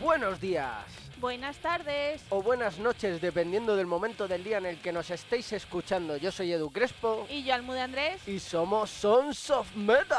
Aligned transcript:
Buenos 0.00 0.40
días 0.40 1.03
Buenas 1.24 1.56
tardes. 1.56 2.22
o 2.28 2.42
buenas 2.42 2.78
noches, 2.78 3.18
dependiendo 3.18 3.76
del 3.76 3.86
momento 3.86 4.28
del 4.28 4.44
día 4.44 4.58
en 4.58 4.66
el 4.66 4.78
que 4.82 4.92
nos 4.92 5.08
estéis 5.08 5.54
escuchando. 5.54 6.18
Yo 6.18 6.30
soy 6.30 6.52
Edu 6.52 6.70
Crespo 6.70 7.26
Y 7.30 7.44
yo, 7.44 7.54
Almude 7.54 7.80
Andrés. 7.80 8.28
y 8.28 8.38
somos 8.38 8.90
Sons 8.90 9.48
of 9.48 9.74
Metal. 9.74 10.18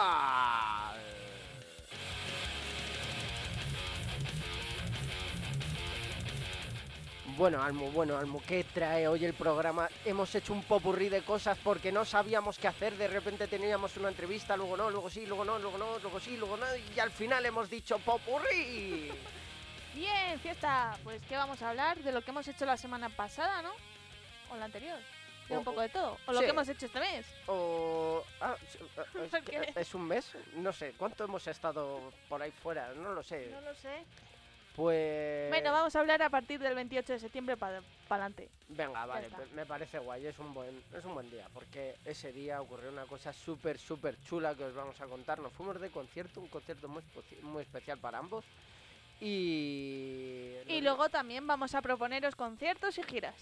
Bueno, 7.38 7.62
Almu, 7.62 7.92
bueno, 7.92 8.18
Almu, 8.18 8.42
¿qué 8.42 8.64
trae 8.64 9.08
hoy 9.08 9.26
el 9.26 9.36
programa? 9.36 9.88
Hemos 10.06 10.34
hecho 10.34 10.54
un 10.54 10.64
popurrí 10.64 11.10
de 11.10 11.22
cosas 11.22 11.56
porque 11.64 11.92
no 11.92 12.04
sabíamos 12.04 12.58
qué 12.58 12.68
hacer. 12.68 12.98
De 12.98 13.08
repente 13.08 13.46
teníamos 13.46 13.96
una 13.98 14.10
entrevista, 14.10 14.58
luego 14.58 14.76
no, 14.76 14.90
luego 14.90 15.12
sí, 15.12 15.28
luego 15.28 15.46
no, 15.46 15.60
luego 15.60 15.78
no, 15.78 16.00
luego 16.00 16.20
sí, 16.20 16.36
luego 16.36 16.58
no. 16.58 16.66
Y 16.96 17.00
al 17.00 17.12
final 17.12 17.46
hemos 17.46 17.70
dicho 17.70 18.00
popurrí. 18.00 19.12
Bien, 19.96 20.40
fiesta. 20.40 20.98
Pues, 21.04 21.22
¿qué 21.28 21.36
vamos 21.36 21.62
a 21.62 21.70
hablar? 21.70 21.98
De 22.00 22.12
lo 22.12 22.22
que 22.22 22.32
hemos 22.32 22.48
hecho 22.48 22.66
la 22.66 22.78
semana 22.78 23.10
pasada, 23.10 23.62
¿no? 23.62 23.72
O 24.52 24.58
la 24.58 24.66
anterior. 24.66 25.00
De 25.48 25.56
O- 25.56 25.60
un 25.60 25.64
poco 25.66 25.82
de 25.82 25.90
todo. 25.90 26.18
O 26.28 26.34
lo 26.34 26.40
sí. 26.40 26.46
que 26.46 26.52
hemos 26.52 26.68
hecho 26.68 26.86
este 26.88 27.00
mes. 27.00 27.26
O... 27.48 28.24
ah, 28.42 28.56
es, 28.64 29.30
¿Por 29.30 29.44
que- 29.44 29.72
qué? 29.74 29.74
¿Es 29.80 29.96
un 29.96 30.08
mes? 30.08 30.34
No 30.56 30.74
sé. 30.74 30.94
¿Cuánto 30.98 31.24
hemos 31.24 31.46
estado 31.48 32.12
por 32.28 32.42
ahí 32.42 32.52
fuera? 32.52 32.94
No 32.94 33.14
lo 33.14 33.24
sé. 33.24 33.48
No 33.52 33.62
lo 33.62 33.74
sé. 33.76 34.04
Pues... 34.76 35.48
Bueno, 35.50 35.72
vamos 35.72 35.96
a 35.96 36.00
hablar 36.02 36.22
a 36.22 36.30
partir 36.30 36.60
del 36.60 36.76
28 36.76 37.14
de 37.14 37.20
septiembre 37.20 37.56
para 37.56 37.82
adelante. 38.10 38.50
Venga, 38.68 39.06
vale, 39.06 39.30
me- 39.54 39.66
parece 39.66 40.00
guay, 40.00 40.26
es 40.28 40.38
un 40.38 40.54
buen, 40.54 40.84
es 40.94 41.06
un 41.06 41.14
buen 41.14 41.32
día, 41.32 41.48
porque 41.54 41.96
ese 42.04 42.34
día 42.34 42.62
ocurrió 42.62 42.90
una 42.90 43.06
cosa 43.06 43.32
súper, 43.32 43.78
súper 43.80 44.20
chula 44.24 44.54
que 44.54 44.66
os 44.66 44.76
vamos 44.76 45.00
a 45.00 45.06
contar. 45.06 45.40
Nos 45.40 45.54
fuimos 45.54 45.80
de 45.80 45.90
concierto, 45.92 46.42
un 46.42 46.50
concierto 46.50 46.90
muy, 46.90 47.02
muy 47.44 47.62
especial 47.62 48.00
para 48.00 48.18
ambos. 48.18 48.44
Y... 49.20 50.54
Y 50.68 50.82
luego 50.82 51.10
también 51.10 51.48
vamos 51.48 51.76
a 51.76 51.82
proponeros 51.82 52.36
conciertos 52.36 52.98
y 52.98 53.04
giras. 53.04 53.36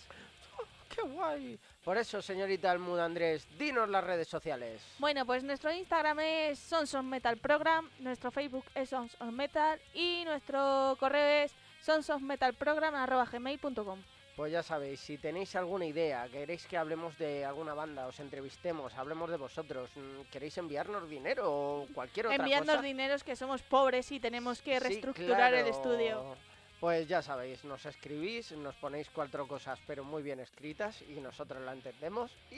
¡Qué 0.94 1.02
guay! 1.02 1.58
Por 1.84 1.98
eso, 1.98 2.22
señorita 2.22 2.70
Almuda 2.70 3.06
Andrés, 3.06 3.48
dinos 3.58 3.90
las 3.90 4.04
redes 4.04 4.28
sociales. 4.28 4.84
Bueno, 5.00 5.26
pues 5.26 5.44
nuestro 5.44 5.72
Instagram 5.72 6.20
es 6.20 6.60
Sons 6.60 6.94
of 6.94 7.04
Metal 7.04 7.36
Program, 7.38 7.90
nuestro 8.00 8.30
Facebook 8.30 8.66
es 8.76 8.90
Sons 8.90 9.16
of 9.20 9.32
Metal 9.32 9.80
y 9.94 10.24
nuestro 10.26 10.96
correo 11.00 11.46
es 11.46 11.56
sonsofmetalprogram.gmail.com 11.82 14.04
Pues 14.36 14.52
ya 14.52 14.64
sabéis, 14.64 15.00
si 15.00 15.20
tenéis 15.20 15.56
alguna 15.56 15.86
idea, 15.86 16.28
queréis 16.28 16.66
que 16.66 16.76
hablemos 16.76 17.16
de 17.20 17.46
alguna 17.46 17.76
banda, 17.76 18.08
os 18.08 18.20
entrevistemos, 18.20 18.92
hablemos 18.96 19.30
de 19.30 19.38
vosotros, 19.38 19.92
mm, 19.96 20.22
queréis 20.32 20.58
enviarnos 20.58 21.08
dinero 21.08 21.44
o 21.54 21.88
cualquier 21.94 22.26
otra 22.28 22.38
Enviadnos 22.38 22.76
cosa. 22.78 22.82
dineros 22.88 23.24
que 23.24 23.36
somos 23.36 23.62
pobres 23.62 24.12
y 24.12 24.20
tenemos 24.20 24.60
que 24.64 24.80
Sí, 24.80 24.80
reestructurar 24.80 25.54
el 25.54 25.68
estudio. 25.68 26.36
Pues 26.80 27.08
ya 27.08 27.22
sabéis, 27.22 27.64
nos 27.64 27.86
escribís, 27.86 28.52
nos 28.54 28.76
ponéis 28.76 29.08
cuatro 29.12 29.48
cosas, 29.48 29.80
pero 29.86 30.04
muy 30.04 30.24
bien 30.24 30.40
escritas 30.40 31.02
y 31.04 31.22
nosotros 31.22 31.62
la 31.62 31.74
entendemos 31.74 32.36
y 32.52 32.58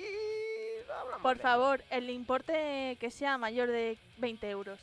hablamos. 0.90 1.22
Por 1.22 1.38
favor, 1.40 1.84
el 1.90 2.10
importe 2.10 2.96
que 3.02 3.12
sea 3.12 3.38
mayor 3.38 3.70
de 3.70 3.98
20 4.18 4.50
euros. 4.50 4.80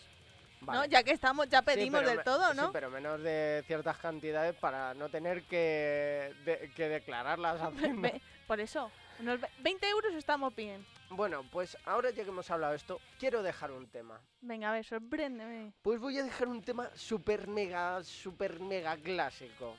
¿No? 0.67 0.85
Ya 0.85 1.03
que 1.03 1.13
estamos, 1.13 1.49
ya 1.49 1.59
Sí, 1.61 1.65
pedimos 1.67 2.05
del 2.05 2.19
me- 2.19 2.23
todo, 2.25 2.51
sí, 2.53 2.57
¿no? 2.57 2.73
pero 2.73 2.91
menos 2.91 3.21
de 3.23 3.63
ciertas 3.67 3.99
cantidades 3.99 4.55
para 4.55 4.95
no 4.95 5.09
tener 5.09 5.43
que, 5.45 6.33
de- 6.45 6.71
que 6.75 6.89
declararlas 6.89 7.61
a 7.63 7.71
Por 8.47 8.61
eso, 8.61 8.91
unos 9.19 9.41
ve- 9.41 9.49
20 9.61 9.89
euros 9.89 10.15
estamos 10.15 10.55
bien. 10.55 10.85
Bueno, 11.11 11.45
pues 11.51 11.77
ahora 11.85 12.11
ya 12.11 12.23
que 12.25 12.31
hemos 12.31 12.51
hablado 12.51 12.73
de 12.73 12.77
esto, 12.79 13.01
quiero 13.19 13.43
dejar 13.43 13.71
un 13.71 13.87
tema. 13.89 14.21
Venga, 14.41 14.71
a 14.71 14.73
ver, 14.73 14.85
sorpréndeme. 14.85 15.73
Pues 15.83 16.01
voy 16.01 16.19
a 16.19 16.23
dejar 16.25 16.49
un 16.49 16.63
tema 16.63 16.89
súper 16.95 17.49
mega, 17.49 18.03
súper 18.03 18.61
mega 18.61 18.97
clásico. 18.97 19.77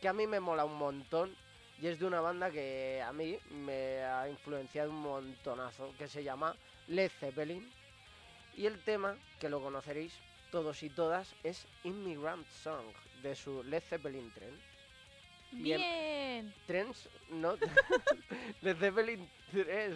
Que 0.00 0.08
a 0.08 0.12
mí 0.12 0.26
me 0.26 0.40
mola 0.40 0.64
un 0.64 0.76
montón. 0.76 1.34
Y 1.78 1.88
es 1.88 1.98
de 1.98 2.06
una 2.06 2.20
banda 2.20 2.50
que 2.50 3.02
a 3.04 3.12
mí 3.12 3.36
me 3.50 4.02
ha 4.04 4.28
influenciado 4.28 4.90
un 4.90 5.00
montonazo. 5.02 5.92
Que 5.98 6.08
se 6.08 6.22
llama 6.24 6.54
Led 6.88 7.10
Zeppelin. 7.20 7.70
Y 8.56 8.66
el 8.66 8.82
tema, 8.82 9.16
que 9.40 9.48
lo 9.48 9.60
conoceréis 9.60 10.12
todos 10.50 10.82
y 10.82 10.90
todas, 10.90 11.34
es 11.42 11.66
Immigrant 11.84 12.46
Song. 12.48 12.84
De 13.22 13.34
su 13.34 13.62
Led 13.62 13.82
Zeppelin 13.82 14.30
Tren. 14.32 14.60
Bien. 15.52 15.78
Bien. 15.78 16.54
Trends, 16.66 17.08
no. 17.30 17.56
Led 18.62 18.76
Zeppelin 18.76 19.28
3. 19.52 19.94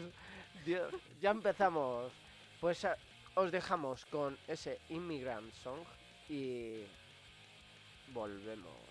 Dios, 0.65 0.95
ya 1.21 1.31
empezamos. 1.31 2.13
Pues 2.61 2.85
ah, 2.85 2.97
os 3.35 3.51
dejamos 3.51 4.05
con 4.07 4.39
ese 4.47 4.81
Immigrant 4.89 5.53
Song 5.53 5.81
y 6.29 6.85
volvemos. 8.13 8.86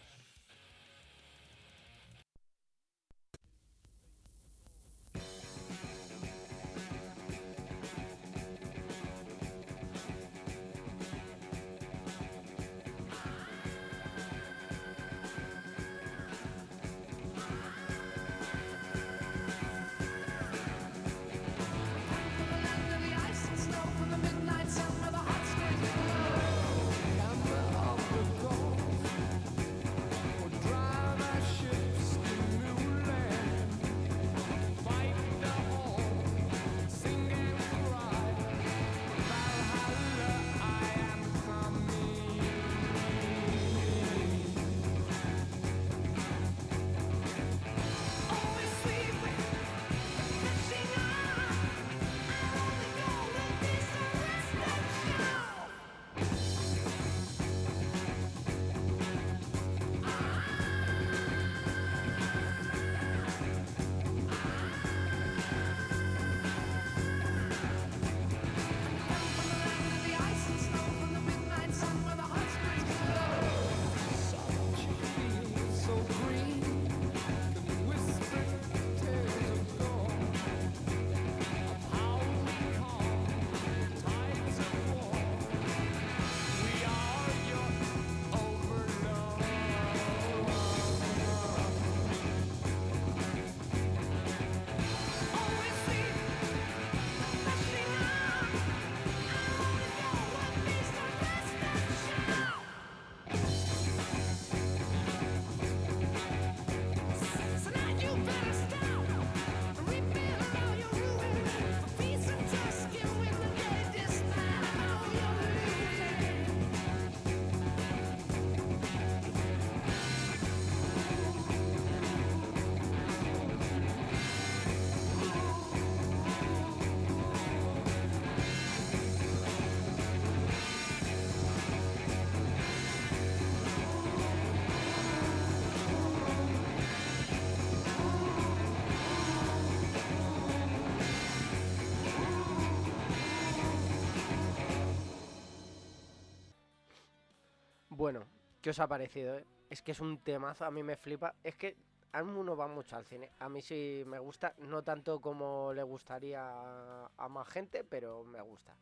¿Qué 148.66 148.72
os 148.72 148.80
ha 148.80 148.88
parecido? 148.88 149.38
eh? 149.38 149.46
Es 149.70 149.84
que 149.84 149.92
es 149.92 150.00
un 150.00 150.18
temazo, 150.24 150.66
a 150.66 150.72
mí 150.72 150.82
me 150.82 150.96
flipa. 150.96 151.36
Es 151.44 151.56
que 151.56 151.76
Almu 152.14 152.44
no 152.44 152.58
va 152.58 152.68
mucho 152.68 152.96
al 152.96 153.06
cine. 153.06 153.30
A 153.38 153.48
mí 153.48 153.62
sí 153.62 154.02
me 154.08 154.18
gusta, 154.18 154.56
no 154.58 154.82
tanto 154.84 155.22
como 155.22 155.72
le 155.72 155.84
gustaría 155.84 156.42
a, 156.44 157.12
a 157.16 157.30
más 157.30 157.48
gente, 157.48 157.84
pero 157.84 158.24
me 158.24 158.42
gusta. 158.42 158.76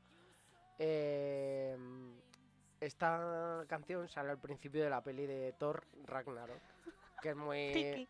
Eh, 0.80 1.78
esta 2.80 3.66
canción 3.68 4.08
sale 4.08 4.30
al 4.32 4.40
principio 4.40 4.86
de 4.86 4.90
la 4.90 5.04
peli 5.04 5.26
de 5.28 5.52
Thor 5.52 5.86
Ragnarok, 6.06 6.62
que 7.22 7.30
es 7.32 7.36
muy 7.36 8.08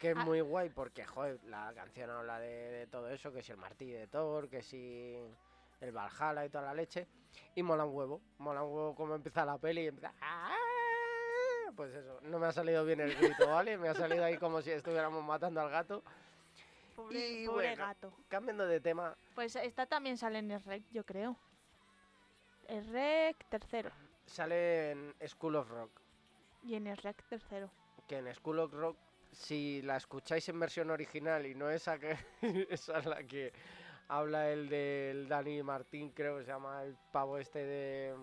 que 0.00 0.10
es 0.10 0.16
Ah. 0.16 0.24
muy 0.24 0.40
guay 0.40 0.70
porque, 0.70 1.04
joder, 1.04 1.38
la 1.44 1.72
canción 1.72 2.10
habla 2.10 2.40
de, 2.40 2.48
de 2.48 2.86
todo 2.88 3.08
eso, 3.10 3.32
que 3.32 3.42
si 3.42 3.52
el 3.52 3.58
martillo 3.58 3.96
de 3.96 4.08
Thor, 4.08 4.48
que 4.48 4.60
si 4.60 5.16
el 5.80 5.92
Valhalla 5.92 6.44
y 6.44 6.50
toda 6.50 6.64
la 6.64 6.74
leche, 6.74 7.06
y 7.54 7.62
mola 7.62 7.84
un 7.84 7.94
huevo, 7.94 8.20
mola 8.38 8.64
un 8.64 8.74
huevo 8.74 8.94
como 8.96 9.14
empieza 9.14 9.44
la 9.44 9.56
peli 9.56 9.82
y 9.82 9.86
empieza... 9.86 10.12
"Ah". 10.20 10.50
Pues 11.76 11.94
eso, 11.94 12.18
no 12.22 12.38
me 12.38 12.46
ha 12.46 12.52
salido 12.52 12.84
bien 12.84 13.00
el 13.00 13.14
grito, 13.14 13.48
¿vale? 13.48 13.76
Me 13.76 13.88
ha 13.88 13.94
salido 13.94 14.24
ahí 14.24 14.38
como 14.38 14.62
si 14.62 14.70
estuviéramos 14.70 15.22
matando 15.24 15.60
al 15.60 15.70
gato. 15.70 16.02
Pobre, 16.94 17.42
Y 17.42 17.46
pobre 17.46 17.68
bueno. 17.68 17.86
gato. 17.86 18.12
Cambiando 18.28 18.66
de 18.66 18.80
tema, 18.80 19.14
Pues 19.34 19.54
esta 19.56 19.84
también 19.86 20.16
sale 20.16 20.38
en 20.38 20.50
el 20.50 20.62
rec, 20.64 20.82
yo 20.90 21.04
creo. 21.04 21.36
El 22.68 22.86
rec 22.90 23.36
tercero. 23.48 23.90
sale 24.26 24.90
en 24.92 25.14
School 25.26 25.56
of 25.56 25.68
Rock, 25.68 25.90
Y 26.64 26.74
en 26.74 26.86
el 26.86 26.96
rec 26.96 27.22
tercero. 27.28 27.70
que 28.08 28.18
en 28.18 28.34
School 28.34 28.58
of 28.60 28.72
Rock, 28.72 28.96
si 29.32 29.82
la 29.82 29.96
escucháis 29.98 30.48
en 30.48 30.58
versión 30.58 30.90
original 30.90 31.44
y 31.46 31.54
no 31.54 31.68
esa 31.70 31.98
que 31.98 32.16
esa 32.70 32.98
es 32.98 33.06
la 33.06 33.22
que 33.24 33.52
habla 34.08 34.50
el 34.50 34.68
del 34.68 35.28
Dani 35.28 35.62
Martín, 35.62 36.10
creo 36.10 36.38
que 36.38 36.44
se 36.44 36.50
llama 36.52 36.82
el 36.84 36.96
pavo 37.12 37.36
este 37.38 37.58
de 37.64 38.14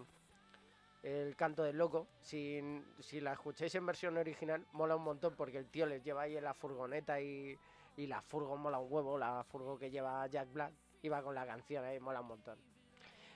El 1.04 1.36
canto 1.36 1.64
del 1.64 1.78
loco, 1.78 2.08
si, 2.22 2.62
si 3.00 3.20
la 3.20 3.34
escucháis 3.34 3.76
en 3.76 3.86
versión 3.86 4.18
original, 4.18 4.66
mola 4.72 4.96
un 4.96 5.04
montón 5.04 5.36
porque 5.36 5.58
el 5.58 5.68
tío 5.68 5.86
les 5.86 6.02
lleva 6.02 6.22
ahí 6.22 6.38
en 6.38 6.46
la 6.46 6.54
furgoneta 6.54 7.20
y, 7.20 7.60
y 7.98 8.08
la 8.08 8.22
furgo 8.22 8.56
mola 8.56 8.80
un 8.80 8.92
huevo, 8.92 9.18
la 9.18 9.44
furgo 9.44 9.78
que 9.78 9.92
lleva 9.92 10.26
Jack 10.28 10.54
Black, 10.54 10.72
y 11.02 11.10
va 11.10 11.22
con 11.22 11.36
la 11.36 11.46
canción 11.46 11.84
ahí, 11.84 12.00
mola 12.00 12.22
un 12.22 12.28
montón. 12.28 12.58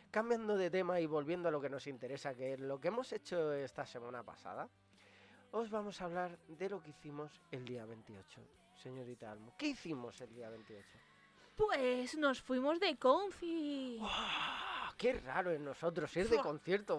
Cambiando 0.10 0.56
de 0.56 0.70
tema 0.70 1.02
y 1.02 1.06
volviendo 1.06 1.50
a 1.50 1.52
lo 1.52 1.60
que 1.60 1.70
nos 1.70 1.86
interesa, 1.88 2.34
que 2.34 2.54
es 2.54 2.60
lo 2.62 2.80
que 2.80 2.88
hemos 2.88 3.12
hecho 3.12 3.52
esta 3.52 3.86
semana 3.86 4.24
pasada, 4.24 4.70
os 5.52 5.70
vamos 5.70 6.02
a 6.02 6.06
hablar 6.06 6.38
de 6.48 6.70
lo 6.70 6.82
que 6.82 6.92
hicimos 6.92 7.42
el 7.52 7.66
día 7.66 7.86
28, 7.86 8.42
señorita 8.76 9.30
Almo. 9.30 9.54
¿Qué 9.58 9.68
hicimos 9.68 10.22
el 10.22 10.34
día 10.34 10.50
28? 10.50 10.88
Pues 11.58 12.18
nos 12.18 12.42
fuimos 12.42 12.80
de 12.80 12.98
confi. 12.98 14.00
¡Qué 14.98 15.14
raro 15.14 15.52
en 15.52 15.64
nosotros 15.64 16.16
ir 16.18 16.30
de 16.30 16.38
concierto! 16.38 16.98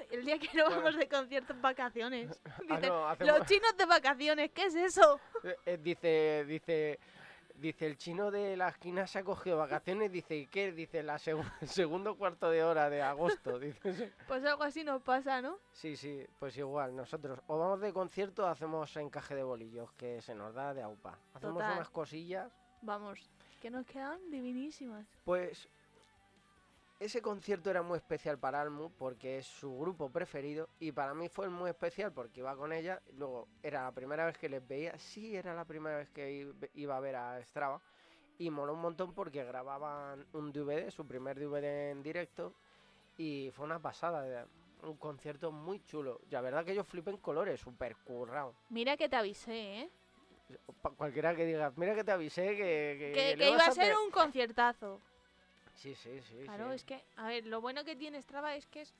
El 0.10 0.24
día 0.24 0.38
que 0.38 0.48
no 0.56 0.64
vamos 0.70 0.96
de 0.96 1.08
concierto 1.08 1.52
en 1.52 1.62
vacaciones. 1.62 2.40
Ah, 2.50 2.60
Dice, 2.76 2.86
no, 2.88 3.08
hacemos- 3.08 3.38
Los 3.38 3.46
chinos 3.48 3.76
de 3.76 3.84
vacaciones, 3.86 4.50
¿qué 4.52 4.64
es 4.66 4.74
eso? 4.74 5.20
Eh, 5.42 5.56
eh, 5.66 5.78
dice, 5.82 6.44
dice, 6.46 6.98
dice, 7.54 7.86
el 7.86 7.96
chino 7.96 8.30
de 8.30 8.56
la 8.56 8.68
esquina 8.68 9.06
se 9.06 9.18
ha 9.18 9.24
cogido 9.24 9.56
vacaciones, 9.58 10.10
dice, 10.12 10.36
¿y 10.36 10.46
qué? 10.46 10.72
Dice, 10.72 11.02
la 11.02 11.16
el 11.60 11.68
segundo 11.68 12.16
cuarto 12.16 12.50
de 12.50 12.62
hora 12.64 12.88
de 12.90 13.02
agosto, 13.02 13.58
dice. 13.58 14.12
Pues 14.28 14.44
algo 14.44 14.62
así 14.62 14.84
nos 14.84 15.02
pasa, 15.02 15.42
¿no? 15.42 15.58
Sí, 15.72 15.96
sí, 15.96 16.24
pues 16.38 16.56
igual, 16.56 16.94
nosotros 16.94 17.40
o 17.46 17.58
vamos 17.58 17.80
de 17.80 17.92
concierto 17.92 18.44
o 18.44 18.46
hacemos 18.46 18.94
encaje 18.96 19.34
de 19.34 19.42
bolillos, 19.42 19.90
que 19.92 20.20
se 20.22 20.34
nos 20.34 20.54
da 20.54 20.74
de 20.74 20.82
aupa. 20.82 21.18
Hacemos 21.34 21.56
Total. 21.56 21.74
unas 21.76 21.90
cosillas, 21.90 22.52
Vamos, 22.82 23.18
que 23.60 23.70
nos 23.70 23.84
quedan 23.86 24.30
divinísimas. 24.30 25.06
pues 25.24 25.68
ese 27.00 27.22
concierto 27.22 27.70
era 27.70 27.82
muy 27.82 27.96
especial 27.96 28.38
para 28.38 28.60
Almu 28.60 28.90
porque 28.90 29.38
es 29.38 29.46
su 29.46 29.76
grupo 29.78 30.10
preferido 30.10 30.68
y 30.78 30.92
para 30.92 31.14
mí 31.14 31.30
fue 31.30 31.48
muy 31.48 31.70
especial 31.70 32.12
porque 32.12 32.40
iba 32.40 32.54
con 32.54 32.74
ella, 32.74 33.00
luego 33.16 33.48
era 33.62 33.84
la 33.84 33.92
primera 33.92 34.26
vez 34.26 34.36
que 34.36 34.50
les 34.50 34.66
veía, 34.68 34.96
sí 34.98 35.34
era 35.34 35.54
la 35.54 35.64
primera 35.64 35.96
vez 35.96 36.10
que 36.10 36.52
iba 36.74 36.96
a 36.96 37.00
ver 37.00 37.16
a 37.16 37.42
Strava 37.42 37.80
y 38.38 38.50
moló 38.50 38.74
un 38.74 38.82
montón 38.82 39.14
porque 39.14 39.42
grababan 39.44 40.26
un 40.34 40.52
DVD, 40.52 40.90
su 40.90 41.06
primer 41.06 41.38
DVD 41.38 41.90
en 41.90 42.02
directo 42.02 42.54
y 43.16 43.50
fue 43.54 43.64
una 43.64 43.80
pasada, 43.80 44.46
un 44.82 44.96
concierto 44.96 45.52
muy 45.52 45.82
chulo. 45.84 46.20
La 46.30 46.42
verdad 46.42 46.66
que 46.66 46.74
yo 46.74 46.84
flipé 46.84 47.10
en 47.10 47.18
colores, 47.18 47.60
súper 47.60 47.96
currado. 47.96 48.54
Mira 48.68 48.98
que 48.98 49.08
te 49.08 49.16
avisé, 49.16 49.80
¿eh? 49.80 49.90
Cualquiera 50.96 51.34
que 51.34 51.46
diga, 51.46 51.72
mira 51.76 51.94
que 51.94 52.04
te 52.04 52.12
avisé 52.12 52.56
que... 52.56 53.36
Que, 53.36 53.48
iba 53.48 53.64
a 53.64 53.72
ser 53.72 53.94
pe-". 53.94 53.98
un 53.98 54.10
conciertazo. 54.10 55.00
Sí, 55.80 55.94
sí, 55.94 56.20
sí. 56.28 56.42
Claro, 56.44 56.68
sí. 56.68 56.74
es 56.74 56.84
que, 56.84 57.02
a 57.16 57.28
ver, 57.28 57.46
lo 57.46 57.62
bueno 57.62 57.84
que 57.84 57.96
tiene 57.96 58.20
Strava 58.20 58.54
es 58.54 58.66
que 58.66 58.82
es 58.82 58.92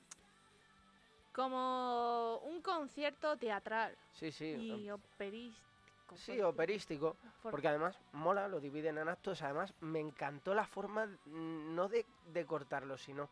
como 1.31 2.39
un 2.43 2.61
concierto 2.61 3.37
teatral 3.37 3.95
Sí, 4.13 4.31
sí. 4.31 4.45
y 4.45 4.89
operístico. 4.89 6.15
Sí, 6.15 6.41
operístico. 6.41 7.15
por- 7.41 7.51
Porque 7.51 7.67
además 7.67 7.97
mola, 8.13 8.47
lo 8.47 8.59
dividen 8.59 8.97
en 8.97 9.07
actos. 9.09 9.41
Además, 9.43 9.73
me 9.79 9.99
encantó 9.99 10.53
la 10.55 10.65
forma, 10.65 11.05
mm, 11.05 11.75
no 11.75 11.87
de, 11.87 12.05
de 12.33 12.45
cortarlo, 12.45 12.97
sino 12.97 13.29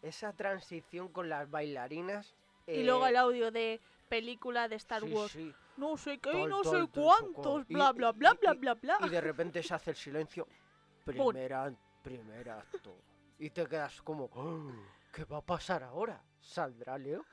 esa 0.00 0.32
transición 0.32 1.08
con 1.08 1.28
las 1.28 1.50
bailarinas. 1.50 2.34
Y 2.68 2.84
luego 2.84 3.04
eh, 3.06 3.10
el 3.10 3.16
audio 3.16 3.50
de 3.50 3.80
película 4.08 4.68
de 4.68 4.76
Star 4.76 5.02
sí, 5.02 5.12
Wars. 5.12 5.32
sí, 5.32 5.52
No 5.76 5.96
sé 5.96 6.18
qué, 6.18 6.30
Tal, 6.32 6.48
no 6.48 6.62
sé 6.64 6.86
cuántos, 6.94 7.66
bla, 7.66 7.92
bla, 7.92 8.12
bla, 8.12 8.32
y- 8.34 8.38
bla, 8.38 8.54
bla, 8.54 8.74
bla. 8.74 8.98
Y 9.06 9.08
de 9.10 9.20
repente 9.20 9.62
se 9.62 9.74
hace 9.74 9.90
el 9.90 9.96
silencio. 9.96 10.46
Primer, 11.04 11.52
an- 11.52 11.78
primer 12.02 12.50
acto. 12.50 12.96
Y 13.38 13.50
te 13.50 13.66
quedas 13.66 14.02
como, 14.02 14.28
"Oh, 14.34 14.70
¿qué 15.12 15.24
va 15.24 15.38
a 15.38 15.42
pasar 15.42 15.82
ahora? 15.82 16.22
¿Saldrá 16.40 16.98
Leo? 16.98 17.24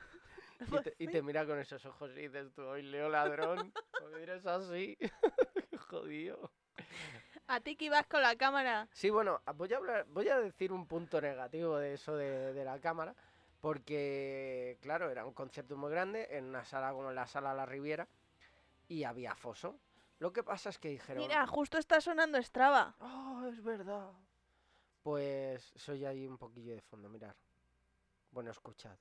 Y 0.71 0.81
te, 0.81 0.95
y 0.99 1.07
te 1.07 1.21
mira 1.21 1.45
con 1.45 1.57
esos 1.57 1.85
ojos 1.85 2.11
y 2.11 2.27
dices 2.27 2.51
tú, 2.53 2.63
hoy 2.63 2.81
Leo 2.81 3.07
ladrón, 3.07 3.71
eres 4.19 4.45
así. 4.45 4.97
Jodido. 5.89 6.51
A 7.47 7.61
ti 7.61 7.77
que 7.77 7.85
ibas 7.85 8.05
con 8.07 8.21
la 8.21 8.35
cámara. 8.35 8.89
Sí, 8.91 9.09
bueno, 9.09 9.41
voy 9.55 9.73
a 9.73 9.77
hablar, 9.77 10.05
voy 10.09 10.27
a 10.27 10.37
decir 10.37 10.73
un 10.73 10.85
punto 10.85 11.21
negativo 11.21 11.77
de 11.77 11.93
eso 11.93 12.15
de, 12.15 12.53
de 12.53 12.65
la 12.65 12.77
cámara, 12.79 13.15
porque, 13.61 14.77
claro, 14.81 15.09
era 15.09 15.25
un 15.25 15.33
concierto 15.33 15.77
muy 15.77 15.91
grande, 15.91 16.27
en 16.31 16.45
una 16.45 16.65
sala 16.65 16.91
como 16.91 17.11
la 17.11 17.25
sala 17.25 17.53
La 17.53 17.65
Riviera, 17.65 18.07
y 18.89 19.05
había 19.05 19.35
foso. 19.35 19.79
Lo 20.19 20.33
que 20.33 20.43
pasa 20.43 20.69
es 20.69 20.77
que 20.77 20.89
dijeron, 20.89 21.23
Mira, 21.23 21.47
justo 21.47 21.77
está 21.77 22.01
sonando 22.01 22.41
Strava. 22.43 22.95
¡Oh, 22.99 23.45
es 23.49 23.63
verdad! 23.63 24.11
Pues 25.03 25.71
soy 25.75 26.05
ahí 26.05 26.27
un 26.27 26.37
poquillo 26.37 26.75
de 26.75 26.81
fondo, 26.81 27.09
mirar. 27.09 27.35
Bueno, 28.31 28.51
escuchad. 28.51 28.97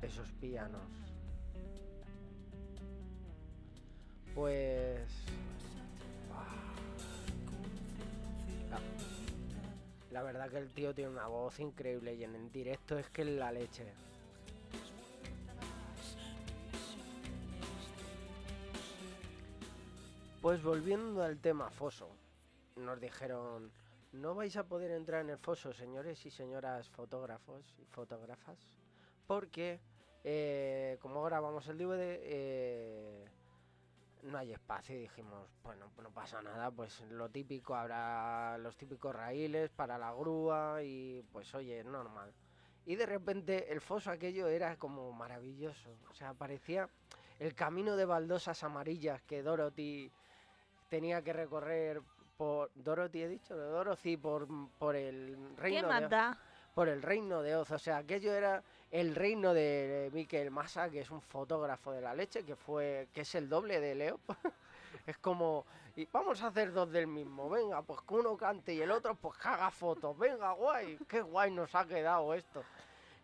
Esos 0.00 0.30
pianos. 0.32 0.88
Pues... 4.34 5.10
ah. 6.32 6.78
La, 10.12 10.22
verdad 10.22 10.50
que 10.50 10.58
el 10.58 10.70
tío 10.70 10.94
tiene 10.94 11.10
una 11.10 11.26
voz 11.26 11.58
increíble 11.58 12.14
y 12.14 12.24
en 12.24 12.52
directo 12.52 12.98
es 12.98 13.08
que 13.10 13.22
es 13.22 13.28
la 13.28 13.50
leche. 13.50 13.92
Pues 20.46 20.62
volviendo 20.62 21.24
al 21.24 21.40
tema 21.40 21.70
foso, 21.70 22.08
nos 22.76 23.00
dijeron, 23.00 23.72
no 24.12 24.36
vais 24.36 24.56
a 24.56 24.62
poder 24.62 24.92
entrar 24.92 25.22
en 25.22 25.30
el 25.30 25.38
foso, 25.38 25.72
señores 25.72 26.24
y 26.24 26.30
señoras 26.30 26.88
fotógrafos 26.88 27.74
y 27.80 27.84
fotógrafas, 27.86 28.56
porque 29.26 29.80
eh, 30.22 30.98
como 31.02 31.24
grabamos 31.24 31.66
el 31.66 31.78
DVD, 31.78 31.98
eh, 31.98 33.28
no 34.22 34.38
hay 34.38 34.52
espacio 34.52 34.94
y 34.94 35.00
dijimos, 35.00 35.50
bueno, 35.64 35.90
no 36.00 36.10
pasa 36.10 36.40
nada, 36.42 36.70
pues 36.70 37.00
lo 37.10 37.28
típico, 37.28 37.74
habrá 37.74 38.56
los 38.58 38.76
típicos 38.76 39.16
raíles 39.16 39.70
para 39.70 39.98
la 39.98 40.12
grúa 40.12 40.80
y 40.80 41.24
pues 41.32 41.52
oye, 41.56 41.82
normal. 41.82 42.32
Y 42.84 42.94
de 42.94 43.06
repente 43.06 43.72
el 43.72 43.80
foso 43.80 44.12
aquello 44.12 44.46
era 44.46 44.76
como 44.76 45.10
maravilloso, 45.10 45.90
o 46.08 46.14
sea, 46.14 46.34
parecía 46.34 46.88
el 47.40 47.52
camino 47.56 47.96
de 47.96 48.04
baldosas 48.04 48.62
amarillas 48.62 49.20
que 49.22 49.42
Dorothy 49.42 50.12
tenía 50.88 51.22
que 51.22 51.32
recorrer 51.32 52.02
por 52.36 52.70
Dorothy 52.74 53.22
he 53.22 53.28
dicho 53.28 53.56
Dorothy 53.56 54.16
por, 54.16 54.46
por 54.78 54.94
el 54.94 55.36
¿Qué 55.56 55.62
reino 55.62 55.88
de, 56.00 56.08
da? 56.08 56.38
por 56.74 56.88
el 56.88 57.02
reino 57.02 57.42
de 57.42 57.56
Oz. 57.56 57.70
O 57.70 57.78
sea 57.78 57.98
aquello 57.98 58.34
era 58.34 58.62
el 58.90 59.14
reino 59.14 59.54
de 59.54 60.10
Mikel 60.12 60.50
Massa 60.50 60.90
que 60.90 61.00
es 61.00 61.10
un 61.10 61.22
fotógrafo 61.22 61.92
de 61.92 62.02
la 62.02 62.14
leche 62.14 62.44
que 62.44 62.56
fue 62.56 63.08
que 63.12 63.22
es 63.22 63.34
el 63.34 63.48
doble 63.48 63.80
de 63.80 63.94
Leo. 63.94 64.20
Es 65.06 65.18
como 65.18 65.64
y 65.94 66.06
vamos 66.10 66.42
a 66.42 66.48
hacer 66.48 66.72
dos 66.72 66.90
del 66.90 67.06
mismo. 67.06 67.48
Venga 67.48 67.80
pues 67.82 68.00
que 68.00 68.14
uno 68.14 68.36
cante 68.36 68.74
y 68.74 68.80
el 68.80 68.90
otro 68.90 69.14
pues 69.14 69.38
que 69.38 69.46
haga 69.48 69.70
fotos. 69.70 70.18
Venga 70.18 70.52
guay 70.52 70.98
qué 71.08 71.20
guay 71.20 71.50
nos 71.52 71.74
ha 71.74 71.86
quedado 71.86 72.34
esto 72.34 72.64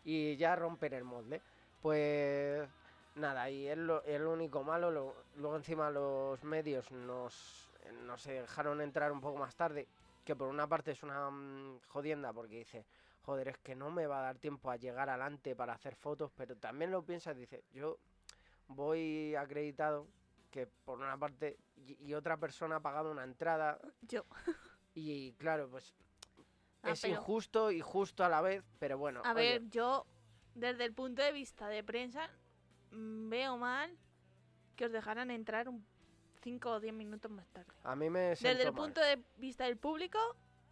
y 0.04 0.36
ya 0.36 0.54
romper 0.54 0.94
el 0.94 1.04
molde. 1.04 1.40
Pues 1.80 2.68
Nada, 3.14 3.50
y 3.50 3.68
es 3.68 3.76
lo, 3.76 4.02
es 4.04 4.20
lo 4.20 4.32
único 4.32 4.62
malo. 4.64 4.90
lo- 4.90 5.14
luego 5.36 5.56
encima 5.56 5.90
los 5.90 6.42
medios 6.44 6.90
nos, 6.90 7.70
nos 8.04 8.24
dejaron 8.24 8.80
entrar 8.80 9.12
un 9.12 9.20
poco 9.20 9.38
más 9.38 9.54
tarde, 9.54 9.86
que 10.24 10.34
por 10.34 10.48
una 10.48 10.66
parte 10.66 10.92
es 10.92 11.02
una 11.02 11.30
mm, 11.30 11.80
jodienda 11.88 12.32
porque 12.32 12.58
dice, 12.58 12.86
joder, 13.22 13.48
es 13.48 13.58
que 13.58 13.74
no 13.74 13.90
me 13.90 14.06
va 14.06 14.20
a 14.20 14.22
dar 14.22 14.38
tiempo 14.38 14.70
a 14.70 14.76
llegar 14.76 15.10
adelante 15.10 15.54
para 15.54 15.74
hacer 15.74 15.94
fotos, 15.94 16.30
pero 16.36 16.56
también 16.56 16.90
lo 16.90 17.02
piensas, 17.04 17.36
dices, 17.36 17.62
yo 17.72 17.98
voy 18.68 19.34
acreditado 19.34 20.06
que 20.50 20.66
por 20.66 20.98
una 20.98 21.16
parte 21.18 21.58
y, 21.76 21.96
y 22.08 22.14
otra 22.14 22.36
persona 22.36 22.76
ha 22.76 22.80
pagado 22.80 23.10
una 23.10 23.24
entrada 23.24 23.78
Yo. 24.02 24.24
y 24.94 25.32
claro, 25.34 25.68
pues 25.68 25.94
Ah, 26.84 26.90
es 26.90 27.00
pero- 27.02 27.14
injusto 27.14 27.70
y 27.70 27.80
justo 27.80 28.24
a 28.24 28.28
la 28.28 28.40
vez, 28.40 28.64
pero 28.80 28.98
bueno. 28.98 29.22
A 29.24 29.32
oye, 29.34 29.52
ver, 29.60 29.68
yo, 29.70 30.04
desde 30.56 30.84
el 30.84 30.92
punto 30.92 31.22
de 31.22 31.30
vista 31.30 31.68
de 31.68 31.84
prensa, 31.84 32.28
veo 32.92 33.56
mal 33.56 33.90
que 34.76 34.86
os 34.86 34.92
dejaran 34.92 35.30
entrar 35.30 35.68
un 35.68 35.84
5 36.42 36.70
o 36.70 36.80
10 36.80 36.92
minutos 36.94 37.30
más 37.30 37.46
tarde. 37.48 37.72
a 37.84 37.94
mí 37.96 38.10
me 38.10 38.20
Desde 38.30 38.62
el 38.62 38.72
mal. 38.72 38.84
punto 38.84 39.00
de 39.00 39.22
vista 39.36 39.64
del 39.64 39.76
público, 39.76 40.18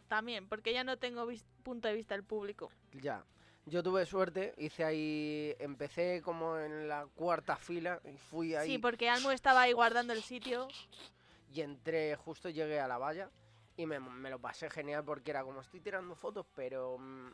también, 0.07 0.47
porque 0.47 0.73
ya 0.73 0.83
no 0.83 0.97
tengo 0.97 1.27
punto 1.63 1.87
de 1.87 1.93
vista 1.93 2.13
del 2.15 2.23
público. 2.23 2.69
Ya. 2.93 3.23
Yo 3.67 3.83
tuve 3.83 4.05
suerte, 4.07 4.53
hice 4.57 4.83
ahí, 4.83 5.55
empecé 5.59 6.21
como 6.23 6.57
en 6.57 6.87
la 6.89 7.05
cuarta 7.15 7.55
fila 7.55 8.01
y 8.03 8.17
fui 8.17 8.55
ahí 8.55 8.67
Sí, 8.67 8.77
porque 8.79 9.07
Almu 9.09 9.29
estaba 9.31 9.61
ahí 9.61 9.71
guardando 9.71 10.13
el 10.13 10.23
sitio. 10.23 10.67
y 11.53 11.61
entré, 11.61 12.15
justo 12.15 12.49
llegué 12.49 12.79
a 12.79 12.87
la 12.87 12.97
valla 12.97 13.29
y 13.77 13.85
me, 13.85 13.99
me 13.99 14.29
lo 14.31 14.39
pasé 14.39 14.69
genial 14.69 15.03
porque 15.05 15.29
era 15.31 15.43
como 15.43 15.61
estoy 15.61 15.79
tirando 15.79 16.15
fotos, 16.15 16.45
pero 16.55 16.97
mm, 16.97 17.29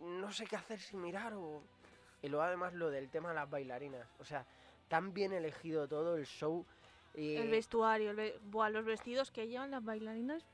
no 0.00 0.32
sé 0.32 0.44
qué 0.46 0.56
hacer 0.56 0.80
sin 0.80 1.00
mirar 1.00 1.32
o... 1.34 1.62
Y 2.22 2.28
luego 2.28 2.44
además 2.44 2.72
lo 2.74 2.90
del 2.90 3.10
tema 3.10 3.30
de 3.30 3.34
las 3.34 3.50
bailarinas, 3.50 4.06
o 4.20 4.24
sea, 4.24 4.46
tan 4.88 5.12
bien 5.12 5.32
elegido 5.32 5.88
todo 5.88 6.16
el 6.16 6.24
show 6.26 6.64
y, 7.14 7.34
El 7.36 7.50
vestuario, 7.50 8.10
el 8.10 8.16
ve- 8.16 8.38
buah, 8.44 8.70
los 8.70 8.84
vestidos 8.84 9.30
que 9.30 9.46
llevan 9.48 9.70
las 9.72 9.84
bailarinas. 9.84 10.44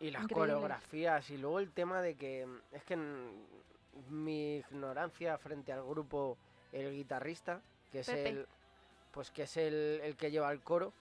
y 0.00 0.10
las 0.10 0.24
increíbles. 0.24 0.54
coreografías 0.54 1.30
y 1.30 1.38
luego 1.38 1.60
el 1.60 1.70
tema 1.70 2.02
de 2.02 2.16
que 2.16 2.46
es 2.72 2.82
que 2.84 2.96
mi 4.08 4.56
ignorancia 4.56 5.38
frente 5.38 5.72
al 5.72 5.84
grupo, 5.84 6.36
el 6.72 6.90
guitarrista, 6.92 7.60
que 7.90 8.00
es 8.00 8.06
Pepe. 8.06 8.28
el... 8.28 8.46
Pues 9.12 9.30
que 9.30 9.42
es 9.42 9.56
el, 9.58 10.00
el 10.02 10.16
que 10.16 10.30
lleva 10.30 10.50
el 10.50 10.60
coro, 10.60 10.92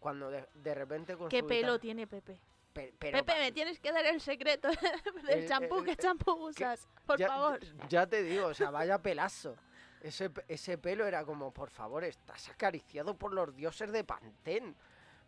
cuando 0.00 0.28
de, 0.30 0.44
de 0.54 0.74
repente 0.74 1.16
con 1.16 1.28
¿Qué 1.28 1.40
su 1.40 1.46
pelo 1.46 1.58
guitarra- 1.74 1.78
tiene 1.80 2.06
Pepe? 2.06 2.36
pe- 2.72 2.92
pero 2.98 3.18
Pepe, 3.24 3.38
me 3.38 3.52
tienes 3.52 3.78
que 3.80 3.92
dar 3.92 4.04
el 4.06 4.20
secreto 4.20 4.68
del 5.26 5.40
El- 5.40 5.48
champú. 5.48 5.82
¿Qué 5.84 5.96
champú 5.96 6.32
usas? 6.32 6.86
Por 7.06 7.18
ya, 7.18 7.28
favor. 7.28 7.60
Ya 7.88 8.06
te 8.08 8.22
digo, 8.24 8.46
o 8.48 8.54
sea, 8.54 8.70
vaya 8.70 8.98
pelazo. 8.98 9.56
Ese, 10.00 10.30
ese 10.48 10.78
pelo 10.78 11.06
era 11.06 11.24
como, 11.24 11.52
por 11.52 11.70
favor, 11.70 12.04
estás 12.04 12.48
acariciado 12.48 13.16
por 13.16 13.32
los 13.32 13.54
dioses 13.54 13.92
de 13.92 14.04
Pantén. 14.04 14.74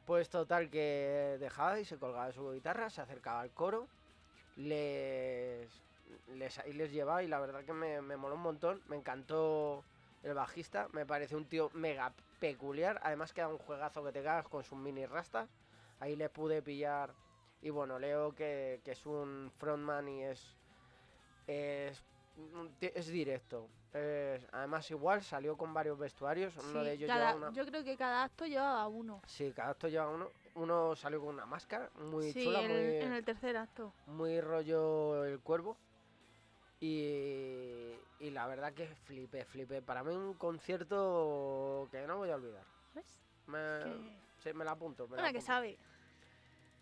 Pues 0.07 0.31
total, 0.31 0.71
que 0.71 1.37
dejaba 1.39 1.79
y 1.79 1.85
se 1.85 1.99
colgaba 1.99 2.33
su 2.33 2.51
guitarra, 2.53 2.91
se 2.91 3.01
acercaba 3.01 3.41
al 3.41 3.53
coro, 3.53 3.87
les, 4.57 5.69
les, 6.35 6.59
ahí 6.59 6.73
les 6.73 6.91
llevaba 6.91 7.23
y 7.23 7.29
la 7.29 7.39
verdad 7.39 7.65
que 7.65 7.73
me, 7.73 8.03
me 8.03 8.17
moló 8.17 8.35
un 8.35 8.43
montón. 8.43 8.83
Me 8.89 8.97
encantó 8.97 9.85
el 10.23 10.35
bajista, 10.35 10.89
me 10.93 11.07
parece 11.07 11.37
un 11.37 11.45
tío 11.45 11.71
mega 11.75 12.13
peculiar. 12.41 13.01
Además 13.05 13.33
queda 13.33 13.49
un 13.49 13.59
juegazo 13.59 14.03
que 14.03 14.13
te 14.13 14.23
cagas 14.23 14.49
con 14.49 14.65
sus 14.65 14.79
mini 14.79 15.07
rastas. 15.07 15.49
Ahí 16.01 16.17
le 16.17 16.29
pude 16.29 16.63
pillar. 16.63 17.15
Y 17.61 17.71
bueno, 17.71 17.99
Leo 18.01 18.35
que, 18.35 18.81
que 18.85 18.93
es 18.93 19.07
un 19.07 19.53
frontman 19.57 20.09
y 20.09 20.25
es 20.25 20.57
es, 21.47 22.03
es 22.81 23.07
directo. 23.09 23.69
Es- 23.93 24.47
además, 24.53 24.91
igual 24.91 25.23
salió 25.23 25.57
con 25.57 25.75
varios 25.75 25.99
vestuarios. 25.99 26.57
Uno 26.57 26.81
Sí, 26.81 26.87
de 26.87 26.93
ellos 26.95 27.09
cada- 27.09 27.33
lleva 27.35 27.47
una. 27.49 27.53
Yo 27.57 27.67
creo 27.67 27.85
que 27.85 27.97
cada 27.97 28.25
acto 28.25 28.47
llevaba 28.47 28.87
uno. 28.89 29.21
Sí, 29.27 29.53
cada 29.55 29.71
acto 29.71 29.89
lleva 29.89 30.09
uno. 30.09 30.31
Uno 30.55 30.95
salió 30.97 31.21
con 31.21 31.31
una 31.35 31.47
máscara 31.47 31.91
muy 31.97 32.33
sí, 32.33 32.45
chula, 32.45 32.61
el- 32.63 32.69
muy, 32.71 32.97
en 32.97 33.13
el 33.13 33.25
tercer 33.25 33.57
acto. 33.57 33.93
muy 34.07 34.41
rollo 34.41 35.25
el 35.25 35.41
cuervo. 35.41 35.77
Y, 36.81 37.95
y 38.19 38.31
la 38.31 38.47
verdad 38.49 38.73
que 38.73 38.87
flipé, 38.89 39.45
flipé. 39.45 39.83
Para 39.83 40.03
mí, 40.03 40.15
un 40.15 40.35
concierto 40.35 41.89
que 41.91 42.07
no 42.07 42.17
voy 42.17 42.31
a 42.31 42.35
olvidar. 42.37 42.65
¿Ves? 42.95 43.21
Me, 43.47 43.83
sí, 44.39 44.53
me 44.53 44.65
la 44.65 44.73
apunto. 44.73 45.07
me 45.09 45.17
la 45.21 45.33
que 45.33 45.41
sabe. 45.41 45.79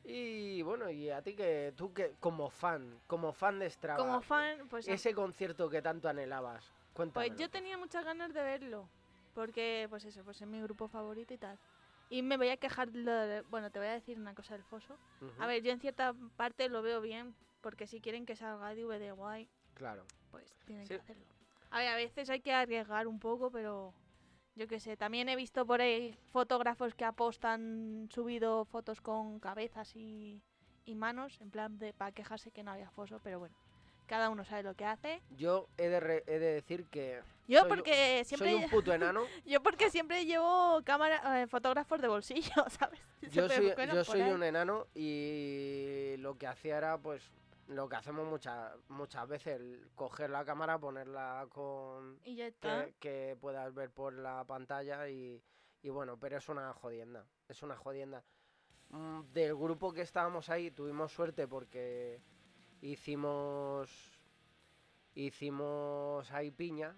Y 0.04 0.62
bueno, 0.62 0.88
y 0.90 1.10
a 1.10 1.20
ti 1.22 1.34
que 1.34 1.74
tú 1.76 1.92
que 1.92 2.14
como 2.18 2.48
fan, 2.48 2.98
como 3.06 3.32
fan 3.34 3.58
de 3.58 3.68
Strava, 3.68 3.98
Como 3.98 4.20
fan, 4.22 4.66
pues, 4.68 4.88
ese 4.88 5.12
concierto 5.14 5.68
que 5.68 5.82
tanto 5.82 6.08
anhelabas, 6.08 6.72
pues 6.94 7.34
yo 7.36 7.48
tenía 7.50 7.78
muchas 7.78 8.04
ganas 8.04 8.32
de 8.32 8.42
verlo. 8.42 8.88
Porque, 9.34 9.86
pues 9.88 10.04
eso, 10.04 10.24
pues 10.24 10.40
es 10.40 10.48
mi 10.48 10.60
grupo 10.60 10.88
favorito 10.88 11.32
y 11.32 11.38
tal. 11.38 11.58
Y 12.08 12.22
me 12.22 12.36
voy 12.36 12.48
a 12.48 12.56
quejar, 12.56 12.90
de- 12.90 13.42
bueno, 13.48 13.70
te 13.70 13.78
voy 13.78 13.88
a 13.88 13.92
decir 13.92 14.18
una 14.18 14.34
cosa 14.34 14.54
del 14.54 14.64
foso. 14.64 14.98
A 15.38 15.46
ver, 15.46 15.62
yo 15.62 15.70
en 15.70 15.78
cierta 15.80 16.14
parte 16.36 16.68
lo 16.68 16.82
veo 16.82 17.00
bien, 17.00 17.34
porque 17.60 17.86
si 17.86 18.00
quieren 18.00 18.26
que 18.26 18.34
salga 18.34 18.74
DVD 18.74 19.12
guay, 19.12 19.48
Claro. 19.74 20.04
pues 20.32 20.52
tienen 20.64 20.86
Sí. 20.86 20.94
que 20.94 21.00
hacerlo. 21.00 21.24
A 21.70 21.78
ver, 21.78 21.88
a 21.88 21.94
veces 21.96 22.28
hay 22.28 22.40
que 22.40 22.52
arriesgar 22.52 23.06
un 23.06 23.20
poco, 23.20 23.52
pero 23.52 23.94
yo 24.56 24.66
qué 24.66 24.80
sé. 24.80 24.96
También 24.96 25.28
he 25.28 25.36
visto 25.36 25.64
por 25.64 25.80
ahí 25.80 26.18
fotógrafos 26.32 26.94
que 26.96 27.04
apostan 27.04 28.08
subido 28.12 28.64
fotos 28.64 29.00
con 29.00 29.38
cabezas 29.38 29.94
y, 29.94 30.42
y 30.84 30.96
manos, 30.96 31.40
en 31.40 31.50
plan 31.52 31.78
de 31.78 31.92
para 31.94 32.10
quejarse 32.10 32.50
que 32.50 32.64
no 32.64 32.72
había 32.72 32.90
foso, 32.90 33.20
pero 33.22 33.38
bueno, 33.38 33.56
cada 34.10 34.28
uno 34.28 34.44
sabe 34.44 34.64
lo 34.64 34.74
que 34.74 34.84
hace. 34.84 35.22
Yo 35.30 35.68
he 35.78 35.88
de, 35.88 36.00
re- 36.00 36.24
he 36.26 36.40
de 36.40 36.52
decir 36.54 36.84
que 36.86 37.22
Yo 37.46 37.60
Soy- 37.60 37.68
porque 37.68 38.24
siempre 38.24 38.50
soy 38.52 38.64
un 38.64 38.68
puto 38.68 38.92
enano. 38.92 39.22
yo 39.46 39.62
porque 39.62 39.88
siempre 39.88 40.24
llevo 40.26 40.82
cámara 40.84 41.42
eh, 41.42 41.46
fotógrafos 41.46 42.00
de 42.02 42.08
bolsillo, 42.08 42.50
¿sabes? 42.70 42.98
yo 43.30 43.48
soy, 43.48 43.72
yo 43.94 44.04
soy 44.04 44.22
un 44.22 44.42
enano 44.42 44.88
y 44.94 46.16
lo 46.18 46.36
que 46.36 46.48
hacía 46.48 46.76
era 46.78 46.98
pues 46.98 47.22
lo 47.68 47.88
que 47.88 47.94
hacemos 47.94 48.26
muchas 48.26 48.72
muchas 48.88 49.28
veces, 49.28 49.60
el 49.60 49.88
coger 49.94 50.28
la 50.30 50.44
cámara, 50.44 50.76
ponerla 50.78 51.46
con 51.50 52.18
y 52.24 52.34
ya 52.34 52.48
está. 52.48 52.86
que, 52.86 52.94
que 52.98 53.36
puedas 53.40 53.72
ver 53.72 53.90
por 53.90 54.12
la 54.12 54.42
pantalla 54.44 55.08
y, 55.08 55.40
y 55.82 55.88
bueno, 55.88 56.18
pero 56.18 56.36
es 56.38 56.48
una 56.48 56.72
jodienda, 56.74 57.24
es 57.48 57.62
una 57.62 57.76
jodienda. 57.76 58.24
Mm, 58.88 59.20
Del 59.32 59.54
grupo 59.54 59.92
que 59.92 60.00
estábamos 60.00 60.48
ahí 60.50 60.72
tuvimos 60.72 61.12
suerte 61.12 61.46
porque 61.46 62.20
hicimos 62.80 63.90
hicimos 65.14 66.30
ahí 66.32 66.50
piña 66.50 66.96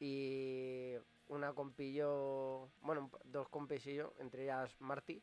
y 0.00 0.94
una 1.28 1.52
compillo, 1.52 2.68
bueno, 2.80 3.10
dos 3.24 3.48
compis 3.48 3.86
y 3.86 3.94
yo, 3.94 4.14
entre 4.18 4.44
ellas 4.44 4.74
Marti, 4.80 5.22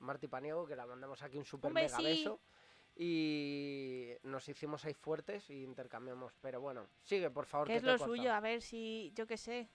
Marti 0.00 0.28
Paniego, 0.28 0.66
que 0.66 0.76
la 0.76 0.86
mandamos 0.86 1.22
aquí 1.22 1.38
un 1.38 1.44
super 1.44 1.72
mega 1.72 1.98
beso. 1.98 2.40
Y 2.96 4.12
nos 4.22 4.48
hicimos 4.48 4.84
ahí 4.84 4.94
fuertes 4.94 5.50
y 5.50 5.64
intercambiamos. 5.64 6.32
Pero 6.40 6.60
bueno, 6.60 6.86
sigue, 7.02 7.28
por 7.30 7.46
favor. 7.46 7.66
que 7.66 7.72
que 7.72 7.76
es 7.78 7.82
te 7.82 7.88
lo 7.88 7.98
suyo, 7.98 8.32
a 8.32 8.38
ver 8.40 8.62
si, 8.62 9.12
yo 9.16 9.26
qué 9.26 9.36
sé, 9.36 9.68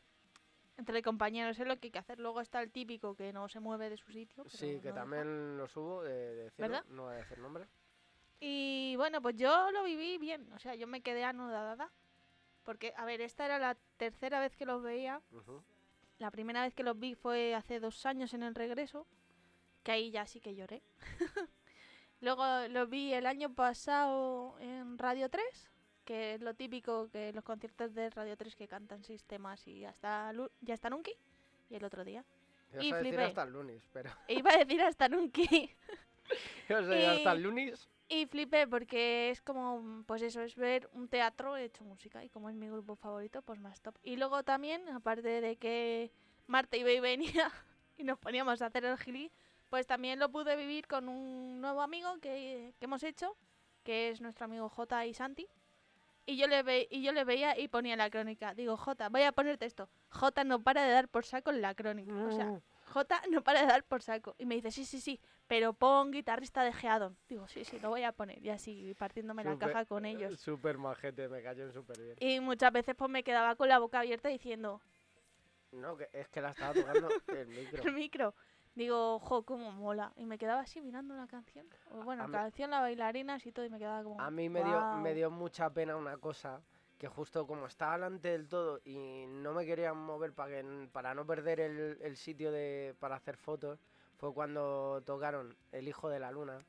entre 0.78 1.02
compañeros 1.02 1.60
es 1.60 1.68
lo 1.68 1.78
que 1.78 1.88
hay 1.88 1.92
que 1.92 2.00
hacer. 2.00 2.20
Luego 2.20 2.40
está 2.40 2.62
el 2.62 2.72
típico 2.72 3.16
que 3.16 3.34
no 3.34 3.50
se 3.50 3.60
mueve 3.60 3.90
de 3.90 3.98
su 3.98 4.10
sitio. 4.12 4.44
pero 4.44 4.50
Sí, 4.58 4.68
que 4.68 4.74
no 4.76 4.82
deja. 4.82 4.96
también 4.96 5.58
lo 5.58 5.68
subo 5.68 6.04
de, 6.04 6.14
de 6.14 6.44
decirlo, 6.46 6.70
¿Verdad? 6.72 6.86
no 6.92 7.04
voy 7.04 7.14
a 7.16 7.18
decir 7.18 7.38
nombre. 7.40 7.68
Y 8.40 8.96
bueno, 8.98 9.22
pues 9.22 9.36
yo 9.36 9.70
lo 9.72 9.84
viví 9.84 10.18
bien, 10.18 10.52
o 10.54 10.60
sea, 10.60 10.76
yo 10.76 10.88
me 10.88 11.02
quedé 11.02 11.24
anudada. 11.24 11.92
Porque, 12.64 12.94
a 12.98 13.06
ver, 13.06 13.22
esta 13.22 13.46
era 13.46 13.58
la 13.60 13.76
tercera 13.98 14.40
vez 14.40 14.56
que 14.56 14.66
los 14.66 14.82
veía. 14.84 15.22
La 16.20 16.32
primera 16.32 16.62
vez 16.64 16.74
que 16.74 16.84
los 16.84 16.98
vi 17.00 17.16
fue 17.16 17.56
hace 17.56 17.80
dos 17.80 18.06
años 18.06 18.34
en 18.34 18.44
el 18.44 18.54
regreso, 18.56 19.08
que 19.84 19.92
ahí 19.92 20.12
ya 20.12 20.26
sí 20.28 20.40
que 20.40 20.56
lloré. 20.56 20.84
Luego 22.22 22.44
los 22.70 22.90
vi 22.90 23.14
el 23.14 23.26
año 23.26 23.54
pasado 23.54 24.58
en 24.60 24.98
Radio 24.98 25.30
3, 25.30 25.72
que 26.06 26.34
es 26.36 26.42
lo 26.42 26.54
típico 26.54 27.10
que 27.10 27.32
los 27.34 27.44
conciertos 27.44 27.94
de 27.94 28.10
Radio 28.10 28.36
3 28.36 28.56
que 28.56 28.68
cantan 28.68 29.04
seis 29.04 29.24
temas 29.26 29.66
y 29.68 29.86
Lu- 30.34 30.52
ya 30.62 30.74
está 30.74 30.90
Nunki. 30.90 31.14
Y 31.70 31.76
el 31.76 31.84
otro 31.86 32.04
día. 32.04 32.26
Ibas 32.74 32.84
Y 32.84 32.92
a 32.92 32.96
decir 32.98 33.14
flipé. 33.14 33.24
hasta 33.24 33.44
el 33.44 33.54
lunes, 33.54 33.88
pero. 33.94 34.12
Iba 34.28 34.52
a 34.54 34.58
decir 34.58 34.82
hasta 34.82 35.08
Nunki. 35.10 35.72
A 36.70 36.82
decir 36.82 37.06
hasta 37.10 37.32
el 37.32 37.42
lunes. 37.42 37.90
Y 38.12 38.26
flipé 38.26 38.68
porque 38.68 39.30
es 39.30 39.40
como, 39.42 40.04
pues 40.08 40.24
eso, 40.24 40.42
es 40.42 40.56
ver 40.56 40.90
un 40.94 41.08
teatro 41.08 41.56
hecho 41.56 41.84
música. 41.84 42.24
Y 42.24 42.30
como 42.30 42.50
es 42.50 42.56
mi 42.56 42.68
grupo 42.68 42.96
favorito, 42.96 43.44
pues 43.44 43.60
más 43.60 43.82
top. 43.82 43.96
Y 44.02 44.16
luego 44.16 44.44
también, 44.44 44.90
aparte 44.90 45.42
de 45.42 45.58
que 45.58 46.12
Marta 46.48 46.76
iba 46.76 46.92
y 46.92 47.00
venía 47.00 47.52
y 47.98 48.04
nos 48.04 48.18
poníamos 48.18 48.62
a 48.64 48.66
hacer 48.66 48.84
el 48.86 48.98
gili, 48.98 49.32
pues 49.70 49.86
también 49.86 50.18
lo 50.18 50.32
pude 50.32 50.56
vivir 50.56 50.88
con 50.88 51.08
un 51.08 51.62
nuevo 51.62 51.84
amigo 51.84 52.20
que, 52.20 52.74
que 52.80 52.86
hemos 52.86 53.04
hecho, 53.04 53.38
que 53.84 54.10
es 54.10 54.22
nuestro 54.22 54.46
amigo 54.46 54.70
J 54.70 55.06
y 55.06 55.14
Santi. 55.14 55.48
Y 56.26 56.38
yo, 56.38 56.48
le 56.48 56.62
ve, 56.64 56.88
y 56.92 57.02
yo 57.02 57.12
le 57.12 57.24
veía 57.24 57.58
y 57.60 57.68
ponía 57.68 57.96
la 57.96 58.10
crónica. 58.10 58.54
Digo, 58.56 58.78
J, 58.78 59.10
voy 59.10 59.24
a 59.24 59.32
ponerte 59.32 59.66
esto. 59.66 59.90
J 60.10 60.44
no 60.44 60.64
para 60.64 60.84
de 60.84 60.92
dar 60.92 61.10
por 61.10 61.26
saco 61.26 61.50
en 61.52 61.62
la 61.62 61.74
crónica. 61.76 62.14
O 62.26 62.32
sea, 62.32 62.46
Mm, 62.46 62.62
J 62.86 63.22
no 63.32 63.44
para 63.44 63.62
de 63.62 63.68
dar 63.68 63.84
por 63.84 64.02
saco. 64.02 64.36
Y 64.38 64.46
me 64.46 64.56
dice, 64.56 64.72
sí, 64.72 64.86
sí, 64.86 65.00
sí, 65.02 65.20
pero 65.50 65.74
pon 65.74 66.12
guitarrista 66.12 66.64
de 66.64 66.72
Geadon. 66.72 67.18
Digo, 67.28 67.48
sí, 67.48 67.66
sí, 67.66 67.80
lo 67.80 67.90
voy 67.90 68.04
a 68.04 68.12
poner. 68.12 68.38
Y 68.46 68.50
así, 68.52 68.94
partiéndome 68.98 69.44
la 69.44 69.54
Súper- 69.54 69.72
caja 69.74 69.86
con 69.86 70.06
ellos. 70.06 70.40
Súper 70.40 70.78
majete, 70.78 71.28
me 71.28 71.42
cayó 71.42 71.70
súper 71.72 72.00
bien. 72.00 72.16
Y 72.20 72.40
muchas 72.40 72.72
veces 72.72 72.94
pues 72.96 73.10
me 73.10 73.24
quedaba 73.24 73.56
con 73.56 73.68
la 73.68 73.80
boca 73.80 74.00
abierta 74.00 74.30
diciendo, 74.30 74.80
No, 75.72 75.98
que 75.98 76.08
es 76.14 76.28
que 76.30 76.40
la 76.40 76.52
estaba 76.52 76.74
tocando 76.74 77.10
el 77.28 77.48
micro. 77.48 77.84
el 77.84 77.94
micro. 77.94 78.36
digo, 78.76 79.18
jo, 79.20 79.44
cómo 79.44 79.72
mola. 79.72 80.14
Y 80.18 80.26
me 80.26 80.38
quedaba 80.38 80.62
así 80.62 80.82
mirando 80.82 81.16
la 81.16 81.26
canción. 81.26 81.66
O 81.92 82.04
bueno, 82.04 82.28
la 82.28 82.32
canción, 82.42 82.70
la 82.70 82.80
bailarina, 82.82 83.34
así 83.34 83.52
todo, 83.52 83.66
y 83.66 83.70
me 83.72 83.80
quedaba 83.80 84.04
como. 84.04 84.22
A 84.22 84.30
mí 84.30 84.50
me 84.50 84.64
dio, 84.64 84.80
me 84.98 85.14
dio 85.16 85.32
mucha 85.32 85.70
pena 85.74 85.96
una 85.96 86.18
cosa, 86.18 86.62
que 87.00 87.08
justo 87.08 87.48
como 87.48 87.66
estaba 87.66 87.94
delante 87.94 88.28
del 88.30 88.48
todo 88.48 88.82
y 88.86 89.26
no 89.28 89.54
me 89.54 89.66
quería 89.66 89.94
mover 89.96 90.32
para, 90.34 90.52
que, 90.62 90.90
para 90.92 91.16
no 91.16 91.26
perder 91.26 91.60
el, 91.60 91.98
el 92.02 92.18
sitio 92.18 92.52
de, 92.52 92.94
para 93.00 93.16
hacer 93.16 93.36
fotos, 93.36 93.80
fue 94.20 94.34
cuando 94.34 95.02
tocaron 95.06 95.56
El 95.72 95.88
Hijo 95.88 96.10
de 96.10 96.20
la 96.20 96.32
Luna, 96.32 96.60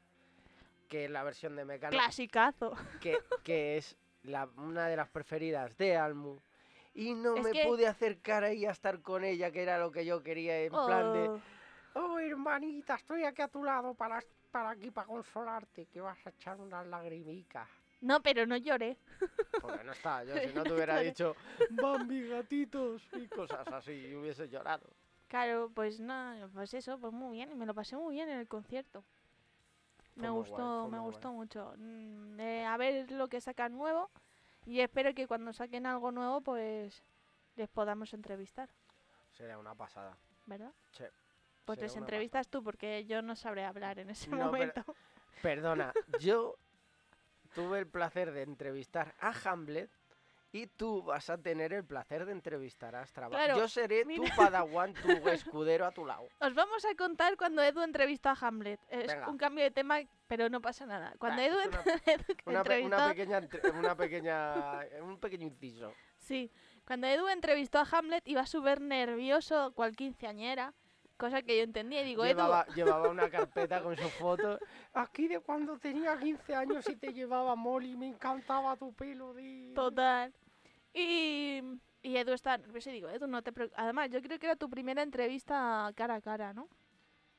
que 0.88 1.04
es 1.07 1.11
la 1.11 1.23
versión 1.25 1.57
de 1.57 1.64
Mecano, 1.64 1.90
Clasicazo. 1.97 2.73
que, 3.00 3.19
que 3.42 3.76
es 3.76 3.97
la, 4.23 4.49
una 4.57 4.87
de 4.88 4.97
las 4.97 5.09
preferidas 5.09 5.76
de 5.76 5.97
Almu. 5.97 6.38
Y 6.95 7.14
no 7.14 7.37
Es 7.37 7.45
me 7.45 7.50
que- 7.52 7.64
pude 7.64 7.87
acercar 7.87 8.45
ahí 8.45 8.66
a 8.66 8.71
estar 8.71 9.00
con 9.00 9.25
ella, 9.25 9.50
que 9.50 9.62
era 9.62 9.78
lo 9.78 9.90
que 9.90 10.04
yo 10.04 10.23
quería, 10.23 10.61
en 10.62 10.71
plan 10.73 11.12
de... 11.12 11.28
Oh, 11.28 11.40
Oh, 11.92 12.21
hermanita, 12.21 12.95
estoy 12.95 13.25
aquí 13.25 13.42
a 13.42 13.49
tu 13.49 13.64
lado 13.64 13.95
para, 13.95 14.23
para 14.52 14.71
aquí, 14.71 14.92
para 14.92 15.09
consolarte, 15.09 15.87
que 15.87 16.00
vas 16.00 16.16
a 16.25 16.30
echar 16.30 16.61
unas 16.61 16.87
lagrimicas. 16.87 17.69
No, 18.00 18.23
pero 18.23 18.47
no 18.47 18.57
lloré. 18.57 18.97
Porque 19.61 19.83
no 19.83 19.90
está, 19.90 20.23
yo 20.23 20.37
si 20.38 20.54
no 20.54 20.62
te 20.62 20.73
hubiera 20.73 21.00
dicho 21.00 21.35
Bambi, 21.71 22.28
gatitos 22.28 23.02
y 23.14 23.26
cosas 23.26 23.66
así, 23.73 23.90
y 23.90 24.14
hubiese 24.14 24.49
llorado. 24.49 24.87
Claro, 25.31 25.71
pues 25.73 26.01
nada, 26.01 26.49
pues 26.53 26.75
eso, 26.75 26.99
pues 26.99 27.13
muy 27.13 27.37
bien. 27.37 27.53
Y 27.53 27.55
me 27.55 27.65
lo 27.65 27.73
pasé 27.73 27.97
muy 27.97 28.17
bien 28.17 28.29
en 28.29 28.41
el 28.41 28.49
concierto. 28.49 29.05
Fue 30.15 30.25
Me 30.25 30.31
gustó, 30.31 30.81
guay, 30.81 30.91
me 30.91 30.99
gustó 30.99 31.33
mucho. 31.33 31.73
Mm, 31.79 32.41
eh, 32.41 32.67
a 32.67 32.77
ver 32.77 33.13
lo 33.13 33.29
que 33.29 33.41
sacan 33.41 33.77
nuevo. 33.79 34.11
Y 34.67 34.81
espero 34.81 35.15
que 35.15 35.29
cuando 35.29 35.53
saquen 35.53 35.87
algo 35.87 36.11
nuevo, 36.11 36.41
pues 36.41 37.05
les 37.55 37.69
podamos 37.69 38.13
entrevistar, 38.13 38.69
Sería 39.31 39.57
una 39.57 39.75
pasada. 39.77 40.17
¿verdad? 40.47 40.73
Sí, 40.91 41.05
Pues 41.65 41.81
les 41.81 41.95
entrevistas 41.95 42.49
tú, 42.49 42.65
porque 42.65 43.07
yo 43.07 43.23
no 43.23 43.37
sabré 43.37 43.65
hablar 43.65 44.01
en 44.01 44.11
ese 44.11 44.29
No, 44.31 44.37
momento. 44.47 44.85
Perdona, 45.43 45.93
yo 46.19 46.57
tuve 47.55 47.79
el 47.79 47.87
placer 47.87 48.33
de 48.33 48.43
entrevistar 48.43 49.15
a 49.21 49.33
Hamlet 49.45 49.89
y 50.52 50.66
tú 50.66 51.02
vas 51.02 51.30
a 51.30 51.38
tener 51.38 51.73
el 51.73 51.85
placer 51.85 52.25
de 52.26 52.33
entrevistar 52.33 52.95
a. 52.97 53.04
Claro, 53.04 53.57
yo 53.57 53.69
seré 53.69 54.04
mira. 54.07 54.28
tu 54.28 54.37
padawan, 54.37 54.95
tu 54.95 55.28
escudero 55.28 55.87
a 55.87 55.92
tu 55.92 56.04
lado. 56.04 56.28
Os 56.40 56.54
vamos 56.54 56.85
a 56.85 56.95
contar 56.97 57.37
cuando 57.37 57.62
Edu 57.62 57.83
entrevistó 57.83 58.30
a 58.30 58.37
Hamlet. 58.40 58.80
Es 58.88 59.12
Venga. 59.12 59.28
un 59.28 59.38
cambio 59.38 59.64
de 59.64 59.71
tema, 59.71 60.00
pero 60.26 60.49
no 60.49 60.61
pasa 60.61 60.87
nada. 60.87 61.14
Cuando 61.19 61.42
Ah, 61.42 61.47
Edu, 61.47 61.57
una- 61.57 61.83
Edu 62.07 62.25
Una, 62.47 62.59
entrevistó, 62.59 62.97
una 62.97 63.09
pequeña, 63.09 63.38
entre- 63.38 63.71
una 63.71 63.95
pequeña, 63.97 64.80
un 65.02 65.19
pequeño 65.19 65.47
inciso. 65.47 65.92
sí, 66.19 66.50
cuando 66.87 67.07
Edu 67.07 67.28
entrevistó 67.28 67.78
a 67.78 67.87
Hamlet 67.90 68.26
iba 68.26 68.45
súper 68.47 68.80
nervioso, 68.80 69.73
cual 69.75 69.95
quinceañera, 69.95 70.75
cosa 71.16 71.42
que 71.42 71.57
yo 71.59 71.62
entendía 71.62 72.00
y 72.02 72.07
digo, 72.07 72.25
Llevaba, 72.25 72.66
llevaba 72.75 73.09
una 73.11 73.28
carpeta 73.30 73.83
con 73.83 73.97
sus 73.97 74.11
fotos. 74.14 74.59
Aquí 74.95 75.28
de 75.28 75.38
cuando 75.40 75.78
tenía 75.78 76.19
15 76.19 76.54
años 76.57 76.88
y 76.88 76.97
te 76.97 77.12
llevaba 77.12 77.54
Molly, 77.54 77.95
me 77.97 78.09
encantaba 78.09 78.75
tu 78.76 78.92
pelo 78.95 79.35
de... 79.35 79.66
Edu, 79.66 79.75
total. 79.75 80.33
Y, 80.95 81.61
y 82.03 82.17
Edu 82.17 82.33
está 82.33 82.59
nervioso 82.59 82.91
y 82.91 82.95
digo, 82.95 83.09
Edu, 83.09 83.27
no 83.27 83.43
te 83.43 83.53
preocupes. 83.53 83.79
Además, 83.79 84.11
yo 84.11 84.21
creo 84.23 84.39
que 84.39 84.47
era 84.47 84.57
tu 84.57 84.69
primera 84.71 85.03
entrevista 85.03 85.91
cara 85.97 86.17
a 86.17 86.21
cara, 86.21 86.53
¿no? 86.55 86.69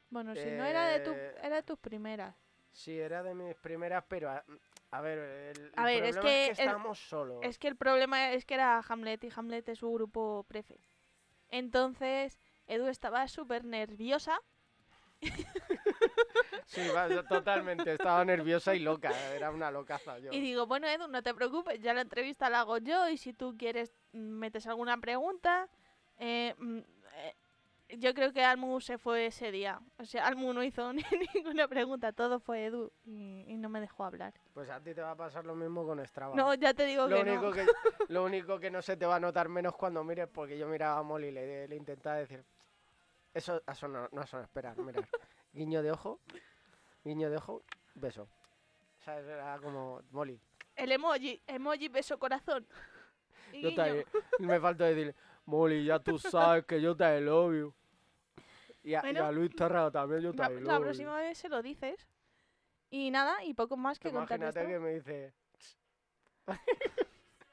Bueno, 0.10 0.36
si 0.38 0.51
no 0.51 0.65
era 0.65 0.88
de 0.88 1.01
tu, 1.01 1.12
Eh, 1.17 1.34
era 1.41 1.58
de 1.58 1.63
tus 1.63 1.79
primeras. 1.79 2.36
Sí, 2.74 3.00
era 3.00 3.24
de 3.24 3.34
mis 3.34 3.55
primeras, 3.55 4.03
pero 4.10 4.29
a, 4.29 4.43
a 4.91 5.01
ver, 5.01 5.20
el, 5.20 5.74
A 5.75 5.83
el 5.83 5.85
ver, 5.85 6.03
es 6.05 6.18
problema 6.18 6.22
que 6.22 6.48
es 6.48 6.59
que 6.59 6.64
el- 6.64 6.77
estábamos 6.77 7.00
solos. 7.00 7.37
Es 7.42 7.59
que 7.59 7.68
el 7.70 7.75
problema 7.77 8.33
es 8.33 8.46
que 8.46 8.55
era 8.55 8.79
Hamlet 8.87 9.24
y 9.25 9.29
Hamlet 9.35 9.70
es 9.70 9.79
su 9.79 9.92
grupo 9.94 10.46
prefe. 10.48 10.79
Entonces, 11.50 12.40
Edu 12.68 12.87
estaba 12.87 13.27
súper 13.29 13.66
nerviosa. 13.66 14.40
Sí, 16.65 16.81
totalmente, 17.27 17.93
estaba 17.93 18.24
nerviosa 18.24 18.74
y 18.74 18.79
loca, 18.79 19.11
era 19.33 19.51
una 19.51 19.69
locaza 19.71 20.19
yo. 20.19 20.31
Y 20.31 20.39
digo, 20.39 20.67
bueno, 20.67 20.87
Edu, 20.87 21.07
no 21.07 21.21
te 21.21 21.33
preocupes, 21.33 21.81
ya 21.81 21.93
la 21.93 22.01
entrevista 22.01 22.50
la 22.50 22.61
hago 22.61 22.77
yo 22.77 23.09
y 23.09 23.17
si 23.17 23.33
tú 23.33 23.55
quieres 23.57 23.93
mm, 24.13 24.17
metes 24.17 24.67
alguna 24.67 24.97
pregunta. 24.97 25.67
Eh, 26.17 26.55
mm, 26.57 26.77
eh, 26.77 27.35
yo 27.97 28.13
creo 28.13 28.31
que 28.31 28.43
Almu 28.43 28.79
se 28.79 28.97
fue 28.97 29.25
ese 29.25 29.51
día. 29.51 29.81
O 29.97 30.05
sea, 30.05 30.27
Almu 30.27 30.53
no 30.53 30.63
hizo 30.63 30.93
ni 30.93 31.03
ninguna 31.33 31.67
pregunta, 31.67 32.13
todo 32.13 32.39
fue 32.39 32.65
Edu 32.65 32.91
y, 33.03 33.43
y 33.47 33.57
no 33.57 33.69
me 33.69 33.81
dejó 33.81 34.05
hablar. 34.05 34.33
Pues 34.53 34.69
a 34.69 34.79
ti 34.79 34.93
te 34.93 35.01
va 35.01 35.11
a 35.11 35.15
pasar 35.15 35.45
lo 35.45 35.55
mismo 35.55 35.85
con 35.85 36.05
Strava. 36.05 36.35
No, 36.35 36.53
ya 36.53 36.74
te 36.74 36.85
digo 36.85 37.07
lo, 37.07 37.15
que 37.17 37.21
único 37.21 37.47
no. 37.47 37.51
que, 37.51 37.65
lo 38.09 38.24
único 38.24 38.59
que 38.59 38.71
no 38.71 38.81
se 38.81 38.95
te 38.95 39.05
va 39.05 39.17
a 39.17 39.19
notar 39.19 39.50
menos 39.50 39.75
cuando 39.75 40.03
mires, 40.03 40.27
porque 40.27 40.57
yo 40.57 40.67
miraba 40.67 41.00
a 41.00 41.03
Molly 41.03 41.27
y 41.27 41.31
le, 41.31 41.67
le 41.67 41.75
intentaba 41.75 42.17
decir, 42.17 42.45
eso, 43.33 43.61
eso 43.67 43.87
no, 43.87 44.07
no 44.11 44.21
esperar, 44.21 44.77
mirar. 44.77 45.07
Guiño 45.53 45.81
de 45.81 45.92
ojo, 45.92 46.20
guiño 47.03 47.29
de 47.29 47.37
ojo, 47.37 47.64
beso. 47.96 48.27
¿Sabes? 49.03 49.25
Era 49.25 49.57
como, 49.59 50.01
Molly, 50.11 50.40
El 50.75 50.92
emoji, 50.92 51.42
emoji 51.48 51.87
beso 51.90 52.18
corazón. 52.18 52.66
Y 53.51 53.61
yo 53.61 53.70
guiño. 53.70 53.83
te, 53.83 54.05
me 54.40 54.59
falta 54.59 54.85
decirle, 54.85 55.16
Molly, 55.46 55.85
ya 55.85 56.00
tú 56.00 56.18
sabes 56.20 56.66
que 56.66 56.81
yo 56.81 56.96
te 56.96 57.20
love 57.22 57.53
you. 57.53 57.74
Y 58.83 58.96
a, 58.96 59.00
y 59.00 59.01
Bueno, 59.01 59.25
a 59.25 59.31
Luis 59.31 59.55
Terra 59.55 59.92
también 59.92 60.22
yo 60.22 60.31
te 60.31 60.37
La, 60.37 60.50
love 60.50 60.64
la 60.64 60.79
próxima 60.79 61.16
vez 61.18 61.37
se 61.37 61.50
lo 61.50 61.61
dices. 61.61 62.07
Y 62.90 63.11
nada, 63.11 63.44
y 63.44 63.53
poco 63.53 63.77
más 63.77 64.00
que 64.00 64.11
contar 64.11 64.37
Imagínate 64.37 64.68
que 64.68 64.79
me 64.79 64.94
dice, 64.96 65.33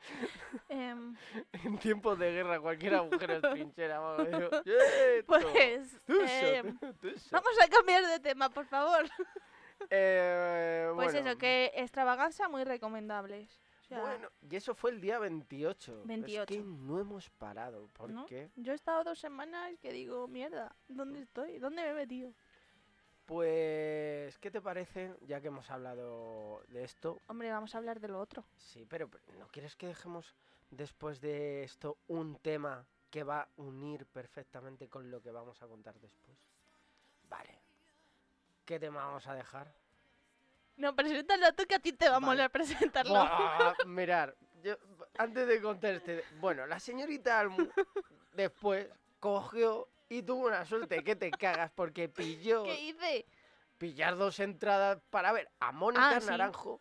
Em, 0.68 1.14
en 1.64 1.78
tiempos 1.78 2.18
de 2.18 2.32
guerra 2.32 2.60
cualquier 2.60 3.00
mujer 3.02 3.30
es 3.32 3.42
trinchera. 3.74 3.98
vamos, 3.98 4.28
y 4.28 4.30
yo, 4.32 4.50
"Yeto, 4.64 5.26
pues 5.26 6.00
em, 6.28 6.78
tuso". 7.00 7.28
vamos 7.30 7.52
a 7.62 7.68
cambiar 7.68 8.06
de 8.06 8.20
tema, 8.20 8.48
por 8.50 8.66
favor. 8.66 9.04
Eh, 9.90 10.90
Pues 10.96 11.12
bueno, 11.12 11.30
eso, 11.30 11.38
que 11.38 11.70
extravaganza 11.76 12.48
muy 12.48 12.64
recomendables. 12.64 13.60
O 13.82 13.84
sea, 13.84 14.00
Bueno, 14.00 14.28
y 14.50 14.56
eso 14.56 14.74
fue 14.74 14.90
el 14.90 15.00
día 15.00 15.20
28. 15.20 16.00
Es 16.02 16.06
28. 16.08 16.46
que 16.52 16.60
no 16.64 16.98
hemos 16.98 17.30
parado. 17.30 17.86
¿Por 17.92 18.10
¿no? 18.10 18.26
qué? 18.26 18.50
Yo 18.56 18.72
he 18.72 18.74
estado 18.74 19.04
dos 19.04 19.20
semanas 19.20 19.70
que 19.80 19.92
digo, 19.92 20.26
mierda, 20.26 20.74
¿dónde 20.88 21.20
estoy? 21.20 21.58
¿Dónde 21.60 21.82
me 21.82 21.90
he 21.90 21.94
metido? 21.94 22.32
Pues, 23.28 24.38
¿qué 24.38 24.50
te 24.50 24.62
parece? 24.62 25.14
Ya 25.26 25.38
que 25.42 25.48
hemos 25.48 25.70
hablado 25.70 26.62
de 26.68 26.82
esto. 26.82 27.20
Hombre, 27.26 27.52
vamos 27.52 27.74
a 27.74 27.78
hablar 27.78 28.00
de 28.00 28.08
lo 28.08 28.20
otro. 28.20 28.42
Sí, 28.56 28.86
pero 28.88 29.10
¿no 29.38 29.46
quieres 29.48 29.76
que 29.76 29.86
dejemos 29.86 30.34
después 30.70 31.20
de 31.20 31.62
esto 31.62 31.98
un 32.06 32.36
tema 32.36 32.86
que 33.10 33.24
va 33.24 33.42
a 33.42 33.48
unir 33.56 34.06
perfectamente 34.06 34.88
con 34.88 35.10
lo 35.10 35.20
que 35.20 35.30
vamos 35.30 35.60
a 35.60 35.66
contar 35.66 36.00
después? 36.00 36.38
Vale. 37.28 37.60
¿Qué 38.64 38.80
tema 38.80 39.04
vamos 39.04 39.26
a 39.26 39.34
dejar? 39.34 39.74
No, 40.78 40.96
preséntalo 40.96 41.52
tú 41.52 41.64
que 41.66 41.74
a 41.74 41.80
ti 41.80 41.92
te 41.92 42.08
va 42.08 42.16
a 42.16 42.20
molar 42.20 42.50
presentarlo. 42.50 43.10
Buah, 43.10 43.74
mirar, 43.84 44.34
yo, 44.62 44.74
antes 45.18 45.46
de 45.46 45.60
contar 45.60 45.96
este... 45.96 46.24
Bueno, 46.40 46.66
la 46.66 46.80
señorita 46.80 47.40
Almu 47.40 47.58
después 48.32 48.88
cogió 49.20 49.86
y 50.08 50.22
tuvo 50.22 50.46
una 50.46 50.64
suerte 50.64 51.02
que 51.04 51.16
te 51.16 51.30
cagas 51.30 51.70
porque 51.74 52.08
pilló... 52.08 52.64
¿Qué 52.64 52.80
hice? 52.80 53.26
pillar 53.78 54.16
dos 54.16 54.40
entradas 54.40 54.98
para 55.08 55.30
ver 55.30 55.48
a 55.60 55.70
Mónica 55.70 56.16
Ah, 56.16 56.20
sí. 56.20 56.26
Naranjo 56.26 56.80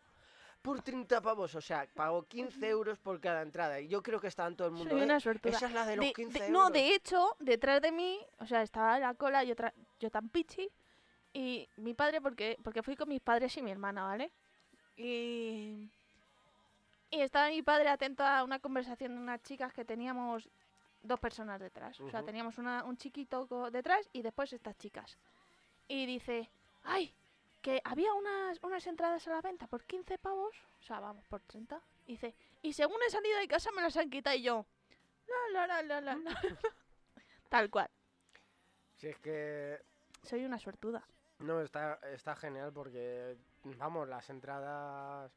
por 0.62 0.82
30 0.82 1.20
pavos. 1.20 1.54
O 1.54 1.60
sea, 1.60 1.86
pagó 1.94 2.24
15 2.24 2.68
euros 2.68 2.98
por 2.98 3.20
cada 3.20 3.42
entrada. 3.42 3.78
Y 3.78 3.86
yo 3.86 4.02
creo 4.02 4.20
que 4.20 4.26
estaba 4.26 4.48
en 4.48 4.56
todo 4.56 4.66
el 4.66 4.74
mundo. 4.74 4.90
Soy 4.90 5.00
"Eh, 5.02 5.04
una 5.04 5.20
suertuda. 5.20 5.56
Esa 5.56 5.66
es 5.66 5.72
la 5.74 5.86
de 5.86 5.94
los 5.94 6.06
De- 6.06 6.12
15 6.12 6.38
de- 6.40 6.46
euros. 6.46 6.60
no, 6.64 6.70
de 6.70 6.94
hecho, 6.94 7.36
detrás 7.38 7.80
de 7.82 7.92
mí, 7.92 8.18
o 8.40 8.46
sea, 8.46 8.62
estaba 8.62 8.98
la 8.98 9.14
cola, 9.14 9.44
yo, 9.44 9.54
tra- 9.54 9.72
yo 10.00 10.10
tan 10.10 10.28
pichi, 10.28 10.68
y 11.32 11.68
mi 11.76 11.94
padre, 11.94 12.20
porque, 12.20 12.58
porque 12.64 12.82
fui 12.82 12.96
con 12.96 13.08
mis 13.08 13.20
padres 13.20 13.56
y 13.56 13.62
mi 13.62 13.70
hermana, 13.70 14.02
¿vale? 14.02 14.32
Y, 14.96 15.88
y 17.10 17.20
estaba 17.20 17.48
mi 17.50 17.62
padre 17.62 17.90
atento 17.90 18.24
a 18.24 18.42
una 18.42 18.58
conversación 18.58 19.14
de 19.14 19.20
unas 19.20 19.40
chicas 19.44 19.72
que 19.72 19.84
teníamos 19.84 20.48
dos 21.02 21.20
personas 21.20 21.60
detrás. 21.60 22.00
O 22.00 22.08
sea, 22.10 22.22
teníamos 22.24 22.58
una- 22.58 22.84
un 22.84 22.96
chiquito 22.96 23.46
detrás 23.70 24.08
y 24.12 24.22
después 24.22 24.52
estas 24.52 24.76
chicas. 24.78 25.16
Y 25.86 26.06
dice, 26.06 26.50
¡ay! 26.84 27.14
Que 27.62 27.80
había 27.84 28.12
unas, 28.14 28.58
unas 28.62 28.86
entradas 28.86 29.26
a 29.26 29.30
la 29.30 29.40
venta 29.40 29.66
por 29.66 29.84
15 29.84 30.18
pavos, 30.18 30.54
o 30.80 30.82
sea, 30.82 31.00
vamos, 31.00 31.26
por 31.26 31.40
30. 31.42 31.80
Y 32.06 32.12
dice, 32.12 32.34
y 32.62 32.72
según 32.72 32.96
he 33.06 33.10
salido 33.10 33.38
de 33.38 33.48
casa 33.48 33.70
me 33.72 33.82
las 33.82 33.96
han 33.96 34.10
quitado 34.10 34.36
y 34.36 34.42
yo, 34.42 34.64
la, 35.52 35.66
la, 35.66 35.82
la, 35.82 36.00
la, 36.00 36.00
la, 36.00 36.16
la". 36.16 36.40
Tal 37.48 37.70
cual. 37.70 37.90
Si 38.96 39.08
es 39.08 39.18
que. 39.18 39.80
Soy 40.22 40.44
una 40.44 40.58
suertuda. 40.58 41.02
No, 41.38 41.60
está, 41.60 41.98
está 42.12 42.34
genial 42.36 42.72
porque. 42.72 43.36
Vamos, 43.64 44.08
las 44.08 44.28
entradas. 44.30 45.32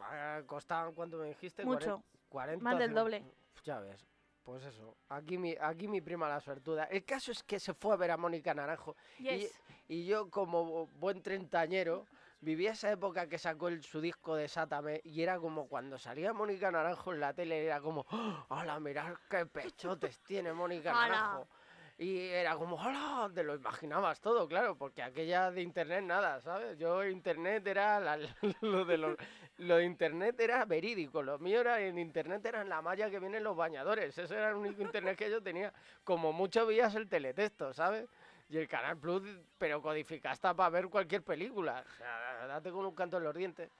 ah, 0.00 0.40
Costaban, 0.46 0.94
¿cuánto 0.94 1.16
me 1.18 1.26
dijiste? 1.28 1.64
Mucho. 1.64 2.02
40 2.28 2.62
Más 2.64 2.78
del 2.78 2.94
doble. 2.94 3.24
Ya 3.64 3.80
ves. 3.80 4.04
Pues 4.44 4.64
eso. 4.64 4.96
Aquí 5.08 5.38
mi, 5.38 5.54
aquí 5.60 5.86
mi 5.86 6.00
prima 6.00 6.28
la 6.28 6.40
suertuda. 6.40 6.84
El 6.84 7.04
caso 7.04 7.30
es 7.30 7.42
que 7.44 7.60
se 7.60 7.74
fue 7.74 7.94
a 7.94 7.96
ver 7.96 8.10
a 8.10 8.16
Mónica 8.16 8.52
Naranjo. 8.54 8.96
Yes. 9.18 9.60
Y 9.88 10.04
yo, 10.04 10.30
como 10.30 10.86
buen 10.88 11.22
treintañero, 11.22 12.06
viví 12.40 12.66
esa 12.66 12.90
época 12.90 13.28
que 13.28 13.38
sacó 13.38 13.68
el, 13.68 13.82
su 13.82 14.00
disco 14.00 14.34
de 14.34 14.48
Sátame 14.48 15.00
y 15.04 15.22
era 15.22 15.38
como 15.38 15.68
cuando 15.68 15.96
salía 15.98 16.32
Mónica 16.32 16.70
Naranjo 16.70 17.12
en 17.12 17.20
la 17.20 17.32
tele, 17.32 17.64
era 17.64 17.80
como, 17.80 18.04
¡Hala, 18.48 18.80
mirad 18.80 19.14
qué 19.30 19.46
pechotes 19.46 20.20
tiene 20.20 20.52
Mónica. 20.52 20.92
Naranjo! 20.92 21.46
Y 22.02 22.18
era 22.18 22.56
como, 22.56 22.76
¡hola! 22.76 23.30
Te 23.32 23.44
lo 23.44 23.54
imaginabas 23.54 24.20
todo, 24.20 24.48
claro, 24.48 24.76
porque 24.76 25.02
aquella 25.02 25.50
de 25.52 25.62
internet 25.62 26.02
nada, 26.04 26.40
¿sabes? 26.40 26.76
Yo 26.78 27.04
internet 27.04 27.64
era 27.66 28.00
la- 28.00 28.16
lo 28.60 28.84
de 28.84 28.96
los- 28.98 29.16
lo 29.58 29.76
de 29.76 29.84
internet 29.84 30.40
era 30.40 30.64
verídico, 30.64 31.22
lo 31.22 31.38
mío 31.38 31.60
era 31.60 31.80
en 31.80 31.98
internet 31.98 32.44
era 32.46 32.62
en 32.62 32.68
la 32.70 32.82
malla 32.82 33.08
que 33.10 33.20
vienen 33.20 33.44
los 33.44 33.56
bañadores, 33.56 34.18
ese 34.18 34.34
era 34.34 34.48
el 34.50 34.56
único 34.56 34.82
internet 34.82 35.16
que 35.16 35.30
yo 35.30 35.42
tenía. 35.42 35.72
Como 36.02 36.32
mucho 36.32 36.66
veías 36.66 36.94
el 36.96 37.08
teletexto, 37.08 37.72
¿sabes? 37.72 38.08
Y 38.48 38.58
el 38.58 38.66
Canal 38.68 38.98
Plus, 38.98 39.22
pero 39.58 39.80
codificaste 39.80 40.54
para 40.54 40.70
ver 40.70 40.88
cualquier 40.88 41.22
película. 41.22 41.84
O 41.86 41.96
sea, 41.98 42.46
date 42.48 42.70
con 42.72 42.84
un 42.84 42.94
canto 42.94 43.18
en 43.18 43.24
los 43.24 43.34
dientes. 43.34 43.70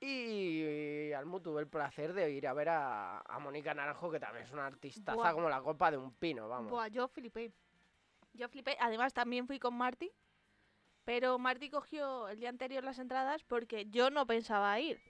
Y, 0.00 1.12
Almu 1.12 1.40
tuve 1.40 1.62
el 1.62 1.68
placer 1.68 2.12
de 2.12 2.30
ir 2.30 2.46
a 2.46 2.52
ver 2.52 2.68
a, 2.68 3.20
a 3.20 3.38
Mónica 3.38 3.72
Naranjo, 3.74 4.10
que 4.10 4.20
también 4.20 4.44
es 4.44 4.52
una 4.52 4.66
artistaza 4.66 5.16
Buah. 5.16 5.32
como 5.32 5.48
la 5.48 5.62
copa 5.62 5.90
de 5.90 5.96
un 5.96 6.12
pino, 6.14 6.48
vamos. 6.48 6.70
Buah, 6.70 6.88
yo 6.88 7.08
flipé. 7.08 7.52
Yo 8.32 8.48
flipé. 8.48 8.76
Además, 8.80 9.14
también 9.14 9.46
fui 9.46 9.58
con 9.58 9.74
Marty. 9.74 10.10
Pero 11.04 11.38
Marty 11.38 11.70
cogió 11.70 12.28
el 12.28 12.40
día 12.40 12.48
anterior 12.48 12.82
las 12.82 12.98
entradas 12.98 13.42
porque 13.44 13.86
yo 13.86 14.10
no 14.10 14.26
pensaba 14.26 14.78
ir. 14.80 15.00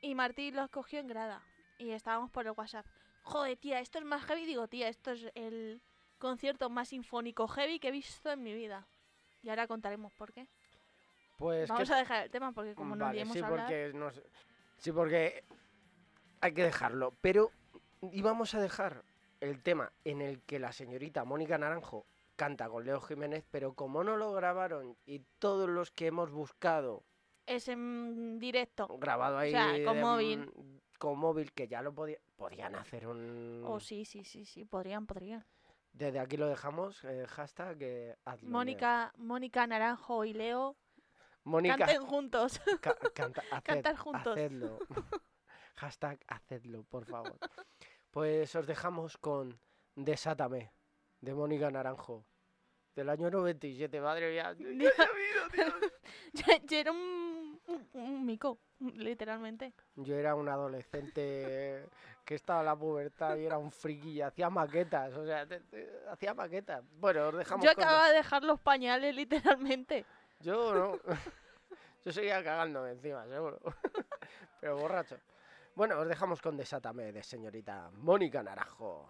Y 0.00 0.14
Marty 0.14 0.50
los 0.50 0.70
cogió 0.70 1.00
en 1.00 1.06
grada. 1.06 1.42
Y 1.78 1.90
estábamos 1.90 2.30
por 2.30 2.46
el 2.46 2.52
WhatsApp. 2.56 2.86
Joder, 3.22 3.56
tía, 3.58 3.80
esto 3.80 3.98
es 3.98 4.04
más 4.04 4.24
heavy. 4.24 4.46
Digo, 4.46 4.68
tía, 4.68 4.88
esto 4.88 5.12
es 5.12 5.30
el 5.34 5.82
concierto 6.18 6.70
más 6.70 6.88
sinfónico 6.88 7.46
heavy 7.48 7.78
que 7.78 7.88
he 7.88 7.92
visto 7.92 8.30
en 8.30 8.42
mi 8.42 8.54
vida. 8.54 8.86
Y 9.42 9.50
ahora 9.50 9.66
contaremos 9.66 10.12
por 10.14 10.32
qué. 10.32 10.48
Pues 11.36 11.68
Vamos 11.68 11.88
que 11.88 11.94
a 11.94 11.98
dejar 11.98 12.24
el 12.24 12.30
tema 12.30 12.52
porque 12.52 12.74
como 12.74 12.94
no 12.96 13.04
Vale, 13.06 13.26
sí, 13.26 13.38
a 13.40 13.46
hablar... 13.46 13.66
porque 13.66 13.92
sí, 14.78 14.92
porque 14.92 15.44
hay 16.40 16.52
que 16.54 16.62
dejarlo. 16.64 17.14
Pero 17.20 17.50
íbamos 18.12 18.54
a 18.54 18.60
dejar 18.60 19.02
el 19.40 19.62
tema 19.62 19.92
en 20.04 20.20
el 20.22 20.42
que 20.42 20.58
la 20.58 20.72
señorita 20.72 21.24
Mónica 21.24 21.58
Naranjo 21.58 22.06
canta 22.36 22.68
con 22.68 22.84
Leo 22.84 23.00
Jiménez, 23.00 23.44
pero 23.50 23.74
como 23.74 24.04
no 24.04 24.16
lo 24.16 24.32
grabaron 24.32 24.96
y 25.06 25.20
todos 25.38 25.68
los 25.68 25.90
que 25.90 26.06
hemos 26.06 26.30
buscado 26.30 27.04
Es 27.46 27.68
en 27.68 28.38
directo. 28.38 28.88
grabado 28.98 29.38
ahí 29.38 29.50
sea, 29.52 29.66
con 29.84 29.96
de- 29.96 30.02
móvil. 30.02 30.50
con 30.98 31.18
móvil 31.18 31.52
que 31.52 31.68
ya 31.68 31.82
lo 31.82 31.92
podía, 31.94 32.18
podían 32.36 32.74
hacer 32.76 33.06
un 33.06 33.62
Oh, 33.66 33.78
sí, 33.80 34.04
sí, 34.04 34.24
sí, 34.24 34.44
sí. 34.46 34.64
Podrían, 34.64 35.06
podrían. 35.06 35.44
desde 35.92 36.18
aquí 36.18 36.36
lo 36.36 36.46
dejamos 36.48 37.04
eh, 37.04 37.26
hashtag 37.28 37.76
eh, 37.80 38.16
hazlo, 38.24 38.48
Leo. 38.48 38.52
Mónica, 38.52 39.12
Mónica 39.16 39.66
Naranjo 39.66 40.24
y 40.24 40.32
Leo 40.32 40.76
Mónica 41.44 41.76
canten 41.78 42.06
juntos. 42.06 42.60
Ca- 42.80 42.96
canta- 43.14 43.42
haced- 43.50 43.62
Cantar 43.64 43.96
juntos. 43.96 44.32
Hacedlo. 44.36 44.78
Hashtag 45.76 46.18
hacedlo, 46.28 46.84
por 46.84 47.04
favor. 47.04 47.36
Pues 48.10 48.54
os 48.54 48.66
dejamos 48.66 49.16
con 49.18 49.58
Desátame, 49.96 50.72
de 51.20 51.34
Mónica 51.34 51.70
Naranjo. 51.70 52.24
Del 52.94 53.08
año 53.08 53.28
97, 53.28 54.00
madre 54.00 54.30
mía. 54.30 54.54
yo, 56.32 56.44
yo 56.64 56.78
era 56.78 56.92
un, 56.92 57.60
un, 57.66 57.88
un 57.92 58.24
mico, 58.24 58.60
literalmente. 58.78 59.72
Yo 59.96 60.14
era 60.14 60.36
un 60.36 60.48
adolescente 60.48 61.86
que 62.24 62.34
estaba 62.36 62.60
en 62.60 62.66
la 62.66 62.76
pubertad 62.76 63.36
y 63.36 63.46
era 63.46 63.58
un 63.58 63.72
friki 63.72 64.10
y 64.12 64.20
hacía 64.22 64.48
maquetas. 64.48 65.12
O 65.14 65.26
sea, 65.26 65.44
te- 65.44 65.60
te- 65.60 65.90
hacía 66.08 66.34
maquetas. 66.34 66.84
Bueno, 67.00 67.28
os 67.28 67.36
dejamos 67.36 67.64
Yo 67.66 67.74
con... 67.74 67.82
acababa 67.82 68.08
de 68.10 68.14
dejar 68.16 68.44
los 68.44 68.60
pañales, 68.60 69.12
literalmente. 69.14 70.06
Yo 70.44 70.74
no. 70.74 70.98
Yo 72.04 72.12
seguía 72.12 72.44
cagándome 72.44 72.90
encima, 72.90 73.26
seguro. 73.26 73.58
Pero 74.60 74.76
borracho. 74.76 75.16
Bueno, 75.74 75.98
os 75.98 76.06
dejamos 76.06 76.42
con 76.42 76.54
Desátame 76.54 77.12
de 77.12 77.22
señorita 77.22 77.90
Mónica 77.94 78.42
Naranjo. 78.42 79.08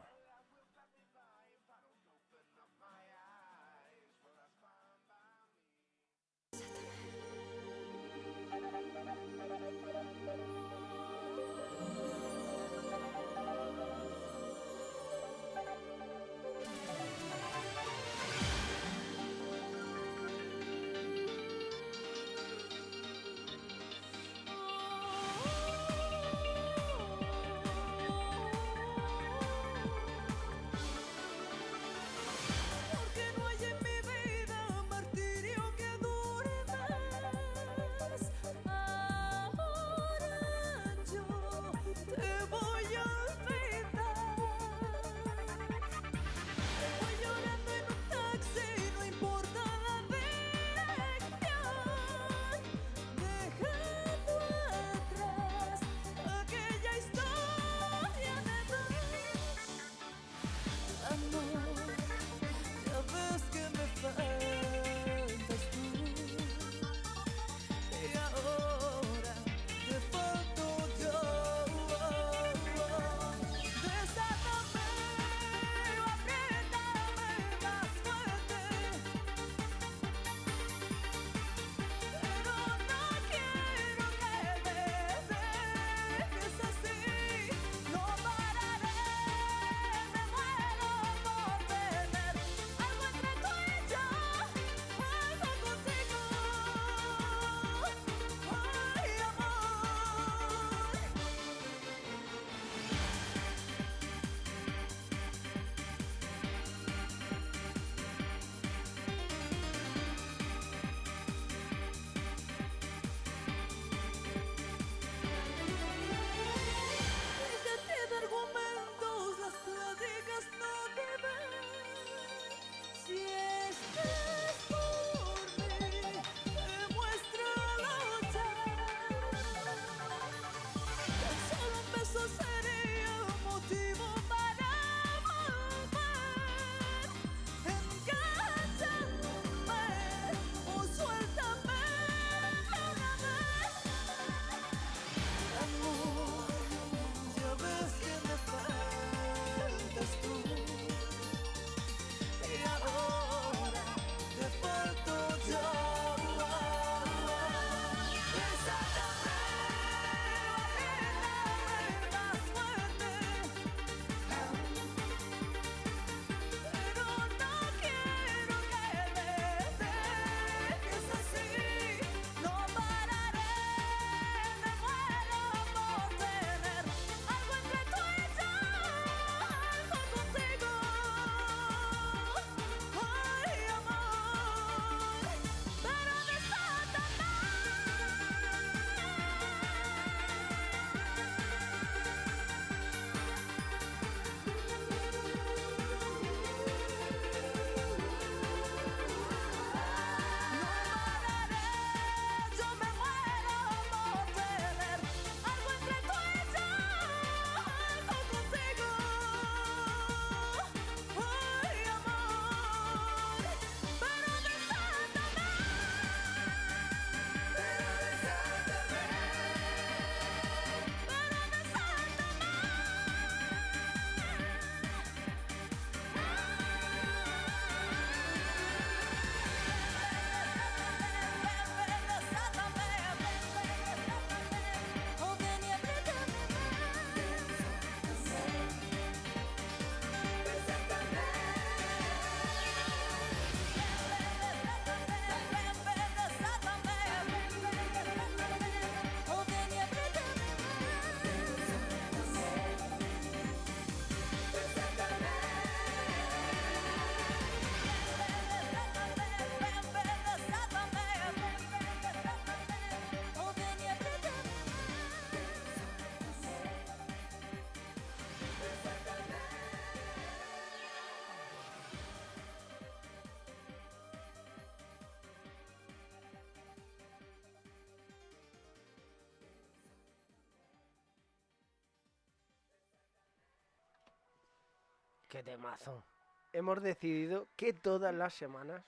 Qué 285.34 285.42
temazo. 285.42 286.04
Hemos 286.52 286.80
decidido 286.80 287.48
que 287.56 287.72
todas 287.72 288.14
las 288.14 288.34
semanas 288.34 288.84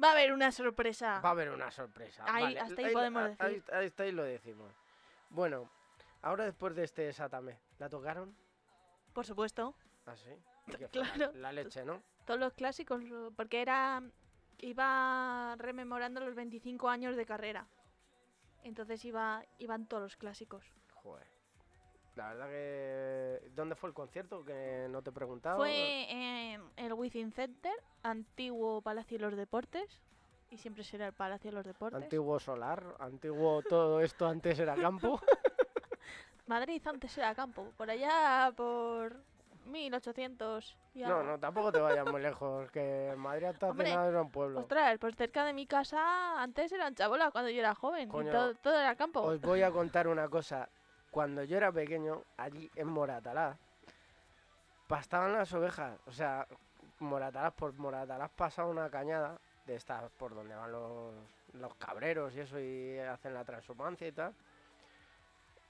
Va 0.00 0.10
a 0.10 0.12
haber 0.12 0.32
una 0.32 0.52
sorpresa. 0.52 1.18
va 1.20 1.30
a 1.30 1.32
haber 1.32 1.50
una 1.50 1.72
sorpresa. 1.72 2.22
Ahí- 2.28 2.44
Vale, 2.44 2.60
hasta 2.60 2.80
ahí 2.86 2.92
podemos 2.92 3.22
ahí- 3.40 3.54
decir. 3.54 3.74
Ahí, 3.74 3.86
está 3.86 4.06
y 4.06 4.12
lo 4.12 4.22
decimos. 4.22 4.72
Bueno, 5.30 5.68
ahora 6.22 6.44
después 6.44 6.76
de 6.76 6.84
este 6.84 7.12
Sátame, 7.12 7.58
¿la 7.80 7.88
tocaron? 7.88 8.36
Por 9.12 9.26
supuesto. 9.26 9.74
¿Ah, 10.06 10.14
sí? 10.16 10.30
¿Y 10.68 10.72
qué 10.76 10.86
fue? 10.88 11.00
La- 11.00 11.12
Claro. 11.12 11.32
La 11.34 11.50
leche, 11.52 11.84
¿no? 11.84 12.00
Todos 12.24 12.38
los 12.38 12.52
clásicos. 12.52 13.02
Porque 13.36 13.60
era. 13.62 14.00
Iba 14.58 15.56
rememorando 15.58 16.20
los 16.20 16.36
25 16.36 16.88
años 16.88 17.16
de 17.16 17.26
carrera. 17.26 17.66
Entonces 18.62 19.04
iba, 19.04 19.44
iban 19.58 19.88
todos 19.88 20.04
los 20.04 20.16
clásicos. 20.16 20.64
Joder. 21.02 21.26
La 22.16 22.28
verdad 22.28 22.48
que... 22.48 23.50
¿Dónde 23.54 23.74
fue 23.74 23.88
el 23.88 23.94
concierto? 23.94 24.44
Que 24.44 24.86
no 24.88 25.02
te 25.02 25.10
he 25.10 25.12
preguntado. 25.12 25.56
Fue 25.56 26.10
en 26.10 26.62
el 26.76 26.92
Within 26.92 27.32
Center, 27.32 27.74
antiguo 28.02 28.80
Palacio 28.82 29.18
de 29.18 29.24
los 29.24 29.36
Deportes. 29.36 30.00
Y 30.50 30.58
siempre 30.58 30.84
será 30.84 31.06
el 31.06 31.12
Palacio 31.12 31.50
de 31.50 31.56
los 31.56 31.66
Deportes. 31.66 32.02
Antiguo 32.02 32.38
solar, 32.38 32.84
antiguo 33.00 33.62
todo 33.62 34.00
esto 34.00 34.26
antes 34.26 34.58
era 34.58 34.76
campo. 34.76 35.20
Madrid 36.46 36.80
antes 36.86 37.16
era 37.18 37.34
campo. 37.34 37.72
Por 37.76 37.90
allá, 37.90 38.52
por 38.54 39.16
1800. 39.66 40.76
y 40.94 41.02
No, 41.02 41.22
no, 41.22 41.38
tampoco 41.38 41.72
te 41.72 41.80
vayas 41.80 42.06
muy 42.06 42.20
lejos, 42.20 42.70
que 42.70 43.14
Madrid 43.16 43.46
hasta 43.46 43.70
hace 43.70 43.82
nada 43.82 44.08
era 44.08 44.22
un 44.22 44.30
pueblo. 44.30 44.60
Ostras, 44.60 44.98
pues 44.98 45.16
cerca 45.16 45.44
de 45.44 45.52
mi 45.52 45.66
casa 45.66 46.40
antes 46.40 46.70
eran 46.70 46.94
chabolas 46.94 47.32
cuando 47.32 47.50
yo 47.50 47.60
era 47.60 47.74
joven. 47.74 48.08
Coño, 48.08 48.28
y 48.28 48.32
todo, 48.32 48.54
todo 48.56 48.78
era 48.78 48.94
campo. 48.94 49.22
Os 49.22 49.40
voy 49.40 49.62
a 49.62 49.70
contar 49.70 50.06
una 50.06 50.28
cosa. 50.28 50.68
Cuando 51.14 51.44
yo 51.44 51.56
era 51.56 51.70
pequeño, 51.72 52.22
allí 52.36 52.68
en 52.74 52.88
Moratalá, 52.88 53.56
pastaban 54.86 55.32
las 55.32 55.52
ovejas. 55.52 55.98
O 56.06 56.12
sea, 56.12 56.46
Moratalá, 57.00 57.50
por 57.50 57.72
Moratalá 57.74 58.28
pasaba 58.28 58.68
una 58.68 58.90
cañada 58.90 59.38
de 59.66 59.76
estas 59.76 60.10
por 60.12 60.34
donde 60.34 60.54
van 60.54 60.72
los, 60.72 61.14
los 61.54 61.74
cabreros 61.76 62.34
y 62.34 62.40
eso 62.40 62.58
y 62.60 62.98
hacen 62.98 63.34
la 63.34 63.44
transhumancia 63.44 64.06
y 64.08 64.12
tal. 64.12 64.34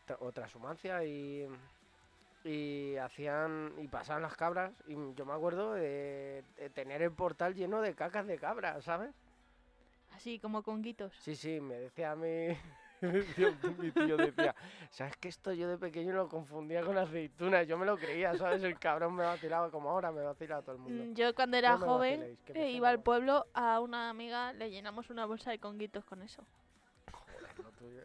Tra- 0.07 0.18
O 0.20 0.33
transhumancia 0.33 1.04
y, 1.04 1.46
y 2.44 2.96
hacían 2.96 3.72
y 3.78 3.88
pasaban 3.88 4.22
las 4.22 4.37
cabras 4.37 4.72
y 4.87 4.94
yo 5.14 5.24
me 5.26 5.33
acuerdo 5.33 5.72
de, 5.74 6.44
de 6.57 6.70
tener 6.70 7.02
el 7.02 7.12
portal 7.12 7.54
lleno 7.54 7.80
de 7.80 7.94
cacas 7.94 8.26
de 8.26 8.38
cabra, 8.38 8.80
¿sabes? 8.83 9.14
Así 10.14 10.38
como 10.38 10.62
conguitos. 10.62 11.12
Sí, 11.20 11.35
sí, 11.37 11.61
me 11.61 11.74
decía 11.76 12.12
a 12.12 12.16
mí, 12.16 12.48
mi 13.78 13.90
tío 13.90 14.16
decía, 14.16 14.54
¿sabes 14.90 15.16
que 15.18 15.28
esto 15.28 15.52
yo 15.52 15.68
de 15.68 15.76
pequeño 15.78 16.12
lo 16.14 16.28
confundía 16.28 16.83
con 16.83 16.96
aceitunas? 16.96 17.66
Yo 17.66 17.76
me 17.76 17.87
lo 17.87 17.98
creía, 17.98 18.35
¿sabes? 18.37 18.62
El 18.62 18.78
cabrón 18.78 19.14
me 19.14 19.24
vacilaba 19.24 19.70
como 19.70 19.90
ahora 19.90 20.11
me 20.12 20.22
vacila 20.22 20.59
a 20.59 20.62
todo 20.62 20.72
el 20.72 20.78
mundo. 20.78 21.04
Mm, 21.04 21.14
Yo 21.14 21.35
cuando 21.35 21.57
era 21.57 21.72
No 21.72 21.78
joven 21.78 22.20
vaciléis, 22.20 22.38
eh, 22.54 22.70
iba 22.72 22.88
al 22.88 23.02
pueblo 23.02 23.46
a 23.54 23.80
una 23.80 24.11
amiga, 24.11 24.52
le 24.52 24.70
llenamos 24.70 25.11
una 25.11 25.26
bolsa 25.26 25.50
de 25.50 25.59
conguitos 25.59 26.04
con 26.04 26.22
eso. 26.22 26.44
Joder, 27.12 27.42
lo 27.62 27.70
tuyo. 27.72 28.00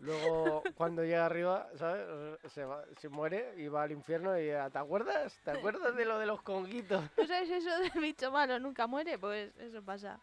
Luego, 0.00 0.62
cuando 0.74 1.02
llega 1.02 1.24
arriba, 1.24 1.68
¿sabes? 1.76 2.06
Se, 2.52 2.64
va- 2.64 2.84
se 2.98 3.08
muere 3.08 3.54
y 3.56 3.68
va 3.68 3.84
al 3.84 3.92
infierno 3.92 4.36
y 4.38 4.44
¿te 4.48 4.78
acuerdas? 4.78 5.38
¿Te 5.44 5.52
acuerdas 5.52 5.96
de 5.96 6.04
lo 6.04 6.18
de 6.18 6.26
los 6.26 6.42
conguitos? 6.42 7.02
¿Tú 7.16 7.26
sabes 7.26 7.48
eso 7.50 7.70
del 7.78 8.02
bicho 8.02 8.30
malo 8.30 8.58
nunca 8.58 8.86
muere? 8.86 9.18
Pues 9.18 9.56
eso 9.56 9.82
pasa. 9.82 10.20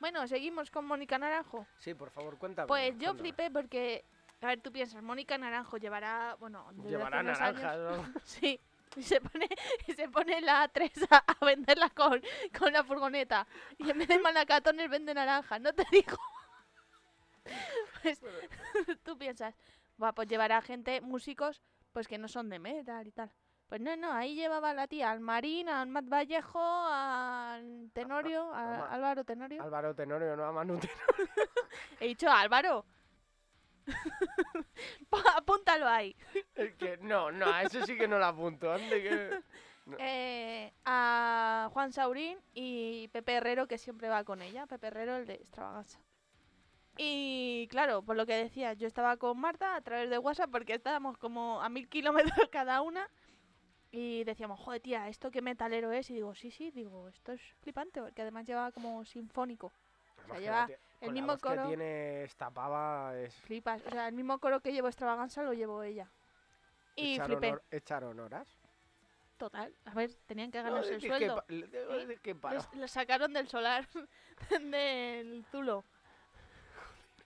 Bueno, 0.00 0.26
seguimos 0.28 0.70
con 0.70 0.84
Mónica 0.84 1.18
Naranjo. 1.18 1.66
Sí, 1.78 1.94
por 1.94 2.10
favor, 2.10 2.36
cuéntame. 2.38 2.66
Pues 2.68 2.92
yo 2.92 3.10
cuéntame. 3.14 3.18
flipé 3.20 3.50
porque, 3.50 4.04
a 4.42 4.46
ver, 4.46 4.60
tú 4.60 4.70
piensas, 4.72 5.02
Mónica 5.02 5.38
Naranjo 5.38 5.76
llevará, 5.78 6.36
bueno, 6.38 6.66
desde 6.74 6.90
Llevará 6.90 7.20
hace 7.20 7.26
unos 7.28 7.38
naranjas, 7.40 7.72
años- 7.72 8.08
¿no? 8.14 8.20
Sí, 8.24 8.60
y 8.96 9.02
se 9.02 9.20
pone, 9.20 9.48
y 9.86 9.92
se 9.92 10.08
pone 10.08 10.40
la 10.40 10.64
A3 10.72 11.06
a, 11.10 11.16
a 11.40 11.44
venderla 11.44 11.90
con, 11.90 12.20
con 12.58 12.72
la 12.72 12.84
furgoneta. 12.84 13.46
Y 13.78 13.90
en 13.90 13.98
vez 13.98 14.08
de 14.08 14.18
malacatones 14.18 14.88
vende 14.90 15.14
naranja, 15.14 15.58
no 15.58 15.72
te 15.72 15.84
digo. 15.90 16.16
Pues 18.02 18.20
tú 19.04 19.16
piensas, 19.16 19.54
va, 20.02 20.12
pues 20.12 20.28
llevará 20.28 20.60
gente, 20.62 21.00
músicos, 21.00 21.62
pues 21.92 22.08
que 22.08 22.18
no 22.18 22.26
son 22.28 22.48
de 22.48 22.58
metal 22.58 23.06
y 23.06 23.12
tal. 23.12 23.30
Pues 23.68 23.80
no, 23.80 23.96
no, 23.96 24.12
ahí 24.12 24.36
llevaba 24.36 24.72
la 24.74 24.86
tía 24.86 25.10
al 25.10 25.20
Marín, 25.20 25.68
al 25.68 25.88
Matt 25.88 26.08
Vallejo, 26.08 26.60
al 26.60 27.90
Tenorio, 27.92 28.52
a. 28.54 28.86
Álvaro 28.92 29.24
Tenorio. 29.24 29.62
Álvaro 29.62 29.94
Tenorio, 29.94 30.36
no 30.36 30.44
a 30.44 30.52
Manu 30.52 30.78
Tenorio. 30.80 31.32
He 31.98 32.06
dicho 32.06 32.30
Álvaro. 32.30 32.84
Apúntalo 35.36 35.88
ahí. 35.88 36.14
Es 36.54 36.74
que, 36.74 36.96
no, 36.98 37.32
no, 37.32 37.46
a 37.46 37.62
eso 37.62 37.84
sí 37.84 37.96
que 37.96 38.06
no 38.06 38.18
lo 38.18 38.26
apunto. 38.26 38.74
Que... 38.76 39.30
No. 39.86 39.96
Eh, 40.00 40.72
a 40.84 41.70
Juan 41.72 41.92
Saurín 41.92 42.40
y 42.54 43.06
Pepe 43.12 43.34
Herrero, 43.34 43.68
que 43.68 43.78
siempre 43.78 44.08
va 44.08 44.24
con 44.24 44.42
ella. 44.42 44.66
Pepe 44.66 44.88
Herrero, 44.88 45.14
el 45.14 45.26
de 45.26 45.34
Extravaganza. 45.34 46.00
Y 46.98 47.68
claro, 47.70 48.02
por 48.02 48.16
lo 48.16 48.26
que 48.26 48.34
decía, 48.34 48.72
yo 48.72 48.88
estaba 48.88 49.16
con 49.16 49.38
Marta 49.38 49.76
a 49.76 49.80
través 49.82 50.10
de 50.10 50.18
WhatsApp 50.18 50.50
porque 50.50 50.74
estábamos 50.74 51.18
como 51.18 51.62
a 51.62 51.68
mil 51.68 51.88
kilómetros 51.88 52.48
cada 52.50 52.80
una. 52.80 53.08
Y 53.98 54.24
decíamos, 54.24 54.60
joder, 54.60 54.82
tía, 54.82 55.08
¿esto 55.08 55.30
qué 55.30 55.40
metalero 55.40 55.90
es? 55.90 56.10
Y 56.10 56.14
digo, 56.16 56.34
sí, 56.34 56.50
sí, 56.50 56.70
digo, 56.70 57.08
esto 57.08 57.32
es 57.32 57.40
flipante 57.62 58.02
porque 58.02 58.20
además 58.20 58.44
lleva 58.46 58.70
como 58.70 59.02
sinfónico. 59.06 59.72
Además 60.18 60.36
que 60.36 60.42
lleva 60.44 60.64
el 60.66 60.76
con 60.98 61.08
la 61.08 61.12
mismo 61.14 61.26
voz 61.32 61.40
que 61.40 61.48
coro. 61.48 61.66
tiene 61.68 62.22
esta 62.24 62.50
pava 62.50 63.16
es 63.18 63.34
Flipas. 63.36 63.80
O 63.86 63.90
sea, 63.90 64.08
el 64.08 64.14
mismo 64.14 64.38
coro 64.38 64.60
que 64.60 64.70
llevo 64.74 64.88
Extravaganza 64.88 65.42
lo 65.42 65.54
llevo 65.54 65.82
ella. 65.82 66.10
Y 66.94 67.14
echar, 67.14 67.26
flipé. 67.26 67.46
honor- 67.48 67.62
echar 67.70 68.04
honoras. 68.04 68.46
Total. 69.38 69.74
A 69.86 69.94
ver, 69.94 70.10
tenían 70.26 70.50
que 70.50 70.60
ganarse 70.60 70.94
el 70.96 71.00
que 71.00 71.08
sueldo. 71.08 71.44
que 72.22 72.34
paro. 72.34 72.56
Les- 72.56 72.74
lo 72.74 72.88
sacaron 72.88 73.32
del 73.32 73.48
solar 73.48 73.88
del 74.60 75.42
Zulo. 75.50 75.84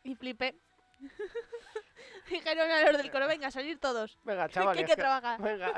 Y 0.05 0.15
flipé. 0.15 0.57
Dijeron 2.31 2.71
a 2.71 2.83
los 2.93 2.97
del 3.03 3.11
coro, 3.11 3.27
venga, 3.27 3.49
a 3.49 3.51
salir 3.51 3.79
todos. 3.81 4.19
Venga, 4.25 4.47
que 4.49 4.55
chavales. 4.55 4.79
hay 4.79 4.85
que 4.85 4.91
que- 4.93 4.97
trabajar. 5.01 5.41
Venga, 5.43 5.73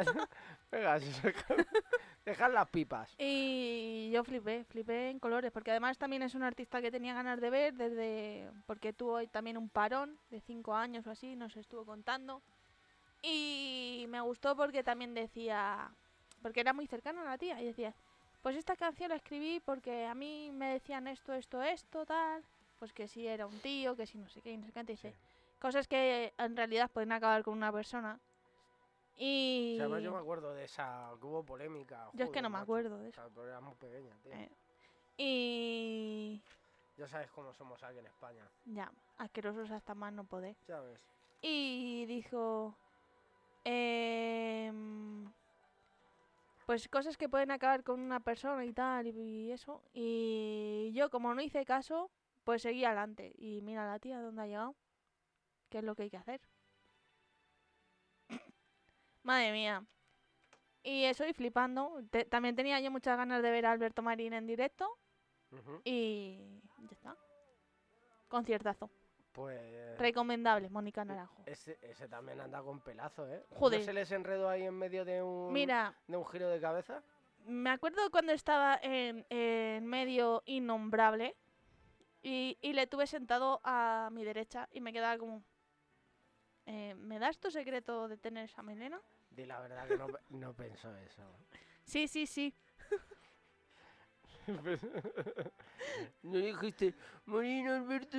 venga, 0.72 0.98
dejad 2.24 2.52
las 2.52 2.68
pipas. 2.70 3.14
Y 3.18 4.10
yo 4.12 4.24
flipé, 4.24 4.64
flipé 4.64 5.10
en 5.10 5.18
colores, 5.20 5.52
porque 5.52 5.70
además 5.70 5.98
también 5.98 6.22
es 6.22 6.34
un 6.34 6.42
artista 6.42 6.80
que 6.80 6.90
tenía 6.90 7.14
ganas 7.14 7.40
de 7.40 7.50
ver 7.50 7.74
desde... 7.74 8.50
Porque 8.66 8.92
tuvo 8.92 9.24
también 9.28 9.56
un 9.56 9.68
parón 9.68 10.18
de 10.30 10.40
cinco 10.40 10.74
años 10.74 11.06
o 11.06 11.10
así, 11.10 11.36
nos 11.36 11.56
estuvo 11.56 11.84
contando. 11.84 12.42
Y 13.22 14.06
me 14.08 14.20
gustó 14.20 14.56
porque 14.56 14.82
también 14.82 15.14
decía... 15.14 15.90
Porque 16.42 16.60
era 16.60 16.72
muy 16.72 16.86
cercano 16.88 17.20
a 17.20 17.24
la 17.24 17.38
tía 17.38 17.60
y 17.60 17.66
decía... 17.66 17.94
Pues 18.42 18.56
esta 18.56 18.74
canción 18.74 19.10
la 19.10 19.14
escribí 19.14 19.60
porque 19.60 20.04
a 20.06 20.16
mí 20.16 20.50
me 20.52 20.72
decían 20.72 21.06
esto, 21.06 21.32
esto, 21.32 21.62
esto, 21.62 22.04
tal. 22.04 22.42
Pues 22.80 22.92
que 22.92 23.06
si 23.06 23.24
era 23.28 23.46
un 23.46 23.56
tío, 23.60 23.94
que 23.94 24.04
si 24.04 24.18
no 24.18 24.28
sé 24.28 24.40
qué, 24.40 24.50
y 24.50 24.56
no 24.56 24.66
sé 24.66 24.72
qué. 24.72 24.82
Dice, 24.82 25.12
Sí. 25.12 25.16
cosas 25.60 25.86
que 25.86 26.34
en 26.36 26.56
realidad 26.56 26.90
pueden 26.90 27.12
acabar 27.12 27.44
con 27.44 27.54
una 27.56 27.70
persona. 27.70 28.18
Y... 29.16 29.78
O 29.80 29.88
sea, 29.88 29.98
yo 30.00 30.12
me 30.12 30.18
acuerdo 30.18 30.54
de 30.54 30.64
esa 30.64 31.10
que 31.20 31.26
hubo 31.26 31.44
polémica. 31.44 32.08
Yo 32.14 32.24
es 32.24 32.30
que 32.30 32.42
no 32.42 32.48
me 32.48 32.54
macho. 32.54 32.62
acuerdo 32.64 32.98
de 32.98 33.06
O 33.06 33.08
eso. 33.08 33.20
sea, 33.20 33.30
pero 33.34 33.46
era 33.48 33.60
muy 33.60 33.74
pequeña, 33.76 34.16
tío. 34.22 34.32
Eh. 34.32 34.50
Y... 35.16 36.42
Ya 36.96 37.06
sabes 37.08 37.30
cómo 37.30 37.52
somos 37.54 37.82
aquí 37.82 37.98
en 37.98 38.06
España. 38.06 38.46
Ya, 38.64 38.90
asquerosos 39.18 39.70
hasta 39.70 39.94
más 39.94 40.12
no 40.12 40.24
poder. 40.24 40.56
Ya 40.66 40.80
ves. 40.80 41.00
Y 41.40 42.04
dijo... 42.06 42.76
em, 43.64 45.30
pues 46.66 46.88
cosas 46.88 47.16
que 47.16 47.28
pueden 47.28 47.50
acabar 47.50 47.82
con 47.82 48.00
una 48.00 48.20
persona 48.20 48.64
y 48.64 48.72
tal, 48.72 49.06
y, 49.06 49.10
y 49.10 49.52
eso. 49.52 49.82
Y 49.92 50.92
yo, 50.94 51.10
como 51.10 51.34
no 51.34 51.42
hice 51.42 51.64
caso, 51.64 52.10
pues 52.44 52.62
seguí 52.62 52.84
adelante. 52.84 53.32
Y 53.36 53.60
mira 53.62 53.86
la 53.86 53.98
tía 53.98 54.20
dónde 54.20 54.42
ha 54.42 54.46
llegado. 54.46 54.74
¿Qué 55.68 55.78
es 55.78 55.84
lo 55.84 55.94
que 55.94 56.04
hay 56.04 56.10
que 56.10 56.16
hacer? 56.18 56.40
Madre 59.22 59.52
mía. 59.52 59.84
Y 60.82 61.04
eso, 61.04 61.26
y 61.26 61.32
flipando. 61.32 62.02
Te- 62.10 62.24
también 62.24 62.56
tenía 62.56 62.80
yo 62.80 62.90
muchas 62.90 63.16
ganas 63.16 63.42
de 63.42 63.50
ver 63.50 63.66
a 63.66 63.72
Alberto 63.72 64.02
Marín 64.02 64.32
en 64.32 64.46
directo. 64.46 64.98
Y 65.84 66.38
ya 66.78 66.88
está. 66.90 67.16
Conciertazo. 68.28 68.90
Pues. 69.32 69.98
Recomendable, 69.98 70.68
Mónica 70.68 71.04
Naranjo. 71.04 71.42
Ese, 71.46 71.78
ese 71.82 72.08
también 72.08 72.40
anda 72.40 72.62
con 72.62 72.80
pelazo, 72.80 73.26
¿eh? 73.28 73.44
¿No 73.50 73.58
Joder. 73.58 73.82
se 73.84 73.92
les 73.92 74.10
enredó 74.12 74.48
ahí 74.48 74.62
en 74.64 74.74
medio 74.74 75.04
de 75.04 75.22
un, 75.22 75.52
Mira, 75.52 75.94
de 76.06 76.16
un 76.16 76.26
giro 76.26 76.48
de 76.48 76.60
cabeza? 76.60 77.02
me 77.44 77.70
acuerdo 77.70 78.08
cuando 78.10 78.32
estaba 78.32 78.78
en, 78.82 79.26
en 79.28 79.84
medio 79.86 80.42
innombrable 80.46 81.34
y, 82.22 82.56
y 82.60 82.72
le 82.72 82.86
tuve 82.86 83.06
sentado 83.06 83.60
a 83.64 84.10
mi 84.12 84.22
derecha 84.24 84.68
y 84.72 84.80
me 84.80 84.92
quedaba 84.92 85.18
como... 85.18 85.42
eh, 86.66 86.94
¿Me 86.94 87.18
das 87.18 87.38
tu 87.38 87.50
secreto 87.50 88.08
de 88.08 88.16
tener 88.16 88.44
esa 88.44 88.62
melena? 88.62 89.00
Di 89.30 89.46
la 89.46 89.60
verdad 89.60 89.88
que 89.88 89.96
no, 89.96 90.06
no 90.30 90.54
pensó 90.54 90.94
eso. 90.96 91.22
Sí, 91.84 92.06
sí, 92.08 92.26
sí. 92.26 92.54
no 96.22 96.38
dijiste, 96.38 96.94
Marina 97.26 97.76
Alberto. 97.76 98.18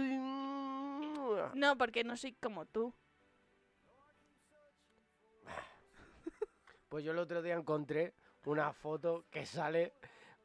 No, 1.54 1.78
porque 1.78 2.04
no 2.04 2.18
soy 2.18 2.34
como 2.34 2.66
tú. 2.66 2.94
Pues 6.90 7.04
yo 7.04 7.12
el 7.12 7.18
otro 7.18 7.42
día 7.42 7.56
encontré 7.56 8.14
una 8.46 8.72
foto 8.72 9.26
que 9.32 9.46
sale 9.46 9.94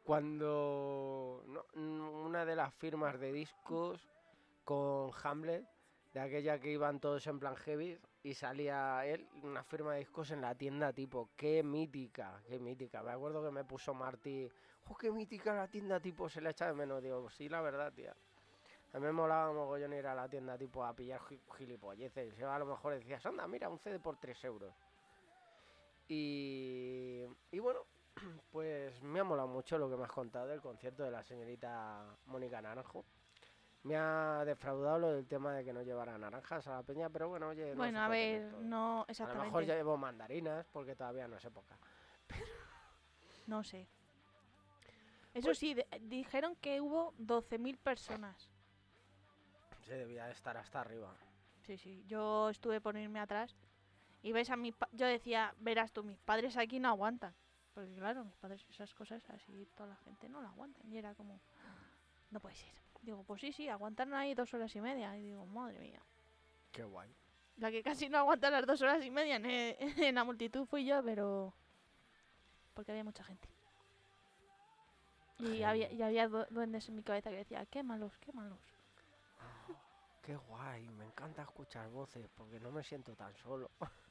cuando 0.02 1.44
no, 1.46 1.66
una 1.74 2.46
de 2.46 2.56
las 2.56 2.72
firmas 2.74 3.20
de 3.20 3.32
discos 3.32 4.08
con 4.64 5.10
Hamlet, 5.22 5.66
de 6.18 6.24
aquella 6.24 6.58
que 6.58 6.70
iban 6.72 6.98
todos 6.98 7.24
en 7.28 7.38
plan 7.38 7.54
heavy, 7.56 7.96
y 8.24 8.34
salía 8.34 9.06
él, 9.06 9.28
una 9.42 9.62
firma 9.62 9.92
de 9.92 10.00
discos 10.00 10.30
en 10.32 10.40
la 10.40 10.54
tienda 10.54 10.92
tipo, 10.92 11.30
qué 11.36 11.62
mítica, 11.62 12.42
qué 12.48 12.58
mítica. 12.58 13.02
Me 13.02 13.12
acuerdo 13.12 13.42
que 13.44 13.50
me 13.52 13.64
puso 13.64 13.94
Martí, 13.94 14.48
oh, 14.88 14.96
qué 14.96 15.10
mítica 15.12 15.54
la 15.54 15.68
tienda 15.68 16.00
tipo, 16.00 16.28
se 16.28 16.40
le 16.40 16.50
echa 16.50 16.66
de 16.66 16.74
menos. 16.74 17.02
Digo, 17.02 17.22
"Pues 17.22 17.34
sí, 17.34 17.48
la 17.48 17.60
verdad, 17.60 17.92
tía. 17.92 18.14
A 18.94 18.98
mí 18.98 19.04
me 19.06 19.12
molaba 19.12 19.52
mogollón 19.52 19.92
ir 19.92 20.06
a 20.06 20.14
la 20.14 20.28
tienda 20.28 20.58
tipo 20.58 20.84
a 20.84 20.94
pillar 20.94 21.20
gi- 21.28 21.40
gilipolleces. 21.56 22.36
Yo 22.36 22.50
a 22.50 22.58
lo 22.58 22.66
mejor 22.66 22.94
decías, 22.94 23.24
anda, 23.26 23.46
mira, 23.46 23.68
un 23.68 23.78
CD 23.78 24.00
por 24.00 24.16
3 24.18 24.42
euros. 24.44 24.74
Y, 26.08 27.24
y 27.52 27.58
bueno, 27.58 27.80
pues 28.50 29.00
me 29.02 29.20
ha 29.20 29.24
molado 29.24 29.48
mucho 29.48 29.78
lo 29.78 29.88
que 29.90 29.96
me 29.96 30.04
has 30.04 30.12
contado 30.12 30.46
del 30.48 30.60
concierto 30.60 31.02
de 31.02 31.10
la 31.10 31.22
señorita 31.22 32.16
Mónica 32.26 32.60
Naranjo. 32.62 33.04
Me 33.84 33.96
ha 33.96 34.42
defraudado 34.44 34.98
lo 34.98 35.12
del 35.12 35.26
tema 35.26 35.54
de 35.54 35.64
que 35.64 35.72
no 35.72 35.82
llevara 35.82 36.18
naranjas 36.18 36.66
a 36.66 36.72
la 36.72 36.82
peña, 36.82 37.08
pero 37.08 37.28
bueno, 37.28 37.48
oye, 37.48 37.70
no 37.70 37.76
bueno, 37.76 38.00
a 38.00 38.08
ver, 38.08 38.52
no 38.60 38.86
A 38.86 38.88
lo 38.90 38.94
mejor 38.96 39.10
exactamente. 39.10 39.66
llevo 39.74 39.96
mandarinas 39.96 40.66
porque 40.68 40.94
todavía 40.96 41.28
no 41.28 41.36
es 41.36 41.44
época. 41.44 41.78
No 43.46 43.64
sé. 43.64 43.88
Eso 45.32 45.46
Pues- 45.48 45.58
sí, 45.58 45.74
dijeron 46.02 46.54
que 46.56 46.82
hubo 46.82 47.14
12.000 47.18 47.78
personas. 47.78 48.50
Se 49.86 49.94
debía 49.94 50.26
de 50.26 50.32
estar 50.32 50.54
hasta 50.58 50.82
arriba. 50.82 51.14
Sí, 51.62 51.78
sí. 51.78 52.04
Yo 52.06 52.50
estuve 52.50 52.82
por 52.82 52.94
irme 52.98 53.20
atrás 53.20 53.56
y 54.22 54.32
ves 54.32 54.50
a 54.50 54.56
mi 54.56 54.72
pa- 54.72 54.90
yo 54.92 55.06
decía, 55.06 55.54
verás 55.60 55.92
tú, 55.92 56.02
mis 56.04 56.18
padres 56.18 56.58
aquí 56.58 56.78
no 56.78 56.88
aguantan. 56.88 57.34
Porque 57.72 57.94
claro, 57.94 58.22
mis 58.24 58.36
padres 58.36 58.66
esas 58.68 58.92
cosas 58.94 59.22
así 59.30 59.66
toda 59.74 59.88
la 59.90 59.96
gente 59.96 60.28
no 60.28 60.42
la 60.42 60.48
aguantan. 60.50 60.86
Y 60.92 60.98
era 60.98 61.14
como, 61.14 61.40
no 62.30 62.40
puede 62.40 62.56
ser. 62.56 62.74
Digo, 63.08 63.24
pues 63.24 63.40
sí, 63.40 63.54
sí, 63.54 63.70
aguantaron 63.70 64.12
ahí 64.12 64.34
dos 64.34 64.52
horas 64.52 64.76
y 64.76 64.82
media. 64.82 65.16
Y 65.16 65.22
digo, 65.22 65.46
madre 65.46 65.78
mía. 65.78 66.02
Qué 66.70 66.84
guay. 66.84 67.08
La 67.56 67.70
que 67.70 67.82
casi 67.82 68.10
no 68.10 68.18
aguanta 68.18 68.50
las 68.50 68.66
dos 68.66 68.82
horas 68.82 69.02
y 69.02 69.10
media 69.10 69.36
en, 69.36 69.46
en 70.04 70.14
la 70.14 70.24
multitud 70.24 70.66
fui 70.66 70.84
yo, 70.84 71.02
pero... 71.02 71.54
Porque 72.74 72.90
había 72.92 73.04
mucha 73.04 73.24
gente. 73.24 73.48
Y 75.38 75.62
había, 75.62 75.90
y 75.90 76.02
había 76.02 76.28
du- 76.28 76.44
duendes 76.50 76.86
en 76.90 76.96
mi 76.96 77.02
cabeza 77.02 77.30
que 77.30 77.36
decía, 77.36 77.64
quémalos, 77.64 78.18
quémalos. 78.18 78.58
Qué 78.60 78.77
guay, 80.36 80.88
me 80.90 81.04
encanta 81.04 81.42
escuchar 81.42 81.88
voces 81.88 82.28
porque 82.34 82.60
no 82.60 82.70
me 82.70 82.82
siento 82.82 83.14
tan 83.14 83.34
solo. 83.36 83.70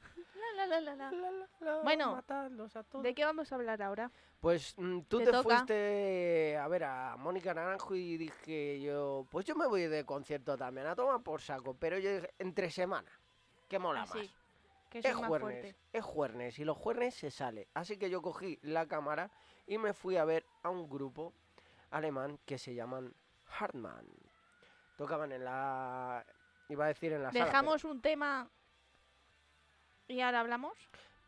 La, 0.56 0.66
la, 0.66 0.80
la, 0.80 0.94
la, 0.94 0.96
la. 0.96 1.10
La, 1.12 1.30
la, 1.30 1.48
la, 1.60 1.82
Bueno, 1.82 2.12
matadlos 2.12 2.74
a 2.74 2.82
todos. 2.82 3.04
¿De 3.04 3.14
qué 3.14 3.24
vamos 3.24 3.52
a 3.52 3.54
hablar 3.54 3.80
ahora? 3.82 4.10
Pues 4.40 4.74
mm, 4.76 5.00
tú 5.02 5.18
Te 5.18 5.32
fuiste 5.42 6.56
a 6.56 6.66
ver 6.68 6.84
a 6.84 7.16
Mónica 7.16 7.54
Naranjo 7.54 7.94
y 7.94 8.16
dije 8.16 8.80
yo, 8.80 9.26
pues 9.30 9.46
yo 9.46 9.54
me 9.54 9.66
voy 9.66 9.82
de 9.86 10.04
concierto 10.04 10.56
también 10.56 10.86
a 10.88 10.96
tomar 10.96 11.22
por 11.22 11.40
saco, 11.40 11.74
pero 11.74 11.98
yo 11.98 12.12
dije, 12.12 12.34
entre 12.38 12.70
semana, 12.70 13.10
que 13.68 13.78
mola 13.78 14.02
Así, 14.02 14.18
más. 14.18 14.34
que 14.90 14.98
Es 14.98 15.14
más 15.16 15.28
fuerte. 15.28 15.76
es 15.92 16.04
jueves 16.04 16.58
y 16.58 16.64
los 16.64 16.76
jueves 16.76 17.14
se 17.14 17.30
sale. 17.30 17.68
Así 17.74 17.96
que 17.96 18.10
yo 18.10 18.20
cogí 18.22 18.58
la 18.62 18.86
cámara 18.86 19.30
y 19.66 19.78
me 19.78 19.92
fui 19.92 20.16
a 20.16 20.24
ver 20.24 20.44
a 20.62 20.70
un 20.70 20.88
grupo 20.88 21.32
alemán 21.90 22.38
que 22.44 22.58
se 22.58 22.74
llaman 22.74 23.14
Hartmann. 23.58 24.06
Tocaban 24.98 25.32
en 25.32 25.44
la... 25.44 26.26
Iba 26.68 26.84
a 26.84 26.88
decir 26.88 27.12
en 27.12 27.22
la 27.22 27.30
sala, 27.30 27.32
pero 27.32 27.46
Dejamos 27.46 27.84
un 27.84 28.02
tema 28.02 28.50
y 30.08 30.20
ahora 30.20 30.40
hablamos. 30.40 30.74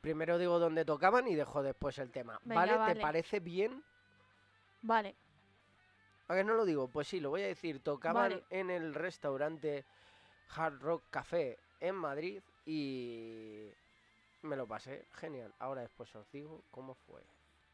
Primero 0.01 0.37
digo 0.39 0.59
dónde 0.59 0.85
tocaban 0.85 1.29
y 1.29 1.35
dejo 1.35 1.63
después 1.63 1.99
el 1.99 2.11
tema. 2.11 2.39
Venga, 2.43 2.61
¿Vale? 2.61 2.77
vale. 2.77 2.95
¿Te 2.95 3.01
parece 3.01 3.41
bien? 3.41 3.83
Vale, 4.83 5.17
¿A 6.29 6.35
que 6.35 6.45
no 6.45 6.55
lo 6.55 6.65
digo? 6.65 6.89
Pues 6.89 7.09
sí, 7.09 7.21
lo 7.21 7.31
voy 7.31 7.43
a 7.43 7.49
decir. 7.49 7.83
Tocaban 7.83 8.31
Vale. 8.31 8.45
en 8.51 8.71
el 8.71 8.95
restaurante 8.95 9.85
Hard 10.55 10.81
Rock 10.81 11.03
Café 11.11 11.59
en 11.81 11.97
Madrid 11.97 12.41
y 12.65 13.69
me 14.43 14.57
lo 14.57 14.67
pasé 14.67 15.07
genial. 15.13 15.53
Ahora 15.59 15.83
después 15.83 16.15
os 16.15 16.31
digo 16.31 16.63
cómo 16.71 16.95
fue. 16.95 17.23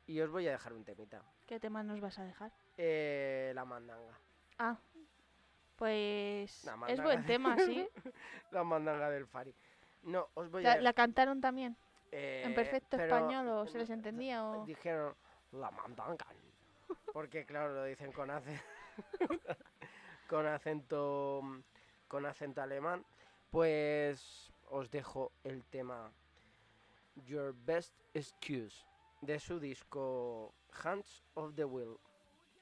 Y 0.06 0.20
os 0.20 0.30
voy 0.30 0.48
a 0.48 0.52
dejar 0.52 0.72
un 0.72 0.84
temita. 0.84 1.22
¿qué 1.46 1.60
tema 1.60 1.82
nos 1.82 2.00
vas 2.00 2.18
a 2.18 2.24
dejar? 2.24 2.50
Eh, 2.76 3.52
la 3.54 3.64
mandanga. 3.64 4.18
Ah, 4.58 4.78
pues 5.76 6.64
La 6.64 6.78
es 6.88 7.02
buen 7.02 7.24
tema, 7.26 7.56
sí. 7.58 7.88
La 8.50 8.64
mandanga 8.64 9.10
del 9.10 9.26
Fari. 9.26 9.54
No, 10.02 10.28
os 10.34 10.50
voy 10.50 10.62
La, 10.62 10.72
a... 10.72 10.80
la 10.80 10.92
cantaron 10.92 11.40
también 11.40 11.76
en 12.12 12.52
eh, 12.52 12.54
perfecto 12.54 12.96
español 12.96 13.48
o 13.48 13.66
se 13.66 13.78
les 13.78 13.90
entendía 13.90 14.44
o... 14.44 14.64
Dijeron 14.64 15.14
la 15.52 15.70
mandanga. 15.70 16.26
Porque 17.12 17.44
claro, 17.44 17.74
lo 17.74 17.84
dicen 17.84 18.12
con 18.12 18.30
acento 18.30 18.62
con 20.28 20.46
acento 20.46 21.42
con 22.08 22.26
acento 22.26 22.62
alemán. 22.62 23.04
Pues 23.50 24.52
os 24.68 24.90
dejo 24.90 25.32
el 25.44 25.64
tema 25.64 26.12
Your 27.26 27.54
Best 27.54 27.94
Excuse 28.14 28.84
de 29.20 29.38
su 29.38 29.58
disco 29.58 30.54
Hands 30.82 31.24
of 31.34 31.54
the 31.54 31.64
Wheel. 31.64 31.96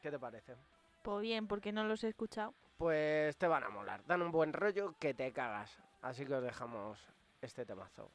¿Qué 0.00 0.10
te 0.10 0.18
parece? 0.18 0.56
Pues 1.02 1.22
bien, 1.22 1.46
porque 1.46 1.72
no 1.72 1.84
los 1.84 2.04
he 2.04 2.08
escuchado. 2.08 2.54
Pues 2.76 3.36
te 3.36 3.46
van 3.46 3.64
a 3.64 3.68
molar. 3.68 4.04
Dan 4.06 4.22
un 4.22 4.32
buen 4.32 4.52
rollo 4.52 4.94
que 4.98 5.14
te 5.14 5.32
cagas. 5.32 5.78
Así 6.02 6.26
que 6.26 6.34
os 6.34 6.42
dejamos 6.42 6.98
este 7.40 7.64
temazo. 7.64 8.10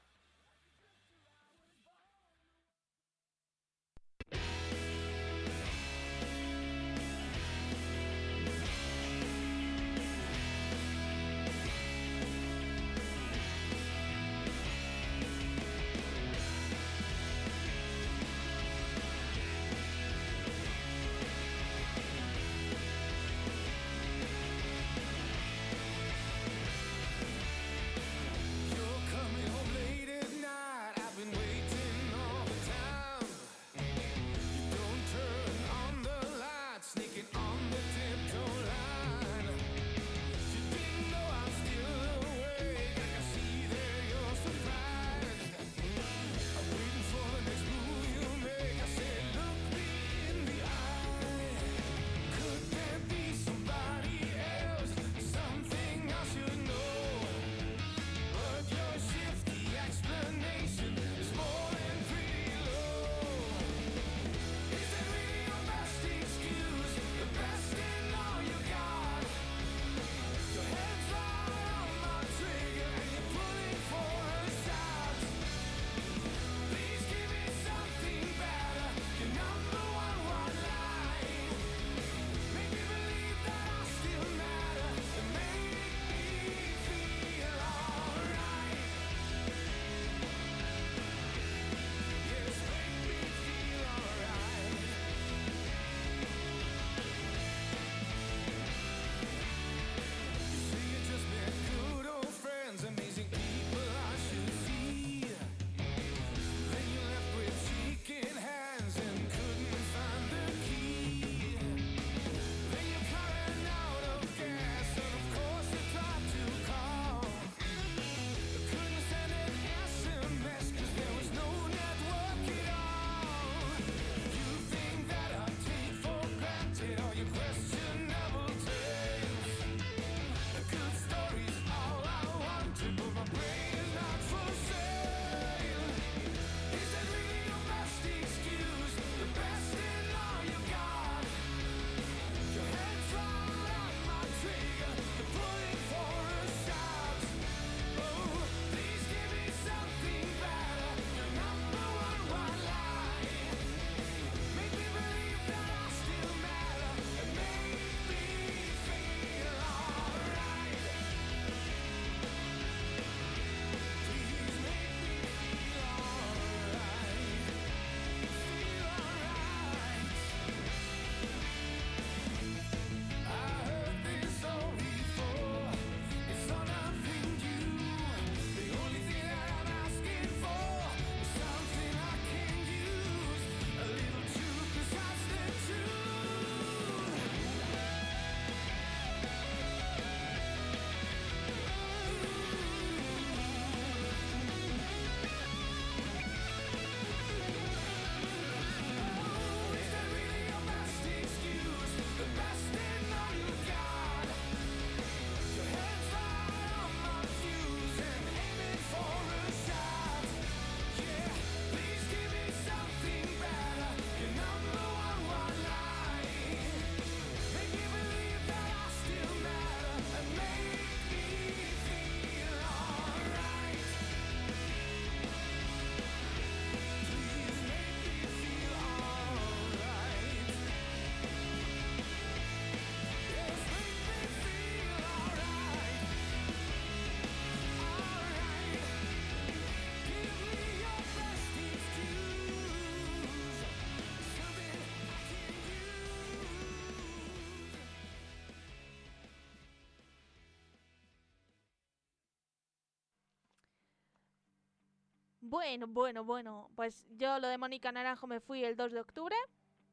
Bueno, 255.50 255.88
bueno, 255.88 256.24
bueno. 256.24 256.70
Pues 256.76 257.08
yo 257.18 257.40
lo 257.40 257.48
de 257.48 257.58
Mónica 257.58 257.92
Naranjo 257.92 258.28
me 258.28 258.40
fui 258.40 258.64
el 258.64 258.76
2 258.76 258.92
de 258.92 259.00
octubre 259.00 259.36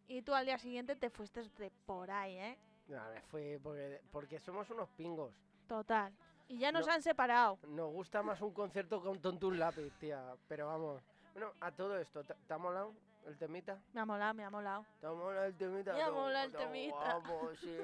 y 0.06 0.20
tú 0.20 0.34
al 0.34 0.44
día 0.44 0.58
siguiente 0.58 0.96
te 0.96 1.08
fuiste 1.08 1.42
de 1.58 1.70
por 1.86 2.10
ahí, 2.10 2.36
¿eh? 2.36 2.58
No, 2.88 3.02
me 3.10 3.22
fui 3.22 3.58
porque, 3.62 4.02
porque 4.12 4.38
somos 4.38 4.68
unos 4.70 4.90
pingos. 4.90 5.34
Total. 5.66 6.12
Y 6.48 6.58
ya 6.58 6.70
nos 6.70 6.86
No. 6.86 6.92
han 6.92 7.02
separado. 7.02 7.58
Nos 7.68 7.90
gusta 7.90 8.22
más 8.22 8.40
un 8.42 8.52
concierto 8.52 9.02
que 9.02 9.08
un 9.08 9.20
tontún 9.22 9.58
lápiz, 9.58 9.90
tía. 9.98 10.34
Pero 10.46 10.66
vamos. 10.66 11.02
Bueno, 11.32 11.52
a 11.60 11.72
todo 11.72 11.98
esto, 11.98 12.22
¿te, 12.22 12.34
te 12.34 12.52
ha 12.54 12.58
molado 12.58 12.92
el 13.26 13.38
temita? 13.38 13.80
Me 13.94 14.02
ha 14.02 14.04
molado, 14.04 14.34
me 14.34 14.44
ha 14.44 14.50
molado. 14.50 14.84
¿Te 15.00 15.06
ha 15.06 15.12
molado 15.12 15.46
el 15.46 15.56
temita? 15.56 15.94
Me 15.94 16.02
ha 16.02 16.10
molado 16.10 16.44
el 16.44 16.52
temita. 16.52 17.22
sí. 17.60 17.76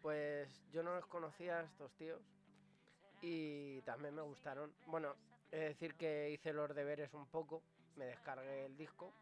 pues 0.00 0.48
yo 0.72 0.82
no 0.82 0.94
los 0.94 1.06
conocía 1.06 1.58
a 1.58 1.62
estos 1.64 1.92
tíos. 1.92 2.20
Y 3.20 3.82
también 3.82 4.14
me 4.14 4.22
gustaron. 4.22 4.72
Bueno, 4.86 5.14
es 5.50 5.60
decir 5.60 5.94
que 5.94 6.30
hice 6.30 6.52
los 6.52 6.74
deberes 6.74 7.12
un 7.14 7.26
poco. 7.26 7.62
Me 7.96 8.06
descargué 8.06 8.66
el 8.66 8.76
disco. 8.76 9.12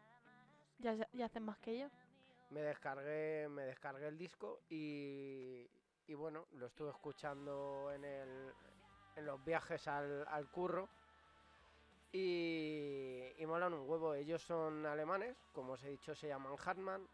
Ya, 0.79 0.95
ya 1.13 1.25
hacen 1.25 1.43
más 1.43 1.57
que 1.59 1.79
yo. 1.79 1.89
Me 2.51 2.61
descargué, 2.61 3.47
me 3.49 3.63
descargué 3.63 4.07
el 4.07 4.17
disco 4.17 4.61
y, 4.69 5.67
y 6.07 6.13
bueno, 6.13 6.45
lo 6.53 6.67
estuve 6.67 6.91
escuchando 6.91 7.91
en, 7.93 8.05
el, 8.05 8.53
en 9.15 9.25
los 9.25 9.43
viajes 9.43 9.87
al, 9.87 10.25
al 10.27 10.49
curro. 10.49 10.87
Y, 12.11 13.23
y 13.37 13.45
molan 13.45 13.73
un 13.73 13.89
huevo. 13.89 14.13
Ellos 14.13 14.41
son 14.41 14.85
alemanes, 14.85 15.35
como 15.53 15.73
os 15.73 15.83
he 15.83 15.89
dicho, 15.89 16.15
se 16.15 16.27
llaman 16.27 16.55
Hartmann. 16.63 17.07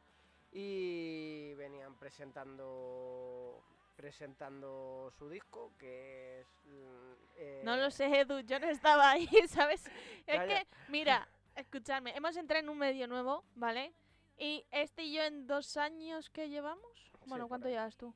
Y 0.52 1.54
venían 1.56 1.96
presentando 1.96 3.64
presentando 3.96 5.12
su 5.18 5.30
disco, 5.30 5.74
que 5.78 6.42
es... 6.42 6.48
mm, 6.66 7.14
eh, 7.38 7.62
No 7.64 7.76
lo 7.78 7.90
sé, 7.92 8.06
Edu, 8.20 8.40
yo 8.42 8.60
no 8.60 8.68
estaba 8.68 9.12
ahí, 9.12 9.28
¿sabes? 9.48 9.86
Es 10.26 10.38
Calla. 10.38 10.48
que, 10.62 10.68
mira, 10.90 11.28
escuchadme, 11.56 12.16
hemos 12.16 12.36
entrado 12.38 12.62
en 12.64 12.70
un 12.70 12.78
medio 12.78 13.08
nuevo, 13.08 13.44
¿vale? 13.56 13.94
Y 14.38 14.66
este 14.72 15.04
y 15.04 15.14
yo 15.14 15.24
en 15.24 15.46
dos 15.48 15.78
años 15.78 16.30
que 16.30 16.50
llevamos. 16.50 17.12
Bueno, 17.28 17.48
¿cuánto 17.48 17.68
llevas 17.70 17.96
tú? 17.96 18.14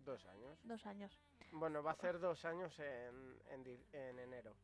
Dos 0.00 0.24
años. 0.26 0.58
Dos 0.64 0.86
años. 0.86 1.18
Bueno, 1.52 1.82
va 1.82 1.90
a 1.90 1.94
hacer 1.94 2.18
dos 2.18 2.44
años 2.44 2.78
en, 2.78 3.38
en 3.50 3.62
di- 3.64 3.84
en 3.92 4.18
enero. 4.18 4.54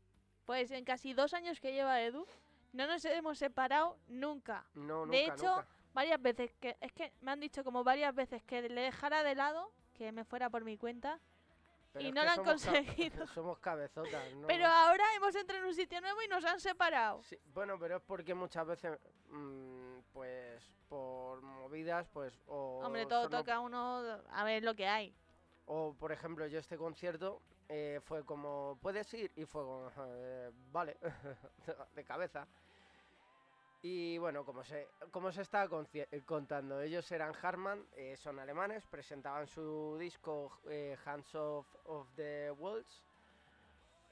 Pues 0.46 0.70
en 0.70 0.84
casi 0.84 1.12
dos 1.12 1.34
años 1.34 1.60
que 1.60 1.72
lleva 1.72 2.00
Edu, 2.02 2.26
no 2.72 2.86
nos 2.86 3.04
hemos 3.04 3.38
separado 3.38 3.98
nunca. 4.08 4.66
No, 4.74 5.04
nunca, 5.06 5.10
De 5.16 5.24
hecho, 5.26 5.56
nunca. 5.56 5.66
Varias 5.92 6.22
veces 6.22 6.52
que. 6.60 6.76
Es 6.80 6.92
que 6.92 7.12
me 7.20 7.32
han 7.32 7.40
dicho 7.40 7.64
como 7.64 7.82
varias 7.82 8.14
veces 8.14 8.42
que 8.44 8.62
le 8.68 8.80
dejara 8.80 9.22
de 9.24 9.34
lado, 9.34 9.72
que 10.00 10.12
me 10.12 10.24
fuera 10.24 10.48
por 10.48 10.64
mi 10.64 10.78
cuenta. 10.78 11.20
Pero 11.92 12.08
y 12.08 12.12
no 12.12 12.24
lo 12.24 12.30
han 12.30 12.36
somos 12.36 12.52
conseguido. 12.64 13.26
somos 13.34 13.58
cabezotas, 13.58 14.32
¿no? 14.34 14.46
Pero 14.46 14.66
ahora 14.66 15.04
hemos 15.16 15.34
entrado 15.34 15.62
en 15.62 15.68
un 15.68 15.74
sitio 15.74 16.00
nuevo 16.00 16.22
y 16.22 16.28
nos 16.28 16.42
han 16.46 16.58
separado. 16.58 17.22
Sí, 17.24 17.38
bueno, 17.52 17.78
pero 17.78 17.96
es 17.98 18.02
porque 18.02 18.32
muchas 18.32 18.66
veces, 18.66 18.98
mm, 19.28 19.98
pues, 20.14 20.64
por 20.88 21.42
movidas, 21.42 22.08
pues, 22.08 22.32
o... 22.46 22.80
Hombre, 22.82 23.04
todo 23.04 23.24
solo- 23.24 23.38
toca 23.40 23.60
uno 23.60 24.02
a 24.30 24.44
ver 24.44 24.62
lo 24.64 24.74
que 24.74 24.86
hay. 24.86 25.14
O, 25.66 25.92
por 25.92 26.12
ejemplo, 26.12 26.46
yo 26.46 26.58
este 26.60 26.78
concierto 26.78 27.42
eh, 27.68 28.00
fue 28.02 28.24
como, 28.24 28.78
¿puedes 28.80 29.12
ir? 29.12 29.30
Y 29.36 29.44
fue 29.44 29.62
como, 29.62 29.90
"Eh, 30.16 30.50
vale, 30.72 30.96
de 31.94 32.04
cabeza. 32.04 32.46
Y 33.82 34.18
bueno, 34.18 34.44
como 34.44 34.62
se, 34.62 34.86
como 35.10 35.32
se 35.32 35.42
conci- 35.42 36.06
eh, 36.10 36.22
contando, 36.26 36.80
ellos 36.82 37.10
eran 37.12 37.32
Hartmann, 37.40 37.82
eh, 37.96 38.14
son 38.16 38.38
alemanes, 38.38 38.86
presentaban 38.86 39.46
su 39.46 39.96
disco 39.98 40.60
eh, 40.68 40.96
Hands 41.04 41.34
of, 41.34 41.66
of 41.86 42.06
the 42.14 42.50
Walls. 42.58 43.02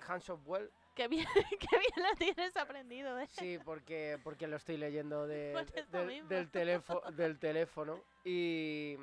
Hands 0.07 0.31
of 0.31 0.41
Well, 0.47 0.71
Qué 0.95 1.07
bien, 1.07 1.27
qué 1.61 1.79
bien 1.79 2.09
lo 2.09 2.17
tienes 2.17 2.57
aprendido, 2.57 3.19
¿eh? 3.21 3.27
Sí, 3.29 3.59
porque, 3.65 4.19
porque 4.25 4.47
lo 4.49 4.57
estoy 4.57 4.79
leyendo 4.79 5.27
de- 5.27 5.51
Pues 5.73 5.91
del, 5.91 6.27
del, 6.29 6.51
teléfono, 6.51 7.01
del 7.13 7.39
teléfono. 7.39 8.01
Y, 8.25 8.97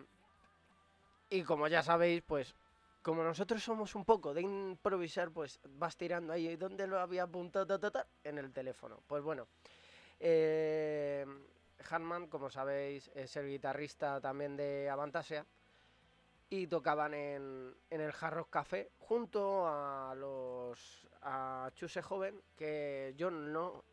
y 1.29 1.43
como 1.43 1.67
ya 1.67 1.83
sabéis, 1.83 2.21
pues 2.23 2.55
como 3.01 3.23
nosotros 3.23 3.61
somos 3.63 3.93
un 3.93 4.03
poco 4.03 4.33
de 4.33 4.41
improvisar, 4.41 5.29
pues 5.31 5.59
vas 5.63 5.95
tirando 5.95 6.33
ahí. 6.33 6.55
¿Dónde 6.55 6.87
lo 6.87 6.99
había 6.99 7.23
apuntado? 7.23 7.67
Ta, 7.67 7.79
ta, 7.79 7.91
ta? 7.91 8.07
En 8.23 8.39
el 8.39 8.51
teléfono. 8.51 8.99
Pues 9.07 9.21
bueno. 9.21 9.47
Eh, 10.19 11.25
Hartmann, 11.89 12.27
como 12.27 12.49
sabéis, 12.49 13.11
es 13.15 13.35
el 13.35 13.47
guitarrista 13.47 14.19
también 14.21 14.55
de 14.57 14.89
Avantasia. 14.89 15.45
Y 16.49 16.67
tocaban 16.67 17.13
en, 17.13 17.75
en 17.89 18.01
el 18.01 18.13
Hard 18.19 18.35
Rock 18.35 18.49
Café 18.51 18.91
junto 18.99 19.67
a 19.67 20.13
los 20.15 21.07
a 21.23 21.71
Chuse 21.73 22.03
Joven, 22.03 22.39
que 22.55 23.13
yo 23.17 23.31
no 23.31 23.83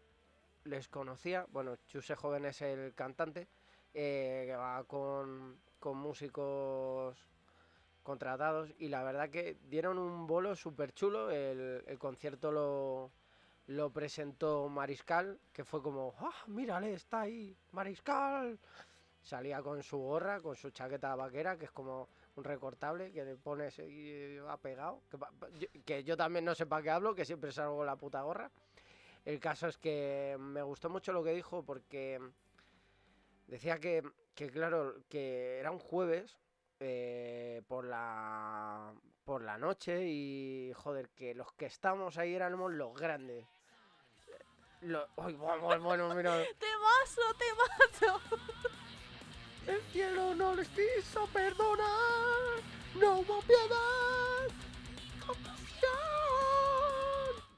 les 0.65 0.89
conocía. 0.89 1.47
Bueno, 1.51 1.77
Chuse 1.87 2.15
Joven 2.15 2.45
es 2.45 2.61
el 2.61 2.95
cantante, 2.95 3.49
eh, 3.95 4.45
que 4.47 4.55
va 4.55 4.85
con, 4.85 5.59
con 5.79 5.97
músicos 5.97 7.17
contratados 8.03 8.71
y 8.79 8.89
la 8.89 9.03
verdad 9.03 9.31
que 9.31 9.57
dieron 9.69 9.99
un 9.99 10.27
bolo 10.27 10.55
súper 10.55 10.93
chulo. 10.93 11.31
El 11.31 11.99
concierto 11.99 12.53
lo, 12.53 13.11
lo 13.67 13.91
presentó 13.91 14.69
Mariscal, 14.69 15.39
que 15.53 15.65
fue 15.65 15.83
como, 15.83 16.15
¡ah, 16.19 16.35
mírale, 16.47 16.95
está 16.95 17.23
ahí, 17.23 17.57
Mariscal! 17.73 18.59
Salía 19.21 19.63
con 19.63 19.83
su 19.85 19.99
gorra, 19.99 20.41
con 20.41 20.57
su 20.57 20.71
chaqueta 20.71 21.15
vaquera, 21.15 21.57
que 21.57 21.67
es 21.67 21.71
como 21.71 22.09
un 22.35 22.43
recortable 22.43 23.13
que 23.13 23.25
le 23.25 23.37
pones 23.37 23.79
y 23.79 24.37
va 24.39 24.57
pegado. 24.57 25.01
Que, 25.61 25.83
que 25.85 26.03
yo 26.03 26.17
también 26.17 26.45
no 26.45 26.57
sé 26.57 26.67
para 26.67 26.83
qué 26.83 26.91
hablo, 26.91 27.15
que 27.15 27.25
siempre 27.25 27.53
salgo 27.53 27.77
con 27.77 27.87
la 27.87 27.95
puta 27.95 28.23
gorra. 28.23 28.51
El 29.25 29.39
caso 29.39 29.69
es 29.69 29.79
que 29.79 30.37
me 30.41 30.63
gustó 30.63 30.91
mucho 30.91 31.13
lo 31.13 31.23
que 31.23 31.33
dijo 31.33 31.65
porque 31.65 32.19
decía 33.47 33.79
que, 33.79 34.03
que 34.35 34.51
claro, 34.51 35.05
que 35.09 35.59
era 35.61 35.71
un 35.71 35.79
jueves 35.79 36.37
eh, 36.81 37.63
por 37.69 37.85
la 37.85 38.93
por 39.25 39.43
la 39.43 39.57
noche 39.59 40.05
y 40.05 40.73
joder, 40.75 41.09
que 41.11 41.35
los 41.35 41.53
que 41.53 41.67
estamos 41.67 42.19
ahí 42.19 42.35
éramos 42.35 42.73
los 42.73 42.95
grandes. 42.95 43.47
Lo- 44.83 45.07
Uy, 45.17 45.35
bueno, 45.35 45.81
bueno, 45.81 46.15
mira. 46.15 46.43
¡Temazo, 46.59 47.23
temazo! 47.39 48.21
El 49.67 49.81
cielo 49.93 50.35
no 50.35 50.55
les 50.57 50.69
quiso 50.71 51.25
perdonar, 51.29 52.61
no 52.97 53.21
hubo 53.21 53.41
piedad, 53.43 54.49
compasión. 55.25 55.89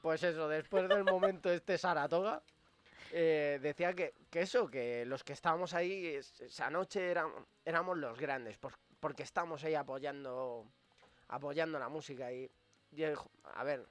Pues 0.03 0.21
eso, 0.21 0.47
después 0.47 0.87
del 0.87 1.03
momento 1.03 1.49
este 1.49 1.79
Saratoga, 1.79 2.43
eh, 3.11 3.57
decía 3.59 3.93
que, 3.93 4.13
que 4.29 4.41
eso, 4.43 4.67
que 4.67 5.03
los 5.05 5.23
que 5.23 5.33
estábamos 5.33 5.73
ahí 5.73 6.05
es- 6.05 6.39
esa 6.41 6.69
noche 6.69 7.09
éramos, 7.09 7.43
éramos 7.65 7.97
los 7.97 8.19
grandes, 8.19 8.59
por- 8.59 8.77
porque 8.99 9.23
estamos 9.23 9.63
ahí 9.63 9.73
apoyando, 9.73 10.67
apoyando 11.27 11.79
la 11.79 11.89
música 11.89 12.31
y, 12.31 12.49
y 12.91 13.03
a 13.03 13.63
ver, 13.63 13.85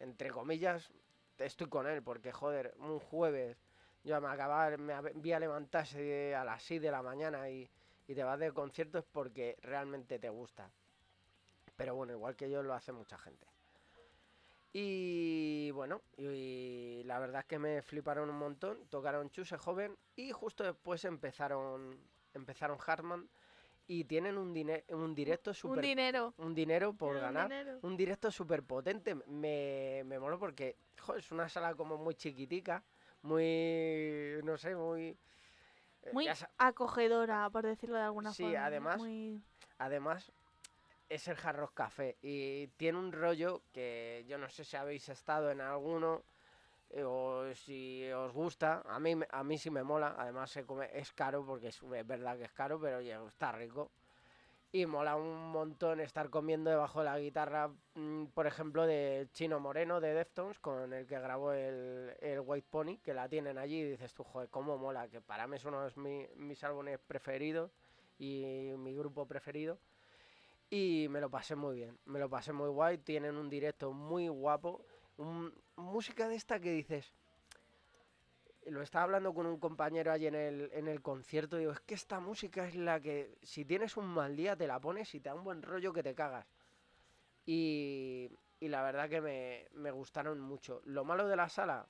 entre 0.00 0.30
comillas, 0.30 0.90
estoy 1.38 1.68
con 1.68 1.86
él, 1.86 2.02
porque 2.02 2.32
joder, 2.32 2.74
un 2.78 2.98
jueves 2.98 3.56
yo 4.04 4.20
me 4.20 4.28
acababa, 4.28 4.76
me 4.76 4.94
vi 5.14 5.32
a 5.32 5.40
levantarse 5.40 6.34
a 6.34 6.44
las 6.44 6.62
6 6.62 6.80
de 6.80 6.90
la 6.90 7.02
mañana 7.02 7.50
y, 7.50 7.68
y 8.06 8.14
te 8.14 8.24
vas 8.24 8.38
de 8.38 8.52
conciertos 8.52 9.04
porque 9.12 9.58
realmente 9.60 10.18
te 10.18 10.30
gusta. 10.30 10.70
Pero 11.76 11.94
bueno, 11.94 12.12
igual 12.12 12.34
que 12.34 12.50
yo 12.50 12.62
lo 12.62 12.74
hace 12.74 12.92
mucha 12.92 13.18
gente. 13.18 13.46
Y 14.72 15.70
bueno, 15.72 16.02
y, 16.16 17.02
la 17.04 17.18
verdad 17.18 17.40
es 17.40 17.46
que 17.46 17.58
me 17.58 17.82
fliparon 17.82 18.30
un 18.30 18.38
montón, 18.38 18.86
tocaron 18.88 19.30
Chuse 19.30 19.56
Joven 19.56 19.96
y 20.16 20.32
justo 20.32 20.64
después 20.64 21.04
empezaron 21.04 21.98
empezaron 22.34 22.78
Hartman 22.84 23.28
y 23.88 24.04
tienen 24.04 24.36
un, 24.36 24.50
un 24.90 25.14
directo 25.14 25.50
Un 25.50 25.54
súper 25.54 25.82
dinero. 25.82 26.34
un 26.36 26.54
dinero 26.54 26.92
por 26.92 27.16
Un 27.16 27.22
ganar 27.22 27.48
dinero. 27.48 27.78
un 27.82 27.96
directo 27.96 28.30
súper 28.30 28.62
potente. 28.62 29.14
Me, 29.26 30.02
me 30.04 30.18
porque 30.38 30.76
jo, 31.00 31.14
es 31.16 31.32
una 31.32 31.48
sala 31.48 31.74
como 31.74 31.96
muy 31.96 32.14
chiquitica, 32.14 32.84
muy, 33.22 34.40
no 34.44 34.58
sé, 34.58 34.76
muy... 34.76 35.16
eh, 36.02 36.10
Muy 36.12 36.28
acogedora, 36.58 37.48
por 37.50 37.64
decirlo 37.64 37.96
de 37.96 38.02
alguna 38.02 38.32
Sí, 38.32 38.42
forma. 38.44 38.64
además- 38.66 38.98
Muy... 38.98 39.40
Además, 39.78 40.30
es 41.08 41.26
el 41.28 41.36
Hard 41.42 41.56
Rock 41.56 41.72
Café 41.74 42.16
y 42.20 42.66
tiene 42.76 42.98
un 42.98 43.12
rollo 43.12 43.62
que 43.72 44.24
yo 44.28 44.36
no 44.36 44.50
sé 44.50 44.64
si 44.64 44.76
habéis 44.76 45.08
estado 45.08 45.50
en 45.50 45.60
alguno 45.62 46.22
o 47.04 47.52
si 47.54 48.10
os 48.12 48.32
gusta. 48.32 48.82
A 48.86 48.98
mí, 49.00 49.14
a 49.30 49.44
mí 49.44 49.58
sí 49.58 49.70
me 49.70 49.82
mola. 49.82 50.14
Además, 50.18 50.56
es 50.92 51.12
caro 51.12 51.44
porque 51.46 51.68
es, 51.68 51.80
verdad 52.06 52.36
que 52.38 52.44
es 52.44 52.52
caro, 52.52 52.80
pero 52.80 53.00
está 53.28 53.52
rico. 53.52 53.90
Y 54.70 54.84
mola 54.86 55.16
un 55.16 55.50
montón 55.50 56.00
estar 56.00 56.28
comiendo 56.30 56.70
debajo 56.70 57.00
de 57.00 57.06
la 57.06 57.18
guitarra, 57.18 57.70
mm, 57.94 58.26
por 58.34 58.46
ejemplo, 58.46 58.86
de 58.86 59.28
Chino 59.32 59.60
Moreno 59.60 60.00
de 60.00 60.12
Deftones, 60.14 60.58
con 60.60 60.92
el 60.92 61.06
que 61.06 61.18
grabó 61.20 61.52
el, 61.52 62.14
White 62.44 62.68
Pony, 62.70 62.98
que 63.02 63.14
la 63.14 63.28
tienen 63.28 63.56
allí 63.58 63.80
y 63.80 63.90
dices 63.92 64.12
tú, 64.14 64.24
joder, 64.24 64.50
cómo 64.50 64.76
mola, 64.78 65.08
que 65.08 65.20
para 65.22 65.46
mí 65.46 65.56
es 65.56 65.64
uno 65.64 65.84
de 65.84 65.92
mi- 65.96 66.28
mis 66.36 66.62
álbumes 66.64 66.98
preferidos 67.00 67.70
y 68.18 68.72
mi 68.78 68.94
grupo 68.94 69.26
preferido. 69.26 69.78
Y 70.70 71.06
me 71.10 71.20
lo 71.20 71.30
pasé 71.30 71.56
muy 71.56 71.76
bien, 71.76 71.98
me 72.04 72.18
lo 72.18 72.28
pasé 72.28 72.52
muy 72.52 72.68
guay, 72.68 72.98
tienen 72.98 73.36
un 73.36 73.48
directo 73.48 73.92
muy 73.92 74.28
guapo, 74.28 74.84
un- 75.16 75.52
música 75.78 76.28
de 76.28 76.36
esta 76.36 76.60
que 76.60 76.72
dices, 76.72 77.14
lo 78.66 78.82
estaba 78.82 79.04
hablando 79.04 79.32
con 79.32 79.46
un 79.46 79.58
compañero 79.58 80.12
allí 80.12 80.26
en 80.26 80.34
el, 80.34 80.70
en 80.72 80.88
el 80.88 81.00
concierto. 81.00 81.56
Digo, 81.56 81.72
es 81.72 81.80
que 81.80 81.94
esta 81.94 82.20
música 82.20 82.66
es 82.66 82.74
la 82.74 83.00
que, 83.00 83.38
si 83.42 83.64
tienes 83.64 83.96
un 83.96 84.06
mal 84.06 84.36
día, 84.36 84.56
te 84.56 84.66
la 84.66 84.80
pones 84.80 85.14
y 85.14 85.20
te 85.20 85.28
da 85.28 85.34
un 85.34 85.44
buen 85.44 85.62
rollo 85.62 85.92
que 85.92 86.02
te 86.02 86.14
cagas. 86.14 86.46
Y, 87.46 88.30
y 88.60 88.68
la 88.68 88.82
verdad 88.82 89.08
que 89.08 89.20
me, 89.20 89.66
me 89.72 89.90
gustaron 89.90 90.40
mucho. 90.40 90.82
Lo 90.84 91.04
malo 91.04 91.26
de 91.26 91.36
la 91.36 91.48
sala 91.48 91.86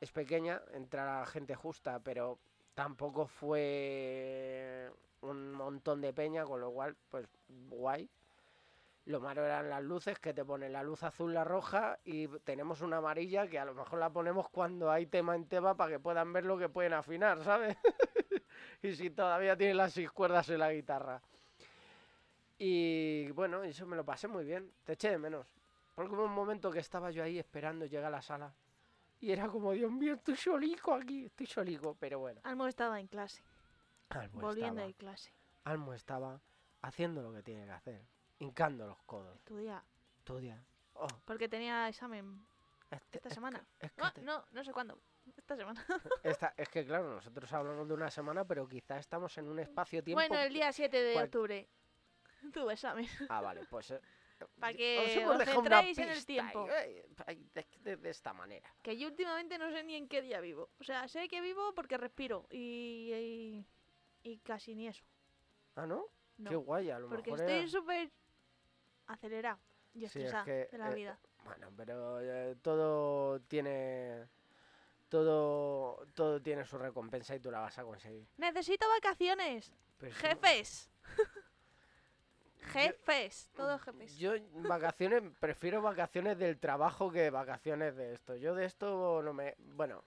es 0.00 0.10
pequeña, 0.10 0.60
entra 0.72 1.24
gente 1.26 1.54
justa, 1.54 2.00
pero 2.00 2.38
tampoco 2.74 3.26
fue 3.26 4.90
un 5.20 5.52
montón 5.52 6.00
de 6.00 6.12
peña, 6.12 6.44
con 6.44 6.60
lo 6.60 6.72
cual, 6.72 6.96
pues 7.08 7.28
guay. 7.48 8.08
Lo 9.06 9.20
malo 9.20 9.44
eran 9.44 9.68
las 9.68 9.82
luces, 9.82 10.18
que 10.18 10.32
te 10.32 10.44
ponen 10.44 10.72
la 10.72 10.82
luz 10.82 11.02
azul, 11.02 11.34
la 11.34 11.44
roja, 11.44 11.98
y 12.04 12.26
tenemos 12.38 12.80
una 12.80 12.98
amarilla 12.98 13.46
que 13.46 13.58
a 13.58 13.64
lo 13.66 13.74
mejor 13.74 13.98
la 13.98 14.10
ponemos 14.10 14.48
cuando 14.48 14.90
hay 14.90 15.06
tema 15.06 15.36
en 15.36 15.46
tema 15.46 15.76
para 15.76 15.92
que 15.92 15.98
puedan 15.98 16.32
ver 16.32 16.46
lo 16.46 16.56
que 16.56 16.70
pueden 16.70 16.94
afinar, 16.94 17.44
¿sabes? 17.44 17.76
y 18.82 18.94
si 18.94 19.10
todavía 19.10 19.56
tienen 19.56 19.76
las 19.76 19.92
seis 19.92 20.10
cuerdas 20.10 20.48
en 20.48 20.60
la 20.60 20.72
guitarra. 20.72 21.20
Y 22.58 23.30
bueno, 23.32 23.62
eso 23.62 23.86
me 23.86 23.96
lo 23.96 24.04
pasé 24.04 24.26
muy 24.26 24.44
bien. 24.44 24.72
Te 24.84 24.94
eché 24.94 25.10
de 25.10 25.18
menos. 25.18 25.46
Porque 25.94 26.14
hubo 26.14 26.24
un 26.24 26.32
momento 26.32 26.70
que 26.70 26.78
estaba 26.78 27.10
yo 27.10 27.22
ahí 27.22 27.38
esperando 27.38 27.86
llegar 27.86 28.06
a 28.06 28.10
la 28.10 28.22
sala. 28.22 28.54
Y 29.20 29.32
era 29.32 29.48
como, 29.48 29.72
Dios 29.72 29.90
mío, 29.90 30.14
estoy 30.14 30.36
solico 30.36 30.92
aquí, 30.94 31.26
estoy 31.26 31.46
solico, 31.46 31.96
pero 31.98 32.18
bueno. 32.18 32.40
Almo 32.44 32.66
estaba 32.66 33.00
en 33.00 33.06
clase, 33.06 33.42
Almo 34.10 34.40
volviendo 34.40 34.80
estaba, 34.80 34.86
de 34.86 34.94
clase. 34.94 35.32
Almo 35.64 35.94
estaba 35.94 36.40
haciendo 36.82 37.22
lo 37.22 37.32
que 37.32 37.42
tiene 37.42 37.64
que 37.64 37.70
hacer, 37.70 38.02
hincando 38.44 38.86
los 38.86 39.02
codos. 39.02 39.36
Estudia. 39.36 39.82
Estudia. 40.18 40.64
Oh, 40.94 41.06
Porque 41.24 41.48
tenía 41.48 41.88
examen 41.88 42.46
este- 42.90 43.18
esta 43.18 43.28
es 43.28 43.34
semana. 43.34 43.66
que- 43.78 43.86
es 43.86 43.92
que 43.92 44.00
No, 44.02 44.12
te- 44.12 44.22
no, 44.22 44.44
no 44.52 44.64
sé 44.64 44.72
cuándo. 44.72 44.98
Esta 45.36 45.56
semana. 45.56 45.84
esta- 46.22 46.54
es 46.56 46.68
que 46.68 46.84
claro, 46.84 47.14
nosotros 47.14 47.52
hablamos 47.52 47.88
de 47.88 47.94
una 47.94 48.10
semana, 48.10 48.44
pero 48.44 48.68
quizá 48.68 48.98
estamos 48.98 49.36
en 49.38 49.48
un 49.48 49.58
espacio-tiempo. 49.58 50.18
Bueno, 50.20 50.38
el 50.38 50.52
día 50.52 50.70
7 50.72 51.02
de 51.02 51.12
cual- 51.14 51.24
octubre. 51.26 51.68
Tuve 52.52 52.72
examen. 52.74 53.06
Ah, 53.28 53.40
vale, 53.40 53.64
pues. 53.70 53.90
eh, 53.92 54.00
Pa' 54.60 54.70
os 54.70 54.76
que 54.76 54.98
os 55.26 55.38
dejado 55.38 55.60
una 55.60 55.80
centréis 55.80 55.98
en 55.98 56.08
el 56.10 56.26
tiempo. 56.26 56.68
eh, 56.68 57.06
de, 57.54 57.66
de- 57.80 57.96
de 57.96 58.10
esta 58.10 58.32
manera. 58.34 58.68
Que 58.82 58.96
yo 58.98 59.08
últimamente 59.08 59.56
no 59.58 59.70
sé 59.70 59.82
ni 59.84 59.94
en 59.94 60.06
qué 60.08 60.20
día 60.20 60.40
vivo. 60.40 60.70
O 60.78 60.84
sea, 60.84 61.08
sé 61.08 61.28
que 61.28 61.40
vivo 61.40 61.72
porque 61.74 61.96
respiro. 61.96 62.46
Y. 62.50 63.10
Y, 64.24 64.30
y 64.30 64.38
casi 64.40 64.74
ni 64.74 64.88
eso. 64.88 65.04
Ah, 65.76 65.86
¿no? 65.86 66.06
No. 66.36 66.50
Qué 66.50 66.56
guay, 66.56 66.90
a 66.90 66.98
lo 66.98 67.08
porque 67.08 67.30
mejor 67.30 67.46
estoy 67.46 67.58
era- 67.60 67.68
súper 67.68 68.12
acelerado 69.06 69.58
y 69.94 70.06
Sí, 70.08 70.22
es 70.22 70.34
que, 70.44 70.68
de 70.70 70.78
la 70.78 70.90
eh, 70.90 70.94
vida. 70.94 71.18
Bueno, 71.44 71.68
pero 71.76 72.20
eh, 72.20 72.56
todo 72.62 73.40
tiene. 73.42 74.28
Todo, 75.08 76.04
todo 76.14 76.42
tiene 76.42 76.64
su 76.64 76.76
recompensa 76.76 77.36
y 77.36 77.40
tú 77.40 77.50
la 77.50 77.60
vas 77.60 77.78
a 77.78 77.84
conseguir. 77.84 78.26
Necesito 78.36 78.86
vacaciones. 78.88 79.72
Pero 79.98 80.12
Jefes. 80.16 80.90
Jefes. 82.72 83.50
Todos 83.54 83.80
jefes. 83.82 84.16
Yo 84.16 84.32
vacaciones, 84.54 85.22
prefiero 85.38 85.82
vacaciones 85.82 86.38
del 86.38 86.58
trabajo 86.58 87.10
que 87.10 87.30
vacaciones 87.30 87.94
de 87.96 88.14
esto. 88.14 88.36
Yo 88.36 88.54
de 88.54 88.64
esto 88.64 89.22
no 89.22 89.32
me... 89.32 89.54
Bueno, 89.58 90.02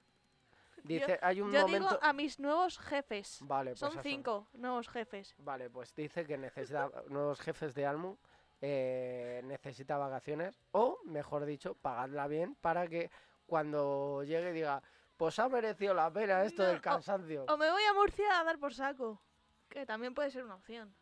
dice, 0.83 1.19
hay 1.21 1.41
un 1.41 1.51
Yo 1.51 1.61
momento... 1.61 1.89
digo 1.89 1.99
a 2.01 2.13
mis 2.13 2.39
nuevos 2.39 2.79
jefes. 2.79 3.39
Vale, 3.41 3.71
pues 3.71 3.79
Son 3.79 3.91
eso. 3.91 4.01
cinco 4.01 4.47
nuevos 4.53 4.89
jefes. 4.89 5.35
Vale, 5.37 5.69
pues 5.69 5.93
dice 5.95 6.25
que 6.25 6.37
necesita 6.37 6.89
nuevos 7.09 7.39
jefes 7.39 7.75
de 7.75 7.85
Almu, 7.85 8.17
eh, 8.61 9.41
necesita 9.45 9.97
vacaciones, 9.97 10.59
o, 10.71 10.99
mejor 11.05 11.45
dicho, 11.45 11.75
pagadla 11.75 12.27
bien 12.27 12.55
para 12.55 12.87
que 12.87 13.09
cuando 13.45 14.23
llegue 14.23 14.51
diga, 14.53 14.81
pues 15.15 15.39
ha 15.39 15.47
merecido 15.49 15.93
la 15.93 16.11
pena 16.11 16.43
esto 16.43 16.63
No, 16.63 16.69
del 16.69 16.81
cansancio. 16.81 17.45
O 17.47 17.57
me 17.57 17.69
voy 17.71 17.83
a 17.83 17.93
Murcia 17.93 18.39
a 18.39 18.43
dar 18.43 18.59
por 18.59 18.73
saco. 18.73 19.21
Que 19.69 19.85
también 19.85 20.13
puede 20.13 20.31
ser 20.31 20.43
una 20.43 20.55
opción. 20.55 20.93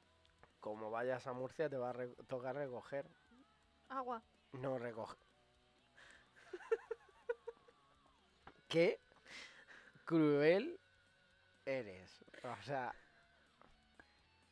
Como 0.59 0.89
vayas 0.89 1.25
a 1.27 1.33
Murcia 1.33 1.69
te 1.69 1.77
va 1.77 1.91
a 1.91 1.93
re- 1.93 2.15
tocar 2.27 2.55
recoger. 2.55 3.07
Agua. 3.89 4.23
No 4.53 4.77
recoge. 4.79 5.17
Qué 8.67 8.99
cruel 10.05 10.79
eres. 11.65 12.23
O 12.43 12.63
sea, 12.63 12.93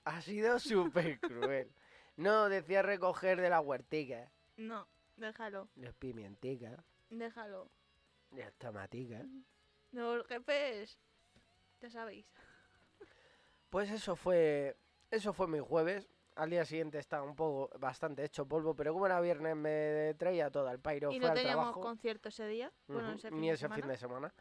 ha 0.05 0.21
sido 0.21 0.59
súper 0.59 1.19
cruel. 1.19 1.71
No, 2.15 2.49
decía 2.49 2.81
recoger 2.81 3.41
de 3.41 3.49
la 3.49 3.59
huertica, 3.59 4.31
No, 4.57 4.87
déjalo. 5.15 5.69
de 5.75 5.93
pimientica, 5.93 6.83
Déjalo. 7.09 7.69
de 8.31 8.51
tomatica. 8.53 9.25
Nuevos 9.91 10.25
jefes. 10.27 10.97
Ya 11.81 11.89
sabéis. 11.89 12.25
Pues 13.69 13.89
eso 13.91 14.15
fue, 14.15 14.77
eso 15.11 15.33
fue 15.33 15.47
mi 15.47 15.59
jueves. 15.59 16.07
Al 16.35 16.49
día 16.49 16.65
siguiente 16.65 16.97
estaba 16.97 17.23
un 17.23 17.35
poco, 17.35 17.69
bastante 17.77 18.23
hecho 18.23 18.47
polvo, 18.47 18.75
pero 18.75 18.93
como 18.93 19.05
era 19.05 19.19
viernes 19.21 19.55
me 19.55 20.15
traía 20.17 20.49
todo 20.49 20.69
el 20.71 20.79
pairo, 20.79 21.11
y 21.11 21.19
no 21.19 21.27
al 21.27 21.33
teníamos 21.35 21.65
trabajo. 21.65 21.81
concierto 21.81 22.29
ese 22.29 22.47
día. 22.47 22.71
Bueno, 22.87 23.09
Ujú, 23.09 23.17
ese 23.17 23.29
fin 23.29 23.39
ni 23.41 23.49
ese 23.51 23.69
fin 23.69 23.87
de 23.87 23.97
semana. 23.97 24.33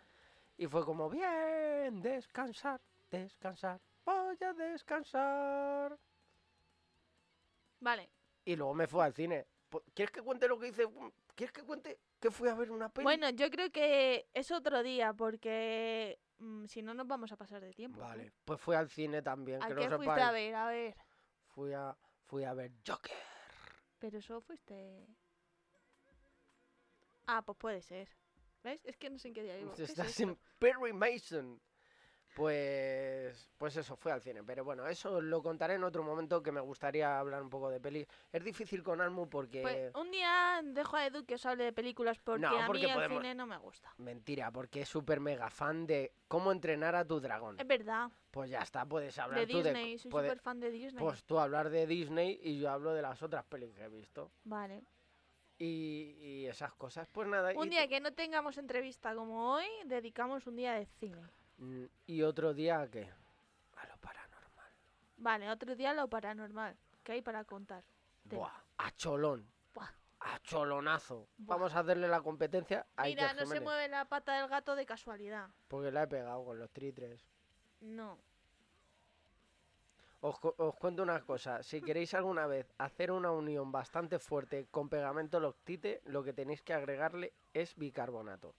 Y 0.56 0.66
fue 0.66 0.84
como, 0.86 1.10
bien, 1.10 2.00
descansar, 2.00 2.80
descansar, 3.10 3.80
voy 4.06 4.36
a 4.40 4.52
descansar. 4.54 5.98
Vale. 7.82 8.08
Y 8.44 8.56
luego 8.56 8.74
me 8.74 8.86
fui 8.86 9.00
al 9.02 9.12
cine. 9.12 9.46
¿Quieres 9.94 10.12
que 10.12 10.22
cuente 10.22 10.46
lo 10.46 10.58
que 10.58 10.68
hice? 10.68 10.86
¿Quieres 11.34 11.52
que 11.52 11.62
cuente 11.62 11.98
que 12.20 12.30
fui 12.30 12.48
a 12.48 12.54
ver 12.54 12.70
una 12.70 12.88
peli? 12.88 13.04
Bueno, 13.04 13.28
yo 13.30 13.50
creo 13.50 13.70
que 13.70 14.28
es 14.32 14.50
otro 14.50 14.82
día 14.82 15.12
porque 15.12 16.20
mm, 16.38 16.66
si 16.66 16.82
no 16.82 16.94
nos 16.94 17.06
vamos 17.06 17.32
a 17.32 17.36
pasar 17.36 17.60
de 17.60 17.72
tiempo. 17.72 17.98
¿no? 18.00 18.06
Vale, 18.06 18.32
pues 18.44 18.60
fui 18.60 18.76
al 18.76 18.88
cine 18.88 19.22
también, 19.22 19.62
¿A 19.62 19.68
que 19.68 19.74
qué 19.74 19.88
no 19.88 19.96
fuiste 19.96 20.20
a 20.20 20.30
ver? 20.30 20.54
A 20.54 20.66
ver. 20.68 20.96
Fui 21.48 21.72
a, 21.72 21.96
fui 22.26 22.44
a 22.44 22.54
ver 22.54 22.72
Joker. 22.86 23.16
Pero 23.98 24.18
eso 24.18 24.40
fuiste... 24.40 25.06
Ah, 27.26 27.42
pues 27.42 27.56
puede 27.58 27.82
ser. 27.82 28.08
¿Ves? 28.62 28.84
Es 28.84 28.96
que 28.96 29.10
no 29.10 29.18
sé 29.18 29.28
en 29.28 29.34
qué 29.34 29.42
día 29.42 29.56
vivo. 29.56 29.72
¿Qué 29.74 29.84
es 29.84 29.90
Estás 29.90 30.08
esto? 30.08 30.22
en 30.22 30.38
Perry 30.58 30.92
Mason. 30.92 31.60
Pues, 32.34 33.50
pues 33.58 33.76
eso, 33.76 33.96
fue 33.96 34.12
al 34.12 34.20
cine. 34.22 34.42
Pero 34.44 34.64
bueno, 34.64 34.86
eso 34.86 35.20
lo 35.20 35.42
contaré 35.42 35.74
en 35.74 35.84
otro 35.84 36.02
momento 36.02 36.42
que 36.42 36.50
me 36.52 36.60
gustaría 36.60 37.18
hablar 37.18 37.42
un 37.42 37.50
poco 37.50 37.70
de 37.70 37.80
peli. 37.80 38.06
Es 38.32 38.42
difícil 38.42 38.82
con 38.82 39.00
Almu 39.00 39.28
porque... 39.28 39.62
Pues 39.62 39.94
un 39.94 40.10
día 40.10 40.60
dejo 40.64 40.96
a 40.96 41.06
Edu 41.06 41.24
que 41.24 41.34
os 41.34 41.46
hable 41.46 41.64
de 41.64 41.72
películas 41.72 42.18
porque 42.18 42.40
No, 42.42 42.58
a 42.58 42.66
porque 42.66 42.82
mí 42.84 42.88
el 42.90 42.94
podemos- 42.94 43.20
cine 43.22 43.34
no 43.34 43.46
me 43.46 43.58
gusta. 43.58 43.92
Mentira, 43.98 44.50
porque 44.50 44.82
es 44.82 44.88
súper 44.88 45.20
mega 45.20 45.50
fan 45.50 45.86
de 45.86 46.12
cómo 46.28 46.52
entrenar 46.52 46.94
a 46.94 47.04
tu 47.04 47.20
dragón. 47.20 47.60
Es 47.60 47.66
verdad. 47.66 48.10
Pues 48.30 48.50
ya 48.50 48.60
está, 48.60 48.86
puedes 48.86 49.18
hablar 49.18 49.40
De 49.40 49.46
tú 49.46 49.62
Disney. 49.62 49.92
de... 49.92 49.98
Soy 49.98 50.10
súper 50.10 50.38
fan 50.38 50.60
de 50.60 50.70
Disney. 50.70 51.02
Pues 51.04 51.24
tú 51.24 51.38
hablar 51.38 51.70
de 51.70 51.86
Disney 51.86 52.40
y 52.42 52.58
yo 52.58 52.70
hablo 52.70 52.92
de 52.94 53.02
las 53.02 53.22
otras 53.22 53.44
pelis 53.44 53.74
que 53.74 53.84
he 53.84 53.88
visto. 53.88 54.30
Vale. 54.44 54.82
Y, 55.58 56.16
y 56.18 56.46
esas 56.46 56.72
cosas. 56.74 57.06
Pues 57.12 57.28
nada. 57.28 57.52
Un 57.54 57.66
y, 57.68 57.70
día 57.70 57.86
que 57.86 58.00
no 58.00 58.12
tengamos 58.12 58.58
entrevista 58.58 59.14
como 59.14 59.52
hoy, 59.54 59.66
dedicamos 59.84 60.46
un 60.46 60.56
día 60.56 60.72
de 60.74 60.86
cine. 60.86 61.22
Mm, 61.62 61.84
y 62.08 62.22
otro 62.22 62.52
día, 62.54 62.80
¿a 62.80 62.90
¿qué? 62.90 63.08
A 63.76 63.86
lo 63.86 63.96
paranormal. 63.98 64.72
Vale, 65.18 65.48
otro 65.50 65.76
día 65.76 65.94
lo 65.94 66.08
paranormal. 66.08 66.76
¿Qué 67.04 67.12
hay 67.12 67.22
para 67.22 67.44
contar? 67.44 67.84
Buah, 68.24 68.52
a 68.78 68.90
cholón. 68.92 69.46
Buah. 69.72 69.88
A 70.20 70.38
cholonazo. 70.40 71.28
Buah. 71.38 71.56
Vamos 71.56 71.74
a 71.74 71.80
hacerle 71.80 72.08
la 72.08 72.20
competencia 72.20 72.84
a 72.96 73.04
Mira, 73.04 73.30
Iker 73.30 73.36
no 73.44 73.46
se 73.46 73.60
mueve 73.60 73.88
la 73.88 74.04
pata 74.06 74.34
del 74.40 74.48
gato 74.48 74.74
de 74.74 74.84
casualidad. 74.86 75.50
Porque 75.68 75.92
la 75.92 76.02
he 76.02 76.06
pegado 76.08 76.44
con 76.44 76.58
los 76.58 76.70
tritres. 76.70 77.24
No. 77.80 78.18
Os, 80.20 80.38
cu- 80.38 80.54
os 80.56 80.74
cuento 80.76 81.02
una 81.02 81.20
cosa, 81.20 81.62
si 81.64 81.80
queréis 81.80 82.14
alguna 82.14 82.46
vez 82.46 82.72
hacer 82.78 83.10
una 83.10 83.30
unión 83.32 83.72
bastante 83.72 84.18
fuerte 84.20 84.66
con 84.70 84.88
pegamento 84.88 85.40
loctite, 85.40 86.00
lo 86.06 86.22
que 86.22 86.32
tenéis 86.32 86.62
que 86.62 86.74
agregarle 86.74 87.32
es 87.54 87.74
bicarbonato. 87.76 88.54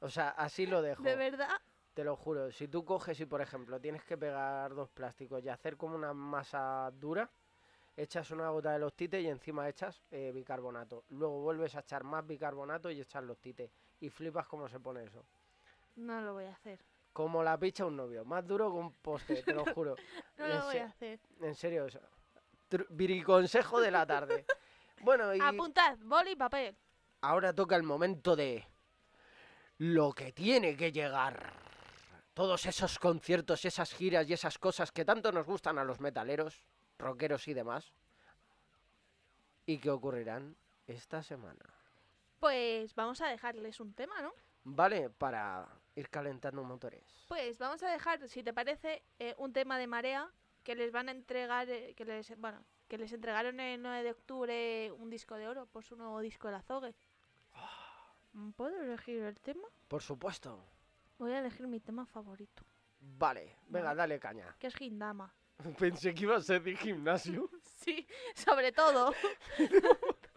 O 0.00 0.08
sea, 0.08 0.30
así 0.30 0.66
lo 0.66 0.80
dejo, 0.82 1.02
De 1.02 1.16
verdad. 1.16 1.56
te 1.94 2.04
lo 2.04 2.16
juro. 2.16 2.50
Si 2.52 2.68
tú 2.68 2.84
coges 2.84 3.18
y, 3.20 3.26
por 3.26 3.40
ejemplo, 3.40 3.80
tienes 3.80 4.04
que 4.04 4.16
pegar 4.16 4.74
dos 4.74 4.88
plásticos 4.90 5.44
y 5.44 5.48
hacer 5.48 5.76
como 5.76 5.96
una 5.96 6.12
masa 6.14 6.90
dura, 6.94 7.28
echas 7.96 8.30
una 8.30 8.48
gota 8.50 8.72
de 8.72 8.78
loctite 8.78 9.20
y 9.20 9.26
encima 9.26 9.68
echas 9.68 10.00
eh, 10.10 10.30
bicarbonato. 10.32 11.04
Luego 11.10 11.40
vuelves 11.42 11.74
a 11.74 11.80
echar 11.80 12.04
más 12.04 12.24
bicarbonato 12.26 12.90
y 12.90 13.00
echas 13.00 13.24
loctite. 13.24 13.70
Y 14.00 14.08
flipas 14.10 14.46
cómo 14.46 14.68
se 14.68 14.78
pone 14.78 15.02
eso. 15.04 15.24
No 15.96 16.20
lo 16.20 16.34
voy 16.34 16.44
a 16.44 16.52
hacer. 16.52 16.78
Como 17.12 17.42
la 17.42 17.58
picha 17.58 17.84
un 17.84 17.96
novio, 17.96 18.24
más 18.24 18.46
duro 18.46 18.70
que 18.70 18.76
un 18.78 18.92
poste, 18.92 19.42
te 19.42 19.52
lo 19.52 19.64
juro. 19.74 19.96
No 20.36 20.46
lo 20.46 20.64
voy 20.66 20.76
a 20.76 20.84
hacer. 20.86 21.18
En 21.40 21.56
serio, 21.56 21.86
o 21.86 21.90
sea, 21.90 22.02
viriconsejo 22.90 23.80
de 23.80 23.90
la 23.90 24.06
tarde. 24.06 24.44
Bueno, 25.00 25.32
y 25.32 25.38
Apuntad, 25.40 25.96
boli 26.02 26.32
y 26.32 26.36
papel. 26.36 26.76
ahora 27.20 27.52
toca 27.52 27.76
el 27.76 27.84
momento 27.84 28.34
de 28.34 28.66
lo 29.78 30.12
que 30.12 30.32
tiene 30.32 30.76
que 30.76 30.92
llegar. 30.92 31.52
Todos 32.34 32.66
esos 32.66 32.98
conciertos, 32.98 33.64
esas 33.64 33.92
giras 33.94 34.28
y 34.28 34.32
esas 34.32 34.58
cosas 34.58 34.92
que 34.92 35.04
tanto 35.04 35.32
nos 35.32 35.46
gustan 35.46 35.78
a 35.78 35.84
los 35.84 36.00
metaleros, 36.00 36.62
rockeros 36.98 37.48
y 37.48 37.54
demás. 37.54 37.92
¿Y 39.66 39.78
que 39.78 39.90
ocurrirán 39.90 40.56
esta 40.86 41.22
semana? 41.22 41.64
Pues 42.38 42.94
vamos 42.94 43.20
a 43.20 43.28
dejarles 43.28 43.80
un 43.80 43.92
tema, 43.92 44.20
¿no? 44.22 44.32
Vale, 44.64 45.10
para 45.10 45.68
ir 45.96 46.08
calentando 46.08 46.62
motores. 46.62 47.26
Pues 47.28 47.58
vamos 47.58 47.82
a 47.82 47.90
dejar, 47.90 48.28
si 48.28 48.42
te 48.42 48.52
parece, 48.52 49.02
eh, 49.18 49.34
un 49.38 49.52
tema 49.52 49.78
de 49.78 49.86
marea 49.86 50.30
que 50.62 50.74
les 50.74 50.92
van 50.92 51.08
a 51.08 51.12
entregar, 51.12 51.68
eh, 51.68 51.94
que 51.94 52.04
les, 52.04 52.38
bueno, 52.38 52.64
que 52.86 52.98
les 52.98 53.12
entregaron 53.12 53.58
el 53.60 53.82
9 53.82 54.02
de 54.02 54.10
octubre 54.10 54.92
un 54.92 55.10
disco 55.10 55.34
de 55.36 55.48
oro 55.48 55.66
por 55.66 55.84
su 55.84 55.96
nuevo 55.96 56.20
disco 56.20 56.48
El 56.48 56.54
Azogue. 56.54 56.94
Mm, 58.32 58.50
¿Puedo 58.50 58.80
elegir 58.80 59.22
el 59.22 59.40
tema? 59.40 59.68
Por 59.88 60.02
supuesto. 60.02 60.64
Voy 61.18 61.32
a 61.32 61.40
elegir 61.40 61.66
mi 61.66 61.80
tema 61.80 62.06
favorito. 62.06 62.64
Vale, 63.00 63.56
venga, 63.68 63.94
dale 63.94 64.18
caña. 64.18 64.54
Que 64.58 64.68
es 64.68 64.80
Hindama. 64.80 65.32
Pensé 65.78 66.14
que 66.14 66.22
iba 66.22 66.36
a 66.36 66.40
ser 66.40 66.62
de 66.62 66.76
gimnasio. 66.76 67.48
Sí, 67.78 68.06
sobre 68.34 68.72
todo. 68.72 69.14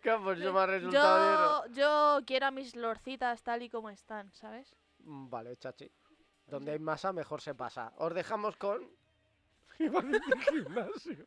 Claro, 0.00 0.22
pues 0.22 0.38
yo 0.38 0.52
me 0.52 0.60
ha 0.60 0.66
resultado 0.66 1.66
Yo, 1.72 2.20
quiero 2.24 2.46
a 2.46 2.50
mis 2.52 2.76
lorcitas 2.76 3.42
tal 3.42 3.62
y 3.62 3.68
como 3.68 3.90
están, 3.90 4.32
¿sabes? 4.32 4.76
Mm, 4.98 5.28
vale, 5.28 5.56
chachi. 5.56 5.90
Donde 6.46 6.72
hay 6.72 6.78
masa, 6.78 7.12
mejor 7.12 7.40
se 7.40 7.54
pasa. 7.56 7.92
Os 7.96 8.14
dejamos 8.14 8.56
con... 8.56 8.88
Gimnasio. 9.76 11.26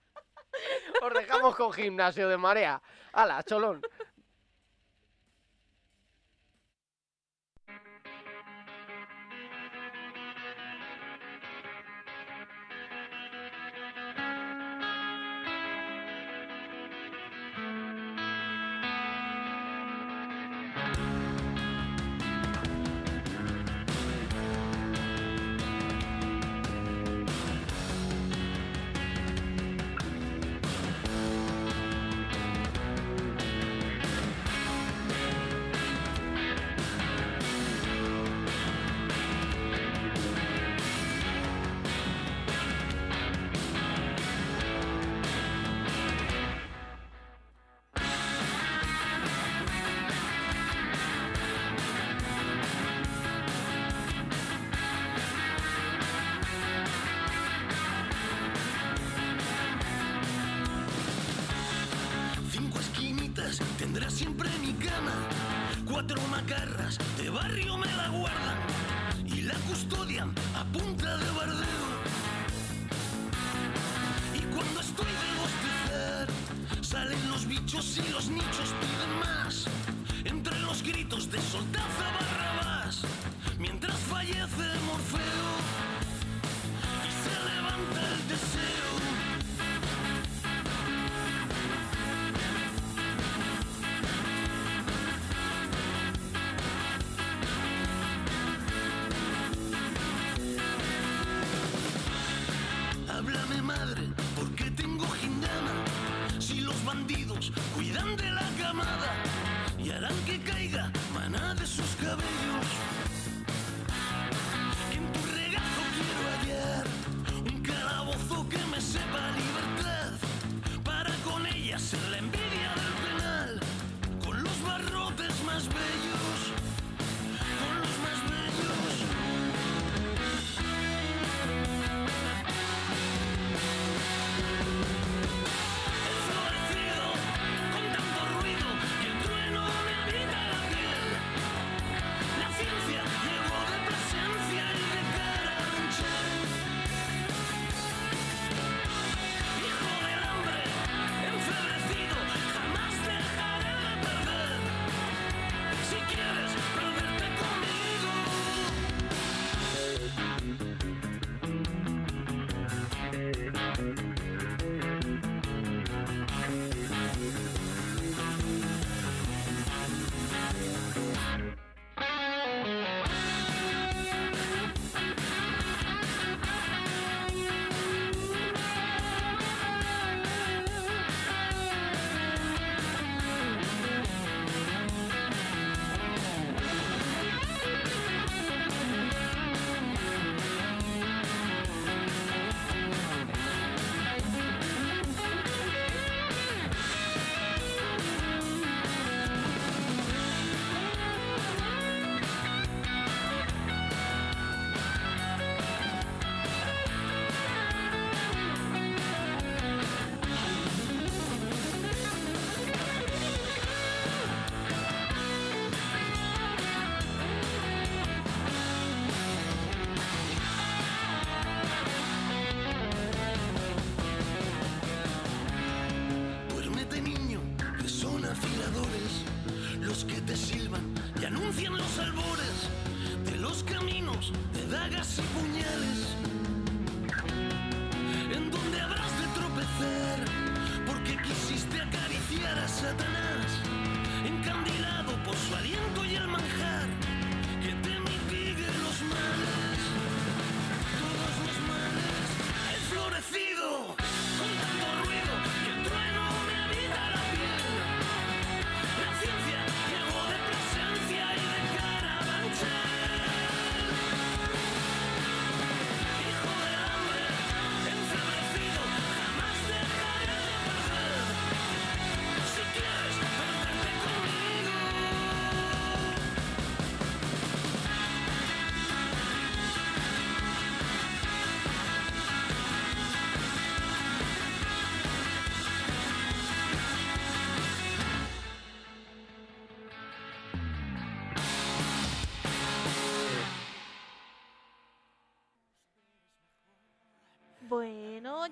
Os 1.02 1.14
dejamos 1.14 1.56
con 1.56 1.74
gimnasio 1.74 2.30
de 2.30 2.38
marea. 2.38 2.82
Hala, 3.12 3.44
cholón. 3.44 3.82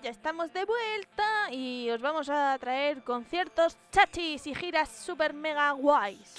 Ya 0.06 0.12
estamos 0.12 0.54
de 0.54 0.64
vuelta 0.66 1.52
y 1.52 1.90
os 1.90 2.00
vamos 2.00 2.30
a 2.30 2.56
traer 2.60 3.02
conciertos 3.02 3.76
chachis 3.92 4.46
y 4.46 4.54
giras 4.54 4.88
super 4.88 5.34
mega 5.34 5.72
guays. 5.72 6.36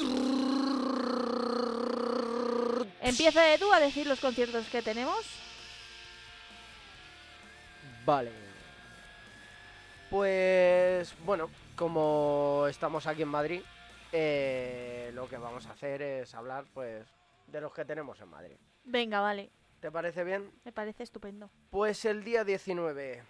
Empieza 3.01 3.53
Edu 3.53 3.73
a 3.73 3.81
decir 3.81 4.07
los 4.07 4.21
conciertos 4.21 4.69
que 4.69 4.83
tenemos. 4.83 5.19
Vale. 8.05 8.31
Pues 10.11 11.13
bueno, 11.25 11.51
como 11.75 12.67
estamos 12.69 13.09
aquí 13.09 13.23
en 13.23 13.29
Madrid, 13.31 13.63
eh, 14.13 15.11
lo 15.13 15.29
que 15.29 15.39
vamos 15.39 15.67
a 15.67 15.73
hacer 15.73 16.03
es 16.03 16.33
hablar 16.37 16.67
pues 16.73 17.05
de 17.49 17.61
los 17.61 17.75
que 17.75 17.85
tenemos 17.85 18.21
en 18.21 18.29
Madrid. 18.29 18.57
Venga, 18.85 19.19
vale, 19.19 19.51
¿Te 19.81 19.91
parece 19.91 20.23
bien? 20.23 20.53
me 20.65 20.71
parece 20.71 21.03
estupendo. 21.03 21.51
Pues 21.71 22.05
el 22.05 22.23
día 22.23 22.45
19 22.45 23.25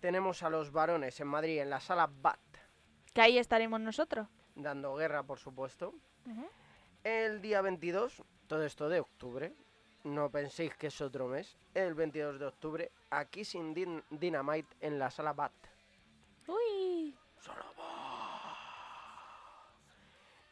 tenemos 0.00 0.42
a 0.42 0.50
los 0.50 0.70
varones 0.72 1.18
en 1.20 1.28
Madrid 1.28 1.60
en 1.60 1.70
la 1.70 1.80
sala 1.80 2.08
BAT, 2.22 2.38
Que 3.12 3.20
ahí 3.22 3.38
estaremos 3.38 3.80
nosotros. 3.80 4.28
dando 4.54 4.94
guerra 4.96 5.22
por 5.22 5.38
supuesto. 5.38 5.94
El 7.04 7.40
día 7.40 7.60
22, 7.62 8.22
todo 8.48 8.64
esto 8.64 8.88
de 8.88 9.00
octubre, 9.00 9.52
no 10.04 10.30
penséis 10.30 10.74
que 10.76 10.88
es 10.88 11.00
otro 11.00 11.28
mes, 11.28 11.56
el 11.74 11.94
22 11.94 12.38
de 12.38 12.46
octubre, 12.46 12.90
aquí 13.10 13.44
sin 13.44 13.74
Din- 13.74 14.02
Dynamite 14.10 14.74
en 14.80 14.98
la 14.98 15.10
sala 15.10 15.32
BAT. 15.32 15.52
Uy, 16.48 17.16
Solo. 17.40 17.64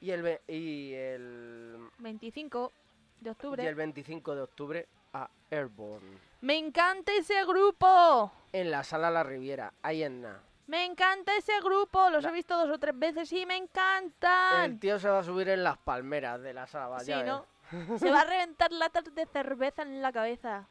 Y 0.01 0.11
el, 0.11 0.38
y 0.49 0.92
el, 0.92 1.88
25 1.99 2.72
de 3.20 3.30
y 3.30 3.32
octubre. 3.32 3.66
el 3.66 3.74
25 3.74 4.34
de 4.34 4.42
octubre 4.42 4.88
a 5.14 5.28
Airborne. 5.50 6.18
Me 6.42 6.58
encanta 6.58 7.12
ese 7.12 7.42
grupo. 7.46 8.30
En 8.52 8.70
la 8.70 8.84
sala 8.84 9.10
La 9.10 9.22
Riviera, 9.22 9.72
ahí 9.82 10.02
en 10.02 10.20
Na. 10.20 10.40
Me 10.66 10.84
encanta 10.84 11.34
ese 11.36 11.58
grupo. 11.62 12.10
Los 12.10 12.22
La- 12.24 12.30
he 12.30 12.32
visto 12.32 12.56
dos 12.56 12.70
o 12.76 12.78
tres 12.78 12.98
veces 12.98 13.32
y 13.32 13.46
me 13.46 13.56
El 13.56 13.62
encantan. 13.64 14.78
tío 14.78 14.98
se 14.98 15.08
va 15.08 15.20
a 15.20 15.22
subir 15.24 15.48
en 15.48 15.62
las 15.64 15.78
palmeras 15.78 16.40
de 16.42 16.52
la 16.54 16.66
sala, 16.66 17.00
Sí, 17.00 17.06
ya 17.06 17.18
ves. 17.18 17.26
¿no? 17.26 17.46
Se 17.98 18.10
va 18.10 18.20
a 18.20 18.24
reventar 18.24 18.70
latas 18.72 19.04
de 19.14 19.24
cerveza 19.26 19.82
en 19.82 20.02
la 20.02 20.12
cabeza. 20.12 20.68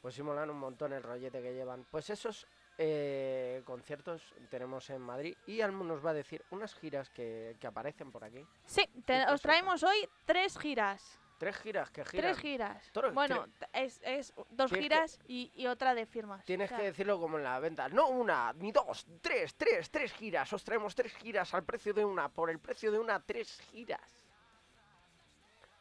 Pues 0.00 0.14
sí 0.14 0.22
molan 0.22 0.50
un 0.50 0.58
montón 0.58 0.92
el 0.92 1.02
rollete 1.02 1.42
que 1.42 1.52
llevan. 1.52 1.84
Pues 1.90 2.08
esos 2.10 2.46
eh, 2.78 3.62
conciertos 3.64 4.22
tenemos 4.48 4.88
en 4.90 5.02
Madrid 5.02 5.36
y 5.46 5.60
Almo 5.60 5.82
nos 5.84 6.04
va 6.04 6.10
a 6.10 6.14
decir 6.14 6.44
unas 6.50 6.74
giras 6.76 7.10
que, 7.10 7.56
que 7.60 7.66
aparecen 7.66 8.12
por 8.12 8.22
aquí. 8.24 8.46
Sí, 8.66 8.88
te- 9.04 9.26
os 9.26 9.40
traemos 9.42 9.82
hoy 9.82 10.08
tres 10.24 10.56
giras. 10.58 11.18
Tres 11.38 11.56
giras 11.58 11.90
que 11.92 12.04
giran. 12.04 12.32
Tres 12.32 12.38
giras. 12.38 12.92
Bueno, 13.14 13.46
es, 13.72 14.00
es 14.02 14.34
dos 14.50 14.70
Tienes 14.70 14.72
que- 14.72 14.80
giras 14.82 15.20
y, 15.28 15.52
y 15.54 15.66
otra 15.68 15.94
de 15.94 16.04
firmas. 16.04 16.44
Tienes 16.44 16.70
que 16.70 16.82
decirlo 16.82 17.20
como 17.20 17.38
en 17.38 17.44
la 17.44 17.60
venta. 17.60 17.88
No 17.88 18.08
una, 18.08 18.52
ni 18.54 18.72
dos, 18.72 19.06
tres, 19.20 19.54
tres, 19.54 19.88
tres 19.90 20.12
giras. 20.14 20.52
Os 20.52 20.64
traemos 20.64 20.96
tres 20.96 21.14
giras 21.14 21.54
al 21.54 21.62
precio 21.64 21.94
de 21.94 22.04
una. 22.04 22.28
Por 22.28 22.50
el 22.50 22.58
precio 22.58 22.90
de 22.90 22.98
una, 22.98 23.20
tres 23.20 23.60
giras. 23.70 24.26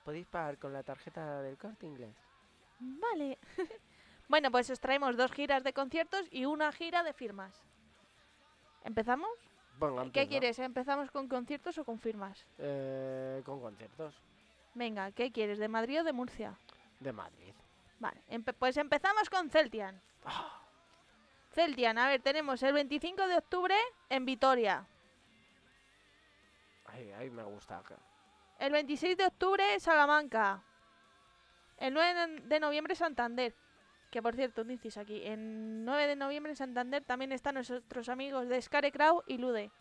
Podéis 0.05 0.27
pagar 0.27 0.57
con 0.59 0.71
la 0.71 0.83
tarjeta 0.83 1.41
del 1.41 1.57
corte 1.57 1.87
inglés. 1.87 2.15
Vale. 2.79 3.39
bueno, 4.29 4.51
pues 4.51 4.69
os 4.69 4.79
traemos 4.79 5.17
dos 5.17 5.31
giras 5.31 5.63
de 5.63 5.73
conciertos 5.73 6.27
y 6.31 6.45
una 6.45 6.71
gira 6.71 7.01
de 7.01 7.13
firmas. 7.13 7.63
¿Empezamos? 8.83 9.29
Venga, 9.79 10.09
¿Qué 10.11 10.27
quieres? 10.27 10.59
¿Empezamos 10.59 11.09
con 11.11 11.27
conciertos 11.27 11.77
o 11.79 11.83
con 11.83 11.99
firmas? 11.99 12.45
Eh, 12.59 13.41
con 13.43 13.59
conciertos 13.59 14.15
Venga, 14.77 15.11
¿qué 15.11 15.31
quieres? 15.31 15.57
¿De 15.57 15.67
Madrid 15.67 16.01
o 16.01 16.03
de 16.03 16.13
Murcia? 16.13 16.57
de 16.99 17.11
Madrid. 17.11 17.53
Vale, 17.99 18.21
empe- 18.29 18.53
pues 18.57 18.77
empezamos 18.77 19.29
con 19.29 19.49
Celtian. 19.49 19.99
Ah. 20.25 20.61
Celtian, 21.51 21.97
a 21.97 22.07
ver, 22.07 22.21
tenemos 22.21 22.61
el 22.63 22.73
25 22.73 23.27
de 23.27 23.37
octubre 23.37 23.75
en 24.09 24.25
Vitoria. 24.25 24.85
Ay, 26.85 27.11
ay, 27.17 27.29
me 27.29 27.43
gusta. 27.43 27.79
acá. 27.79 27.95
El 28.59 28.71
26 28.71 29.17
de 29.17 29.25
octubre 29.25 29.79
Salamanca. 29.79 30.63
El 31.77 31.93
9 31.93 32.41
de 32.43 32.59
noviembre 32.59 32.95
Santander. 32.95 33.55
Que 34.11 34.21
por 34.21 34.35
cierto, 34.35 34.61
un 34.61 34.71
aquí. 34.97 35.21
El 35.23 35.83
9 35.85 36.07
de 36.07 36.15
noviembre 36.15 36.51
en 36.51 36.55
Santander 36.55 37.03
también 37.03 37.31
están 37.31 37.55
nuestros 37.55 38.09
amigos 38.09 38.47
de 38.47 38.61
Scarecrow 38.61 39.23
y 39.27 39.37
Lude. 39.37 39.71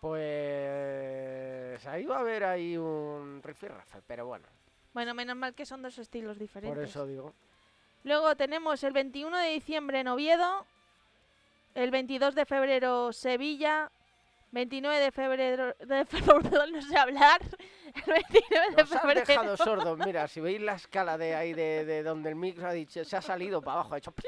Pues 0.00 1.86
ahí 1.86 2.04
va 2.04 2.16
a 2.16 2.20
haber 2.20 2.44
ahí 2.44 2.76
un 2.76 3.40
rifirrafe, 3.42 4.00
pero 4.06 4.26
bueno, 4.26 4.46
Bueno, 4.92 5.14
menos 5.14 5.36
mal 5.36 5.54
que 5.54 5.64
son 5.66 5.82
dos 5.82 5.98
estilos 5.98 6.38
diferentes. 6.38 6.74
por 6.76 6.84
eso 6.84 7.06
digo. 7.06 7.34
Luego 8.04 8.34
tenemos 8.36 8.82
el 8.82 8.92
21 8.92 9.36
de 9.38 9.48
diciembre 9.50 10.00
en 10.00 10.08
Oviedo, 10.08 10.66
el 11.74 11.90
22 11.90 12.34
de 12.34 12.44
febrero 12.46 13.12
Sevilla, 13.12 13.90
29 14.52 14.98
de 15.00 15.12
febrero, 15.12 15.74
de 15.78 16.04
febrero 16.06 16.66
no 16.66 16.82
sé 16.82 16.96
hablar, 16.96 17.40
el 17.94 18.12
29 18.12 18.70
de 18.76 18.82
Nos 18.82 18.92
han 18.92 19.00
febrero, 19.00 19.26
dejado 19.26 19.56
sordos, 19.56 19.98
mira, 19.98 20.26
si 20.28 20.40
veis 20.40 20.60
la 20.60 20.74
escala 20.74 21.18
de 21.18 21.34
ahí 21.34 21.52
de, 21.52 21.84
de 21.84 22.02
donde 22.02 22.30
el 22.30 22.36
micro 22.36 22.66
ha 22.66 22.72
dicho, 22.72 23.04
se 23.04 23.16
ha 23.16 23.22
salido 23.22 23.60
para 23.62 23.80
abajo, 23.80 23.94
ha 23.94 23.98
hecho 23.98 24.12
¡piu! 24.12 24.24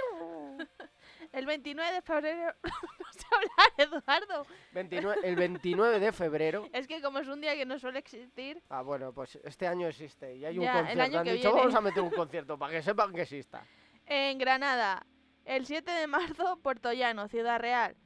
El 1.32 1.46
29 1.46 1.92
de 1.92 2.02
febrero, 2.02 2.54
no 2.62 3.12
sé 3.12 3.26
hablar 3.32 3.72
Eduardo, 3.78 4.46
29 4.72 5.20
el 5.24 5.36
29 5.36 5.98
de 6.00 6.12
febrero. 6.12 6.68
es 6.72 6.86
que 6.86 7.00
como 7.00 7.18
es 7.18 7.28
un 7.28 7.40
día 7.40 7.54
que 7.54 7.64
no 7.66 7.78
suele 7.78 7.98
existir, 7.98 8.62
Ah, 8.68 8.82
bueno, 8.82 9.12
pues 9.12 9.36
este 9.44 9.66
año 9.66 9.88
existe 9.88 10.36
y 10.36 10.44
hay 10.44 10.58
un 10.58 10.64
Ya, 10.64 10.80
el 10.80 10.86
concierto. 10.86 11.18
Han 11.18 11.24
dicho, 11.24 11.34
viene. 11.48 11.58
vamos 11.60 11.74
a 11.74 11.80
meter 11.80 12.02
un 12.02 12.10
concierto 12.22 12.58
para 12.58 12.72
que 12.72 12.82
sepan 12.82 13.12
que 13.12 13.22
exista. 13.22 13.66
en 14.06 14.38
Granada, 14.38 15.06
el 15.44 15.66
7 15.66 15.90
de 15.90 16.06
marzo 16.06 16.58
Puerto 16.62 16.92
Llano, 16.92 17.28
Ciudad 17.28 17.58
Real, 17.60 17.96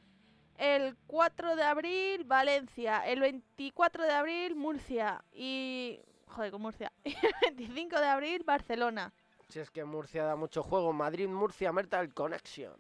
el 0.56 0.96
4 1.06 1.56
de 1.56 1.62
abril 1.64 2.24
Valencia, 2.24 3.00
el 3.06 3.20
24 3.20 4.04
de 4.04 4.12
abril 4.12 4.54
Murcia 4.56 5.22
y... 5.32 6.00
Joder, 6.28 6.50
con 6.50 6.62
Murcia. 6.62 6.92
Y 7.04 7.10
el 7.14 7.32
25 7.56 8.00
de 8.00 8.06
abril 8.06 8.42
Barcelona. 8.44 9.12
Si 9.48 9.60
es 9.60 9.70
que 9.70 9.84
Murcia 9.84 10.24
da 10.24 10.34
mucho 10.34 10.62
juego, 10.62 10.92
Madrid, 10.92 11.28
Murcia, 11.28 11.72
Metal 11.72 12.12
Connection. 12.12 12.74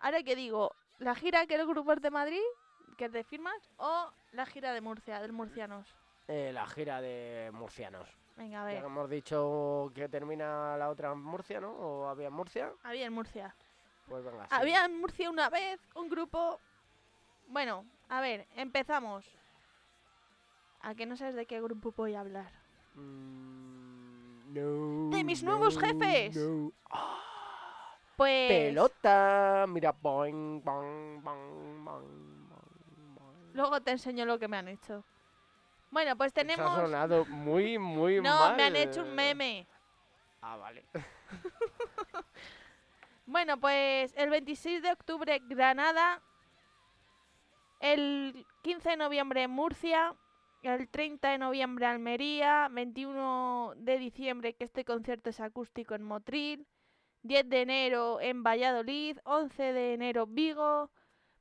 Ahora 0.00 0.22
que 0.22 0.36
digo, 0.36 0.74
¿la 0.98 1.14
gira 1.14 1.46
que 1.46 1.54
el 1.56 1.66
grupo 1.66 1.92
es 1.92 2.00
de 2.00 2.10
Madrid, 2.10 2.40
que 2.96 3.06
es 3.06 3.12
de 3.12 3.24
firmas, 3.24 3.70
o 3.76 4.10
la 4.32 4.46
gira 4.46 4.72
de 4.72 4.80
Murcia, 4.80 5.20
del 5.20 5.32
Murcianos? 5.32 5.94
Eh, 6.28 6.52
la 6.52 6.66
gira 6.66 7.00
de 7.00 7.50
murcianos. 7.52 8.08
Venga, 8.36 8.62
a 8.62 8.62
Ya 8.62 8.72
ver. 8.72 8.80
que 8.80 8.86
hemos 8.86 9.10
dicho 9.10 9.90
que 9.94 10.08
termina 10.08 10.76
la 10.76 10.88
otra 10.88 11.12
en 11.12 11.18
Murcia, 11.22 11.60
¿no? 11.60 11.72
¿O 11.72 12.08
había 12.08 12.28
en 12.28 12.32
Murcia? 12.32 12.72
Había 12.84 13.06
en 13.06 13.12
Murcia. 13.12 13.54
Pues 14.06 14.24
venga. 14.24 14.44
sí. 14.44 14.48
Había 14.54 14.84
en 14.84 15.00
Murcia 15.00 15.28
una 15.30 15.50
vez 15.50 15.80
un 15.94 16.08
grupo... 16.08 16.60
Bueno, 17.48 17.84
a 18.08 18.20
ver, 18.20 18.46
empezamos. 18.54 19.26
¿A 20.82 20.94
que 20.94 21.04
no 21.04 21.16
sabes 21.16 21.34
de 21.34 21.46
qué 21.46 21.60
grupo 21.60 21.92
voy 21.96 22.14
a 22.14 22.20
hablar? 22.20 22.52
Mm, 22.94 24.54
no, 24.54 25.10
¡De 25.16 25.24
mis 25.24 25.42
nuevos 25.42 25.76
jefes! 25.78 26.36
no. 26.36 26.72
Pues... 28.20 28.50
Pelota, 28.50 29.64
mira, 29.66 29.92
boing. 29.92 30.62
Luego 33.54 33.80
te 33.80 33.92
enseño 33.92 34.26
lo 34.26 34.38
que 34.38 34.46
me 34.46 34.58
han 34.58 34.68
hecho. 34.68 35.02
Bueno, 35.90 36.14
pues 36.18 36.30
Eso 36.30 36.40
ha 36.42 36.44
tenemos... 36.44 36.74
sonado 36.74 37.24
muy, 37.24 37.78
muy 37.78 38.16
No, 38.16 38.38
mal. 38.40 38.56
me 38.56 38.64
han 38.64 38.76
hecho 38.76 39.00
un 39.04 39.14
meme. 39.14 39.66
Ah, 40.42 40.58
vale. 40.58 40.84
Bueno, 43.24 43.58
pues 43.58 44.12
el 44.16 44.28
26 44.28 44.82
de 44.82 44.90
octubre 44.92 45.40
Granada, 45.46 46.20
el 47.78 48.44
15 48.62 48.90
de 48.90 48.96
noviembre 48.96 49.46
Murcia, 49.48 50.14
el 50.62 50.88
30 50.88 51.30
de 51.30 51.38
noviembre 51.38 51.86
Almería, 51.86 52.68
21 52.70 53.74
de 53.76 53.98
diciembre 53.98 54.54
que 54.54 54.64
este 54.64 54.84
concierto 54.84 55.30
es 55.30 55.38
acústico 55.40 55.94
en 55.94 56.02
Motril, 56.02 56.66
10 57.22 57.48
de 57.48 57.62
enero 57.62 58.20
en 58.20 58.42
Valladolid, 58.42 59.18
11 59.24 59.72
de 59.72 59.94
enero 59.94 60.26
Vigo, 60.26 60.90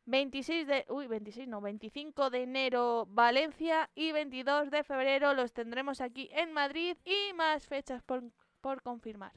26 0.06 0.68
de... 0.68 0.86
Uy, 0.90 1.08
26 1.08 1.48
no, 1.48 1.62
25 1.62 2.30
de 2.30 2.44
enero 2.44 3.06
Valencia 3.08 3.90
y 3.96 4.12
22 4.12 4.72
de 4.72 4.84
febrero 4.84 5.34
los 5.34 5.54
tendremos 5.54 6.02
aquí 6.02 6.30
en 6.34 6.52
Madrid 6.52 6.98
y 7.06 7.34
más 7.34 7.68
fechas 7.68 8.04
por, 8.04 8.24
por 8.62 8.82
confirmar. 8.82 9.34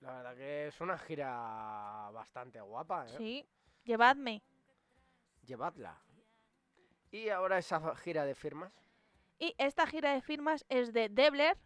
La 0.00 0.16
verdad 0.16 0.36
que 0.36 0.66
es 0.66 0.80
una 0.80 0.98
gira 0.98 2.10
bastante 2.12 2.60
guapa, 2.60 3.06
¿eh? 3.06 3.14
Sí, 3.16 3.48
llevadme. 3.84 4.42
Llevadla. 5.46 5.96
Y 7.12 7.28
ahora 7.28 7.58
esa 7.58 7.94
gira 7.96 8.24
de 8.24 8.34
firmas. 8.34 8.72
Y 9.38 9.54
esta 9.58 9.86
gira 9.86 10.12
de 10.12 10.20
firmas 10.20 10.64
es 10.68 10.92
de 10.92 11.08
Debler, 11.08 11.56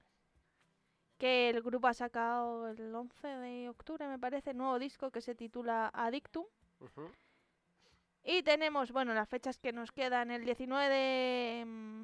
que 1.19 1.51
el 1.51 1.63
grupo 1.63 1.89
ha 1.89 1.95
sacado 1.95 2.69
el 2.69 2.95
11 2.95 3.27
de 3.27 3.69
octubre, 3.69 4.07
me 4.09 4.19
parece, 4.19 4.55
nuevo 4.55 4.79
disco 4.79 5.11
que 5.11 5.21
se 5.21 5.35
titula 5.35 5.91
Addictum. 5.95 6.47
Y 8.23 8.43
tenemos, 8.43 8.93
bueno, 8.93 9.15
las 9.15 9.29
fechas 9.29 9.59
que 9.59 9.73
nos 9.73 9.93
quedan, 9.93 10.31
el 10.31 10.45
19 10.45 10.89
de 10.89 11.65
mm, 11.65 12.03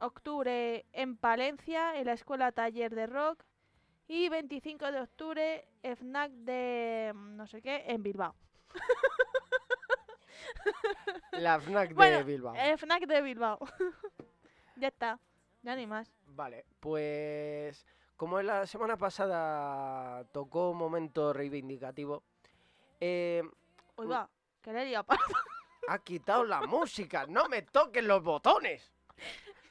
octubre 0.00 0.86
en 0.92 1.16
Palencia, 1.16 1.98
en 1.98 2.06
la 2.06 2.12
Escuela 2.12 2.52
Taller 2.52 2.94
de 2.94 3.06
Rock, 3.06 3.42
y 4.06 4.28
25 4.28 4.92
de 4.92 5.00
octubre 5.00 5.68
FNAC 5.82 6.30
de 6.32 7.12
mm, 7.14 7.36
no 7.36 7.46
sé 7.46 7.60
qué, 7.60 7.84
en 7.86 8.02
Bilbao. 8.02 8.34
La 11.32 11.60
FNAC 11.60 11.88
de 11.88 11.94
Bueno, 11.94 12.24
Bilbao. 12.24 12.54
eh, 12.54 12.76
FNAC 12.76 13.06
de 13.06 13.22
Bilbao. 13.22 13.58
ya 14.76 14.88
está, 14.88 15.18
ya 15.62 15.76
ni 15.76 15.86
más. 15.86 16.12
Vale, 16.26 16.64
pues 16.80 17.86
como 18.16 18.40
en 18.40 18.46
la 18.46 18.66
semana 18.66 18.96
pasada 18.96 20.24
tocó 20.32 20.70
un 20.70 20.78
momento 20.78 21.32
reivindicativo, 21.32 22.22
eh, 23.00 23.42
Uy, 23.96 24.06
Mm. 24.06 24.12
que 24.62 24.72
le 24.72 25.04
parda. 25.04 25.24
ha 25.88 25.98
quitado 25.98 26.44
la 26.44 26.62
música. 26.62 27.26
No 27.26 27.48
me 27.48 27.62
toques 27.62 28.02
los 28.04 28.22
botones. 28.22 28.90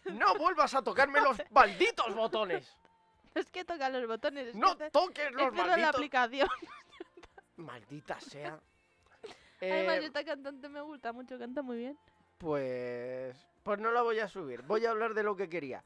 No 0.06 0.36
vuelvas 0.36 0.74
a 0.76 0.82
tocarme 0.82 1.20
los 1.22 1.38
malditos 1.52 2.14
botones. 2.16 2.78
Es 3.34 3.50
que 3.50 3.66
toca 3.66 3.90
los 3.90 4.06
botones. 4.08 4.48
Es 4.50 4.56
No 4.56 4.78
que 4.78 4.86
te- 4.86 4.92
toques 4.92 5.32
los 5.32 5.56
la 5.56 5.66
malditos. 5.66 5.96
aplicación. 5.96 6.48
Maldita 7.58 8.20
sea. 8.20 8.60
Además, 9.62 9.96
Eh, 9.98 10.06
esta 10.06 10.24
cantante 10.26 10.68
me 10.70 10.82
gusta 10.82 11.14
mucho, 11.14 11.40
canta 11.40 11.62
muy 11.62 11.78
bien. 11.78 11.98
Pues, 12.38 13.36
pues 13.64 13.80
no 13.80 13.92
la 13.92 14.02
voy 14.02 14.20
a 14.20 14.28
subir. 14.28 14.62
Voy 14.64 14.86
a 14.86 14.92
hablar 14.92 15.14
de 15.14 15.24
lo 15.24 15.36
que 15.36 15.48
quería. 15.50 15.84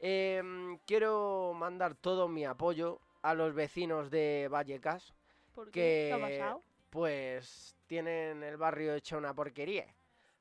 Em, 0.00 0.78
quiero 0.86 1.52
mandar 1.54 1.94
todo 1.94 2.28
mi 2.28 2.44
apoyo 2.44 3.00
a 3.22 3.34
los 3.34 3.54
vecinos 3.54 4.10
de 4.10 4.48
Vallecas. 4.50 5.12
¿Por 5.54 5.70
qué? 5.70 6.06
¿Qué 6.08 6.12
ha 6.12 6.16
Que, 6.16 6.38
pasado? 6.38 6.62
pues, 6.90 7.74
tienen 7.86 8.42
el 8.42 8.56
barrio 8.56 8.94
hecho 8.94 9.18
una 9.18 9.34
porquería. 9.34 9.86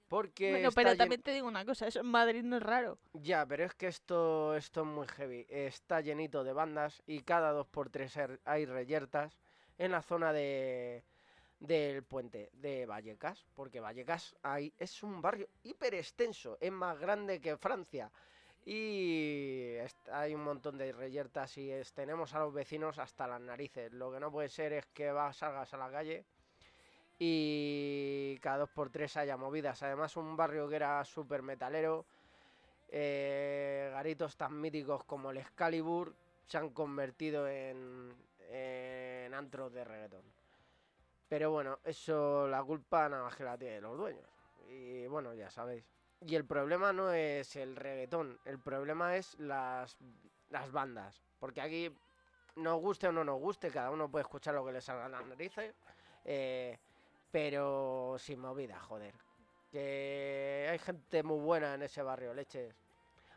Porque 0.08 0.52
Bueno, 0.52 0.70
pero 0.72 0.92
llen- 0.92 0.98
también 1.00 1.22
te 1.22 1.34
digo 1.34 1.48
una 1.48 1.66
cosa, 1.66 1.86
eso 1.88 2.00
en 2.00 2.06
Madrid 2.06 2.42
no 2.44 2.58
es 2.58 2.64
raro. 2.64 2.98
Ya, 3.14 3.46
pero 3.46 3.66
es 3.66 3.74
que 3.74 3.88
esto, 3.88 4.56
esto 4.56 4.82
es 4.82 4.88
muy 4.88 5.06
heavy. 5.08 5.46
Está 5.50 6.00
llenito 6.00 6.46
de 6.46 6.54
bandas 6.54 7.02
y 7.08 7.22
cada 7.22 7.52
dos 7.52 7.68
por 7.68 7.90
tres 7.90 8.18
hay 8.46 8.66
reyertas 8.66 9.38
en 9.78 9.92
la 9.92 10.02
zona 10.02 10.32
de 10.34 11.04
del 11.60 12.04
puente 12.04 12.52
de 12.54 12.86
Vallecas, 12.86 13.44
porque 13.56 13.80
Vallecas 13.80 14.36
hay, 14.44 14.72
es 14.78 15.02
un 15.02 15.24
barrio 15.24 15.50
hiper 15.64 15.96
extenso, 15.96 16.56
es 16.62 16.72
más 16.72 17.00
grande 17.00 17.42
que 17.42 17.58
Francia 17.58 18.12
y 18.70 19.78
hay 20.12 20.36
un 20.36 20.44
montón 20.44 20.78
de 20.78 20.92
reyertas 20.92 21.58
y 21.58 21.72
tenemos 21.96 22.34
a 22.34 22.40
los 22.40 22.54
vecinos 22.54 23.00
hasta 23.00 23.26
las 23.26 23.40
narices. 23.40 23.94
Lo 23.94 24.12
que 24.12 24.20
no 24.20 24.30
puede 24.30 24.50
ser 24.50 24.74
es 24.74 24.86
que 24.88 25.10
salgas 25.32 25.74
a 25.74 25.78
la 25.78 25.90
calle 25.90 26.26
y 27.18 28.38
cada 28.42 28.58
dos 28.58 28.70
por 28.70 28.90
tres 28.90 29.16
haya 29.16 29.38
movidas. 29.38 29.82
Además, 29.84 30.18
un 30.18 30.36
barrio 30.36 30.68
que 30.68 30.76
era 30.76 31.02
súper 31.06 31.44
metalero, 31.44 32.04
eh, 32.90 33.90
garitos 33.94 34.36
tan 34.36 34.60
míticos 34.60 35.06
como 35.06 35.32
el 35.32 35.38
Excalibur 35.38 36.14
se 36.46 36.58
han 36.58 36.72
convertido 36.72 37.48
en, 37.48 38.14
antros 39.34 39.72
de 39.72 39.86
reggaetón. 39.86 40.26
Pero 41.30 41.52
bueno, 41.52 41.80
eso 41.86 42.50
la 42.50 42.62
culpa 42.66 43.08
nada 43.08 43.24
más 43.24 43.36
que 43.38 43.46
la 43.46 43.58
tienen 43.58 43.84
los 43.84 43.98
dueños. 43.98 44.28
Y 44.68 45.08
bueno, 45.08 45.34
ya 45.34 45.50
sabéis. 45.50 45.86
Y 46.26 46.36
el 46.36 46.46
problema 46.46 46.92
no 46.94 47.12
es 47.12 47.56
el 47.56 47.76
reggaetón, 47.76 48.40
el 48.46 48.60
problema 48.60 49.16
es 49.16 49.38
las, 49.40 49.98
las 50.50 50.72
bandas. 50.72 51.22
Porque 51.40 51.62
aquí, 51.62 51.96
nos 52.56 52.80
guste 52.82 53.08
o 53.08 53.12
no 53.12 53.24
nos 53.24 53.40
guste, 53.40 53.70
cada 53.70 53.92
uno 53.92 54.10
puede 54.10 54.24
escuchar 54.24 54.56
lo 54.56 54.66
que 54.66 54.72
le 54.72 54.82
salga 54.82 55.06
a 55.06 55.10
las 55.10 55.26
narices. 55.26 55.76
eh, 56.26 56.78
pero 57.32 58.16
sin 58.18 58.40
movida, 58.40 58.80
joder. 58.80 59.14
Que 59.72 60.68
hay 60.72 60.80
gente 60.80 61.22
muy 61.24 61.40
buena 61.40 61.74
en 61.76 61.84
ese 61.84 62.02
barrio, 62.02 62.34
leches. 62.34 62.74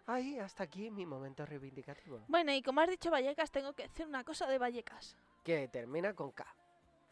Ay, 0.06 0.38
hasta 0.38 0.62
aquí 0.64 0.90
mi 0.90 1.04
momento 1.04 1.44
reivindicativo. 1.44 2.22
Bueno, 2.28 2.52
y 2.52 2.62
como 2.62 2.80
has 2.80 2.88
dicho 2.88 3.10
Vallecas, 3.10 3.50
tengo 3.50 3.72
que 3.74 3.88
decir 3.88 4.06
una 4.06 4.24
cosa 4.24 4.46
de 4.46 4.58
Vallecas. 4.58 5.16
Que 5.44 5.68
termina 5.68 6.14
con 6.14 6.30
K. 6.32 6.46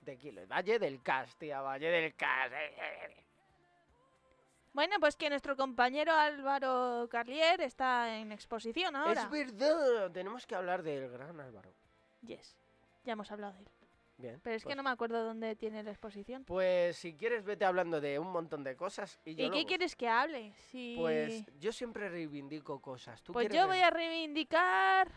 De 0.01 0.17
kilo. 0.17 0.47
Valle 0.47 0.79
del 0.79 1.03
Cas, 1.03 1.37
tía, 1.37 1.61
Valle 1.61 1.91
del 1.91 2.15
Cas. 2.15 2.51
eh, 2.53 2.75
eh, 2.77 2.99
eh. 3.09 3.25
Bueno, 4.73 4.97
pues 5.01 5.17
que 5.17 5.29
nuestro 5.31 5.57
compañero 5.57 6.13
Álvaro 6.13 7.09
Carlier 7.11 7.61
está 7.61 8.17
en 8.17 8.33
exposición 8.33 8.95
ahora. 8.95 9.23
Es 9.23 9.31
verdad, 9.31 10.11
tenemos 10.13 10.47
que 10.47 10.55
hablar 10.55 10.83
del 10.83 11.09
gran 11.11 11.41
Álvaro. 11.41 11.73
Yes, 12.23 12.57
ya 13.05 13.13
hemos 13.13 13.31
hablado 13.31 13.55
de 13.55 13.61
él. 13.61 13.69
Bien. 14.19 14.41
Pero 14.43 14.57
es 14.57 14.63
que 14.63 14.67
pues- 14.67 14.77
no 14.77 14.83
me 14.83 14.91
acuerdo 14.91 15.25
dónde 15.25 15.55
tiene 15.55 15.83
la 15.85 15.91
exposición. 15.91 16.45
Pues 16.45 16.97
si 16.97 17.15
quieres, 17.15 17.45
vete 17.45 17.65
hablando 17.65 18.01
de 18.01 18.19
un 18.19 18.31
montón 18.33 18.65
de 18.65 18.77
cosas. 18.77 19.21
¿Y, 19.25 19.37
yo 19.37 19.47
¿Y 19.47 19.51
qué 19.51 19.65
quieres 19.65 19.95
que 19.95 20.09
hable? 20.09 20.53
Si... 20.71 20.97
Pues 20.99 21.45
yo 21.61 21.73
siempre 21.73 22.09
reivindico 22.09 22.81
cosas. 22.81 23.23
¿Tú 23.23 23.33
Pues 23.33 23.49
yo 23.49 23.67
voy 23.69 23.79
a 23.79 23.91
reivindicar... 23.91 25.09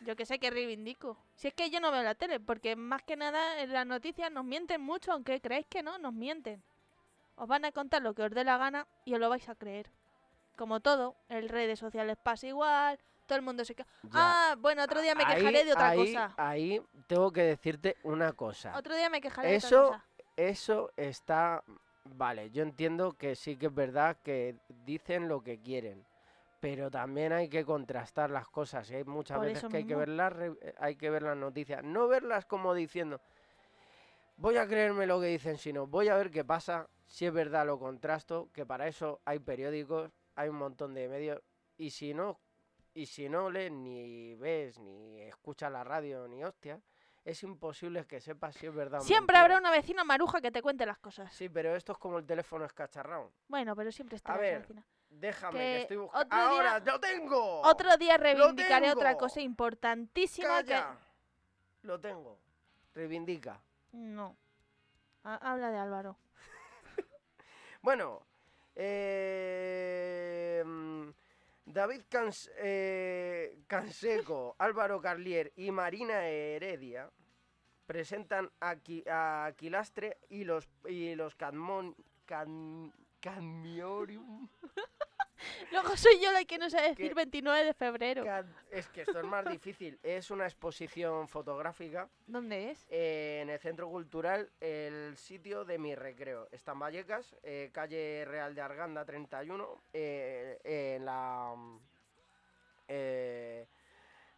Yo 0.00 0.16
que 0.16 0.26
sé 0.26 0.40
que 0.40 0.50
reivindico. 0.50 1.16
Si 1.36 1.46
es 1.46 1.54
que 1.54 1.70
yo 1.70 1.78
no 1.78 1.92
veo 1.92 2.02
la 2.02 2.16
tele, 2.16 2.40
porque 2.40 2.74
más 2.74 3.02
que 3.04 3.14
nada 3.14 3.60
en 3.62 3.72
las 3.72 3.86
noticias 3.86 4.32
nos 4.32 4.44
mienten 4.44 4.80
mucho, 4.80 5.12
aunque 5.12 5.40
creéis 5.40 5.66
que 5.66 5.80
no, 5.80 5.96
nos 5.98 6.12
mienten. 6.12 6.60
Os 7.36 7.48
van 7.48 7.64
a 7.64 7.72
contar 7.72 8.02
lo 8.02 8.14
que 8.14 8.22
os 8.22 8.30
dé 8.30 8.44
la 8.44 8.56
gana 8.58 8.86
y 9.04 9.14
os 9.14 9.20
lo 9.20 9.28
vais 9.28 9.48
a 9.48 9.54
creer. 9.54 9.90
Como 10.56 10.80
todo, 10.80 11.16
en 11.28 11.48
redes 11.48 11.78
sociales 11.78 12.16
pasa 12.22 12.46
igual, 12.46 12.98
todo 13.26 13.36
el 13.36 13.42
mundo 13.42 13.64
se 13.64 13.74
queja. 13.74 13.88
Ah, 14.12 14.54
bueno, 14.58 14.82
otro 14.84 15.00
día 15.00 15.14
me 15.14 15.24
Ahí- 15.24 15.36
quejaré 15.36 15.64
de 15.64 15.72
otra 15.72 15.88
ahí- 15.88 15.98
cosa. 16.14 16.34
Ahí 16.36 16.82
tengo 17.06 17.32
que 17.32 17.42
decirte 17.42 17.96
una 18.02 18.32
cosa. 18.32 18.76
Otro 18.76 18.94
día 18.94 19.08
me 19.08 19.20
quejaré 19.20 19.48
de 19.48 19.56
Eso- 19.56 19.86
otra 19.86 19.98
cosa. 19.98 20.08
Eso 20.36 20.92
está... 20.96 21.62
Vale, 22.04 22.50
yo 22.50 22.62
entiendo 22.64 23.12
que 23.12 23.36
sí 23.36 23.56
que 23.56 23.66
es 23.66 23.74
verdad 23.74 24.16
que 24.24 24.56
dicen 24.84 25.28
lo 25.28 25.40
que 25.42 25.60
quieren. 25.60 26.04
Pero 26.60 26.90
también 26.90 27.32
hay 27.32 27.48
que 27.48 27.64
contrastar 27.64 28.30
las 28.30 28.48
cosas. 28.48 28.90
Y 28.90 28.96
hay 28.96 29.04
muchas 29.04 29.38
Por 29.38 29.46
veces 29.46 29.68
que 29.70 29.78
hay 29.78 29.84
que, 29.86 29.94
ver 29.96 30.08
las 30.08 30.32
hay 30.78 30.96
que 30.96 31.10
ver 31.10 31.22
las 31.22 31.36
noticias. 31.36 31.82
No 31.82 32.08
verlas 32.08 32.44
como 32.44 32.74
diciendo, 32.74 33.20
voy 34.36 34.56
a 34.58 34.66
creerme 34.66 35.06
lo 35.06 35.20
que 35.20 35.26
dicen, 35.28 35.58
sino 35.58 35.86
voy 35.86 36.08
a 36.08 36.16
ver 36.16 36.30
qué 36.30 36.44
pasa. 36.44 36.86
Si 37.12 37.26
es 37.26 37.32
verdad 37.32 37.66
lo 37.66 37.78
contrasto, 37.78 38.48
que 38.54 38.64
para 38.64 38.88
eso 38.88 39.20
hay 39.26 39.38
periódicos, 39.38 40.10
hay 40.34 40.48
un 40.48 40.56
montón 40.56 40.94
de 40.94 41.08
medios. 41.10 41.42
Y 41.76 41.90
si 41.90 42.14
no, 42.14 42.40
y 42.94 43.04
si 43.04 43.28
no 43.28 43.50
lees, 43.50 43.70
ni 43.70 44.34
ves, 44.36 44.78
ni 44.78 45.20
escuchas 45.20 45.70
la 45.70 45.84
radio, 45.84 46.26
ni 46.26 46.42
hostia, 46.42 46.80
es 47.22 47.42
imposible 47.42 48.06
que 48.06 48.18
sepas 48.18 48.54
si 48.56 48.64
es 48.66 48.74
verdad 48.74 49.00
o 49.00 49.04
Siempre 49.04 49.34
mentira. 49.34 49.40
habrá 49.42 49.58
una 49.58 49.70
vecina 49.70 50.04
maruja 50.04 50.40
que 50.40 50.50
te 50.50 50.62
cuente 50.62 50.86
las 50.86 50.96
cosas. 50.96 51.30
Sí, 51.34 51.50
pero 51.50 51.76
esto 51.76 51.92
es 51.92 51.98
como 51.98 52.16
el 52.18 52.24
teléfono 52.24 52.64
escacharrado. 52.64 53.30
Bueno, 53.46 53.76
pero 53.76 53.92
siempre 53.92 54.16
está 54.16 54.32
A 54.32 54.38
ver, 54.38 54.60
vecina. 54.62 54.82
Déjame, 55.10 55.52
Que 55.52 55.58
que 55.58 55.80
estoy 55.82 55.96
buscando. 55.98 56.34
día- 56.34 56.46
¡Ahora! 56.48 56.78
¡Lo 56.78 56.98
tengo! 56.98 57.60
Otro 57.60 57.94
día 57.98 58.16
reivindicaré 58.16 58.90
otra 58.90 59.18
cosa 59.18 59.42
importantísima 59.42 60.48
¡Calla! 60.48 60.96
Lo 61.82 62.00
tengo. 62.00 62.38
Reivindica. 62.94 63.60
que... 63.90 63.98
No. 63.98 64.34
Ha- 65.24 65.36
habla 65.52 65.70
de 65.70 65.76
Álvaro. 65.78 66.16
Bueno, 67.82 68.26
eh, 68.76 70.62
mm, 70.64 71.08
David 71.66 72.02
eh, 72.58 73.58
Canseco, 73.66 74.54
Álvaro 74.58 75.00
Carlier 75.00 75.52
y 75.56 75.70
Marina 75.70 76.26
Heredia 76.28 77.10
presentan 77.86 78.50
a, 78.60 78.76
a 79.10 79.46
Aquilastre 79.46 80.18
y 80.30 80.44
los, 80.44 80.68
y 80.88 81.14
los 81.16 81.34
Cadmon, 81.36 81.96
Cad- 82.26 82.92
Cadmiorium. 83.20 84.48
Luego 85.70 85.96
soy 85.96 86.20
yo 86.20 86.30
la 86.32 86.44
que 86.44 86.58
no 86.58 86.68
sabe 86.70 86.90
decir 86.90 87.08
¿Qué? 87.08 87.14
29 87.14 87.64
de 87.64 87.74
febrero. 87.74 88.24
Es 88.70 88.88
que 88.88 89.02
esto 89.02 89.18
es 89.18 89.24
más 89.24 89.44
difícil. 89.50 89.98
Es 90.02 90.30
una 90.30 90.44
exposición 90.44 91.28
fotográfica 91.28 92.08
¿Dónde 92.26 92.70
es? 92.70 92.86
eh, 92.90 93.40
en 93.42 93.50
el 93.50 93.58
Centro 93.58 93.88
Cultural 93.88 94.50
El 94.60 95.16
Sitio 95.16 95.64
de 95.64 95.78
Mi 95.78 95.94
Recreo. 95.94 96.48
Está 96.52 96.72
en 96.72 96.78
Vallecas, 96.80 97.36
eh, 97.42 97.70
calle 97.72 98.24
Real 98.26 98.54
de 98.54 98.60
Arganda 98.60 99.04
31, 99.04 99.82
eh, 99.92 100.58
en 100.64 101.04
la 101.04 101.54
mm, 101.56 101.78
eh, 102.88 103.66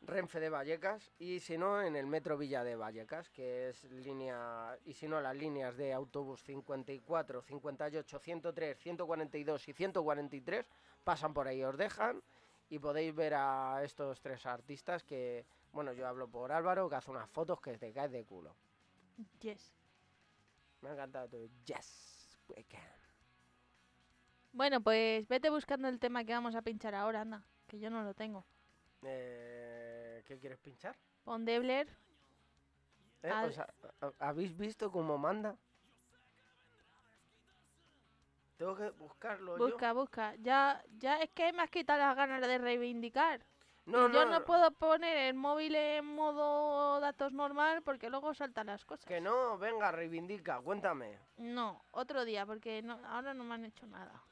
Renfe 0.02 0.38
de 0.38 0.50
Vallecas 0.50 1.10
y 1.18 1.40
si 1.40 1.56
no 1.56 1.80
en 1.80 1.96
el 1.96 2.06
Metro 2.06 2.36
Villa 2.36 2.62
de 2.62 2.76
Vallecas, 2.76 3.30
que 3.30 3.70
es 3.70 3.84
línea, 3.84 4.76
y 4.84 4.92
si 4.92 5.08
no 5.08 5.18
las 5.20 5.34
líneas 5.34 5.76
de 5.78 5.94
autobús 5.94 6.42
54, 6.42 7.40
58, 7.42 8.18
103, 8.18 8.78
142 8.78 9.68
y 9.68 9.72
143 9.72 10.66
pasan 11.04 11.32
por 11.34 11.46
ahí, 11.46 11.62
os 11.62 11.76
dejan 11.76 12.22
y 12.70 12.78
podéis 12.78 13.14
ver 13.14 13.34
a 13.34 13.82
estos 13.84 14.20
tres 14.20 14.44
artistas 14.46 15.04
que, 15.04 15.46
bueno, 15.72 15.92
yo 15.92 16.08
hablo 16.08 16.28
por 16.28 16.50
Álvaro, 16.50 16.88
que 16.88 16.96
hace 16.96 17.10
unas 17.10 17.28
fotos 17.30 17.60
que 17.60 17.78
te 17.78 17.92
caes 17.92 18.10
de 18.10 18.24
culo. 18.24 18.56
Yes. 19.40 19.72
Me 20.80 20.88
ha 20.90 20.92
encantado 20.94 21.28
todo. 21.28 21.46
Yes, 21.66 22.40
we 22.48 22.64
can. 22.64 22.80
Bueno, 24.52 24.80
pues 24.80 25.26
vete 25.28 25.50
buscando 25.50 25.88
el 25.88 25.98
tema 25.98 26.24
que 26.24 26.32
vamos 26.32 26.54
a 26.54 26.62
pinchar 26.62 26.94
ahora, 26.94 27.20
anda. 27.22 27.44
Que 27.66 27.78
yo 27.78 27.90
no 27.90 28.02
lo 28.02 28.14
tengo. 28.14 28.44
Eh, 29.02 30.22
¿Qué 30.26 30.38
quieres 30.38 30.58
pinchar? 30.58 30.96
Pon 31.24 31.44
Debler. 31.44 31.88
¿Eh? 33.22 33.30
Al- 33.30 33.48
O 33.48 33.52
sea, 33.52 33.72
¿ha- 34.00 34.12
¿Habéis 34.28 34.56
visto 34.56 34.90
cómo 34.92 35.18
manda? 35.18 35.56
Tengo 38.64 38.76
que 38.76 38.90
buscarlo 38.92 39.58
yo. 39.58 39.66
Busca, 39.66 39.92
busca. 39.92 40.34
Ya, 40.36 40.82
ya 40.96 41.20
es 41.20 41.28
que 41.34 41.52
me 41.52 41.62
has 41.62 41.68
quitado 41.68 41.98
las 41.98 42.16
ganas 42.16 42.40
de 42.40 42.56
reivindicar. 42.56 43.44
No, 43.84 44.08
Y 44.08 44.12
yo 44.12 44.24
no, 44.24 44.38
no 44.38 44.44
puedo 44.46 44.70
poner 44.70 45.18
el 45.18 45.34
móvil 45.34 45.74
en 45.74 46.06
modo 46.06 46.98
datos 46.98 47.34
normal 47.34 47.82
porque 47.82 48.08
luego 48.08 48.32
saltan 48.32 48.68
las 48.68 48.86
cosas. 48.86 49.04
Que 49.04 49.20
no, 49.20 49.58
venga, 49.58 49.92
reivindica, 49.92 50.62
cuéntame. 50.62 51.18
No, 51.36 51.84
otro 51.90 52.24
día, 52.24 52.46
porque 52.46 52.80
no, 52.80 52.98
ahora 53.06 53.34
no 53.34 53.44
me 53.44 53.54
han 53.54 53.66
hecho 53.66 53.86
nada. 53.86 54.22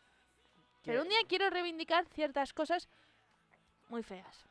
Pero 0.83 1.03
un 1.03 1.11
día 1.11 1.19
quiero 1.29 1.51
reivindicar 1.51 2.07
ciertas 2.07 2.55
cosas 2.55 2.89
muy 3.91 4.03
feas. 4.03 4.47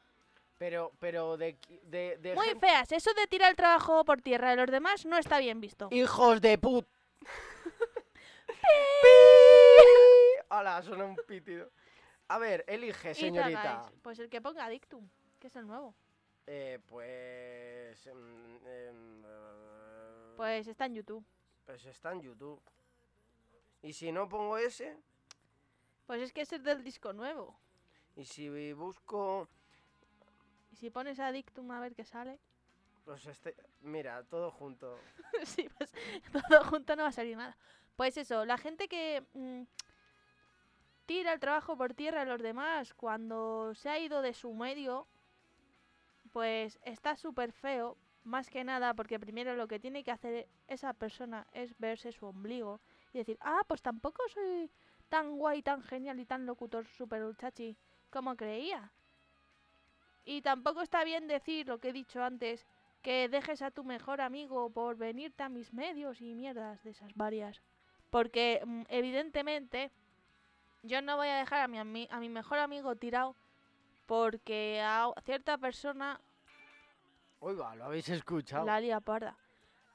Pero, 0.59 0.91
pero 0.99 1.38
de, 1.38 1.57
de, 1.86 2.17
de 2.19 2.36
Muy 2.36 2.53
feas. 2.59 2.91
Eso 2.91 3.11
de 3.15 3.25
tirar 3.25 3.49
el 3.49 3.55
trabajo 3.55 4.05
por 4.05 4.21
tierra 4.21 4.51
de 4.51 4.57
los 4.57 4.69
demás 4.69 5.07
no 5.07 5.17
está 5.17 5.39
bien 5.39 5.59
visto. 5.59 5.88
¡Hijos 5.89 6.39
de 6.39 6.59
put! 6.59 6.86
¡Hala! 10.62 10.80
Suena 10.84 11.05
un 11.05 11.16
pitido. 11.16 11.72
A 12.28 12.38
ver, 12.38 12.64
elige, 12.68 13.16
señorita. 13.16 13.91
Pues 14.03 14.20
el 14.20 14.30
que 14.30 14.41
ponga 14.41 14.70
Dictum, 14.70 15.09
que 15.39 15.47
es 15.47 15.55
el 15.55 15.66
nuevo. 15.66 15.95
Eh, 16.45 16.78
pues... 16.86 18.05
em, 18.05 18.57
em, 18.68 19.24
eh, 19.26 20.34
Pues 20.38 20.68
está 20.68 20.86
en 20.86 20.93
YouTube. 20.93 21.26
pues 21.66 21.84
está 21.86 22.12
en 22.12 22.22
YouTube. 22.22 22.62
Y 23.82 23.93
si 23.93 24.12
no 24.12 24.30
pongo 24.30 24.55
ese, 24.59 24.97
Pues 26.05 26.22
es 26.22 26.32
que 26.32 26.41
ese 26.41 26.57
es 26.57 26.64
del 26.64 26.84
disco 26.84 27.12
nuevo. 27.12 27.59
y 28.16 28.24
si 28.26 28.74
busco... 28.74 29.47
Y 30.72 30.76
si 30.76 30.91
pones 30.91 31.20
a 31.20 31.32
Dictum 31.32 31.72
a 31.72 31.80
ver 31.80 31.95
qué 31.95 32.05
sale. 32.05 32.39
Pues 33.05 33.26
este... 33.26 33.55
Mira, 33.80 34.24
todo 34.26 34.51
junto. 34.51 34.99
sí, 35.43 35.68
pues 35.76 35.91
todo 36.49 36.64
junto 36.66 36.95
no 36.95 37.01
va 37.01 37.09
a 37.09 37.12
salir 37.12 37.36
nada. 37.36 37.57
Pues 37.95 38.16
eso, 38.18 38.45
la 38.45 38.57
gente 38.59 38.88
que 38.88 39.24
mm, 39.34 39.64
tira 41.12 41.34
el 41.34 41.41
trabajo 41.41 41.76
por 41.76 41.93
tierra 41.93 42.22
a 42.22 42.26
los 42.26 42.41
demás 42.41 42.93
cuando 42.93 43.76
se 43.76 43.89
ha 43.89 43.99
ido 43.99 44.22
de 44.22 44.34
su 44.34 44.53
medio, 44.53 45.07
pues 46.32 46.80
está 46.84 47.18
súper 47.18 47.51
feo. 47.51 47.97
Más 48.24 48.49
que 48.49 48.64
nada 48.64 48.93
porque 48.93 49.20
primero 49.20 49.53
lo 49.55 49.68
que 49.68 49.78
tiene 49.78 50.05
que 50.05 50.12
hacer 50.12 50.47
esa 50.70 50.93
persona 50.93 51.45
es 51.51 51.78
verse 51.80 52.14
su 52.14 52.28
ombligo 52.28 52.80
y 53.12 53.18
decir, 53.18 53.38
ah, 53.41 53.62
pues 53.68 53.82
tampoco 53.82 54.24
soy 54.30 54.72
tan 55.09 55.38
guay, 55.38 55.62
tan 55.62 55.84
genial 55.84 56.18
y 56.18 56.26
tan 56.26 56.45
locutor 56.45 56.86
super 56.88 57.22
chachi 57.36 57.76
como 58.09 58.38
creía. 58.38 58.89
Y 60.24 60.41
tampoco 60.41 60.82
está 60.82 61.03
bien 61.03 61.28
decir 61.28 61.68
lo 61.68 61.80
que 61.80 61.89
he 61.89 61.93
dicho 61.93 62.24
antes, 62.24 62.66
que 63.01 63.28
dejes 63.28 63.62
a 63.62 63.72
tu 63.72 63.84
mejor 63.84 64.22
amigo 64.22 64.70
por 64.70 64.95
venirte 64.95 65.43
a 65.43 65.49
mis 65.49 65.74
medios 65.74 66.22
y 66.22 66.36
mierdas 66.36 66.82
de 66.86 66.91
esas 66.91 67.14
varias. 67.16 67.62
Porque 68.09 68.62
mm, 68.66 68.84
evidentemente 68.88 69.91
yo 70.84 71.01
no 71.01 71.17
voy 71.17 71.27
a 71.27 71.38
dejar 71.38 71.61
a 71.61 71.67
mi, 71.67 71.77
ami- 71.77 72.07
a 72.09 72.19
mi 72.19 72.29
mejor 72.29 72.59
amigo 72.59 72.95
tirado 72.95 73.36
porque 74.05 74.82
a 74.84 75.11
cierta 75.23 75.57
persona 75.57 76.19
Oiga, 77.39 77.75
¿lo 77.75 77.86
habéis 77.86 78.07
escuchado? 78.09 78.65
la 78.65 78.79
lía 78.79 78.99
parda. 78.99 79.36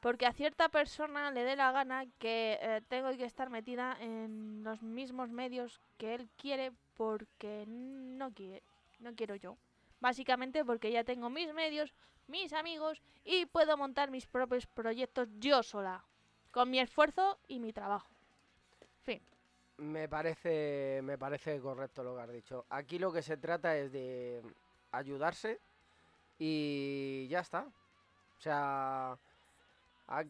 Porque 0.01 0.27
a 0.27 0.33
cierta 0.33 0.69
persona 0.69 1.31
le 1.31 1.43
dé 1.45 1.57
la 1.57 1.73
gana 1.73 2.05
que 2.19 2.59
eh, 2.61 2.81
tengo 2.89 3.11
que 3.17 3.25
estar 3.25 3.51
metida 3.51 3.97
en 4.01 4.63
los 4.63 4.83
mismos 4.83 5.31
medios 5.31 5.81
que 5.97 6.15
él 6.15 6.29
quiere 6.37 6.73
porque 6.97 7.65
no 7.67 8.33
quiere, 8.33 8.63
no 9.01 9.15
quiero 9.15 9.35
yo. 9.37 9.57
Básicamente 10.01 10.65
porque 10.65 10.93
ya 10.93 11.03
tengo 11.05 11.31
mis 11.31 11.53
medios, 11.55 11.93
mis 12.27 12.53
amigos 12.53 13.01
y 13.25 13.47
puedo 13.47 13.77
montar 13.77 14.11
mis 14.11 14.27
propios 14.27 14.67
proyectos 14.67 15.29
yo 15.39 15.63
sola, 15.63 16.05
con 16.53 16.71
mi 16.71 16.79
esfuerzo 16.79 17.39
y 17.49 17.59
mi 17.59 17.73
trabajo. 17.73 18.09
Fin. 19.03 19.23
Me 19.79 20.09
parece, 20.09 21.01
me 21.03 21.19
parece 21.19 21.61
correcto 21.61 22.03
lo 22.03 22.17
que 22.17 22.23
has 22.23 22.31
dicho. 22.33 22.65
Aquí 22.71 22.99
lo 22.99 23.13
que 23.13 23.23
se 23.23 23.37
trata 23.37 23.77
es 23.77 23.93
de 23.93 24.43
ayudarse 24.91 25.61
y 26.39 27.27
ya 27.29 27.41
está. 27.41 27.67
O 28.39 28.41
sea, 28.41 29.19
a- 30.09 30.25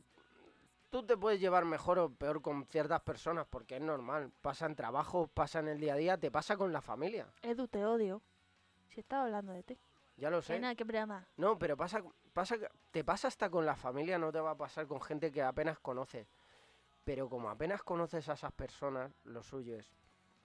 tú 0.90 1.04
te 1.04 1.16
puedes 1.16 1.40
llevar 1.40 1.64
mejor 1.64 1.98
o 1.98 2.10
peor 2.10 2.42
con 2.42 2.66
ciertas 2.66 3.00
personas 3.02 3.46
porque 3.48 3.76
es 3.76 3.82
normal. 3.82 4.32
Pasa 4.42 4.66
en 4.66 4.74
trabajo, 4.74 5.28
pasa 5.28 5.60
en 5.60 5.68
el 5.68 5.78
día 5.80 5.94
a 5.94 5.96
día, 5.96 6.18
te 6.18 6.30
pasa 6.30 6.56
con 6.56 6.72
la 6.72 6.80
familia. 6.80 7.26
Edu, 7.42 7.68
te 7.68 7.84
odio. 7.84 8.22
Si 8.88 9.00
estaba 9.00 9.24
hablando 9.24 9.52
de 9.52 9.62
ti. 9.62 9.78
Ya 10.16 10.30
lo 10.30 10.40
sé. 10.40 10.54
que. 10.54 10.60
No, 11.36 11.58
pero 11.58 11.76
pasa, 11.76 12.02
pasa, 12.32 12.56
te 12.90 13.04
pasa 13.04 13.28
hasta 13.28 13.50
con 13.50 13.66
la 13.66 13.76
familia, 13.76 14.18
no 14.18 14.32
te 14.32 14.40
va 14.40 14.52
a 14.52 14.56
pasar 14.56 14.86
con 14.86 15.00
gente 15.02 15.30
que 15.30 15.42
apenas 15.42 15.78
conoces. 15.78 16.26
Pero 17.06 17.28
como 17.28 17.48
apenas 17.48 17.84
conoces 17.84 18.28
a 18.28 18.32
esas 18.32 18.50
personas, 18.50 19.12
lo 19.22 19.40
suyo 19.40 19.76
es 19.76 19.88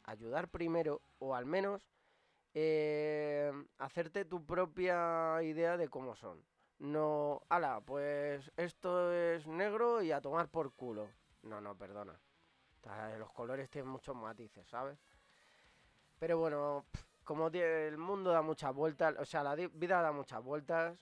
ayudar 0.04 0.48
primero 0.48 1.02
o 1.18 1.34
al 1.34 1.48
menos 1.48 1.90
eh, 2.54 3.52
hacerte 3.80 4.26
tu 4.26 4.46
propia 4.46 5.42
idea 5.42 5.76
de 5.76 5.90
cómo 5.90 6.16
son. 6.16 6.46
No, 6.78 7.42
ala, 7.50 7.82
pues 7.82 8.52
esto 8.58 9.12
es 9.12 9.48
negro 9.48 10.04
y 10.04 10.12
a 10.12 10.22
tomar 10.22 10.50
por 10.50 10.72
culo. 10.74 11.10
No, 11.42 11.60
no, 11.62 11.76
perdona. 11.76 12.20
Los 13.18 13.32
colores 13.32 13.68
tienen 13.72 13.90
muchos 13.90 14.16
matices, 14.16 14.68
¿sabes? 14.68 15.00
Pero 16.20 16.38
bueno, 16.38 16.86
como 17.24 17.48
el 17.48 17.98
mundo 17.98 18.30
da 18.30 18.44
muchas 18.44 18.72
vueltas, 18.72 19.16
o 19.18 19.26
sea, 19.26 19.42
la 19.42 19.56
vida 19.56 20.00
da 20.00 20.12
muchas 20.12 20.44
vueltas 20.44 20.96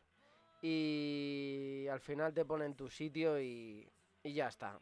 y 0.62 1.86
al 1.92 2.00
final 2.00 2.34
te 2.34 2.46
pone 2.46 2.64
en 2.64 2.76
tu 2.76 2.90
sitio 2.90 3.42
y 3.42 3.92
ya 4.24 4.48
está. 4.48 4.80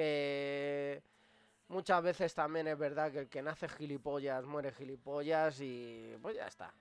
Que 0.00 1.02
muchas 1.68 2.02
veces 2.02 2.34
también 2.34 2.68
es 2.68 2.76
verdad 2.76 3.10
que 3.10 3.20
el 3.20 3.28
que 3.30 3.40
nace 3.40 3.66
gilipollas 3.66 4.44
muere 4.44 4.70
gilipollas 4.72 5.58
y 5.62 6.14
pues 6.20 6.36
ya 6.36 6.46
está. 6.46 6.74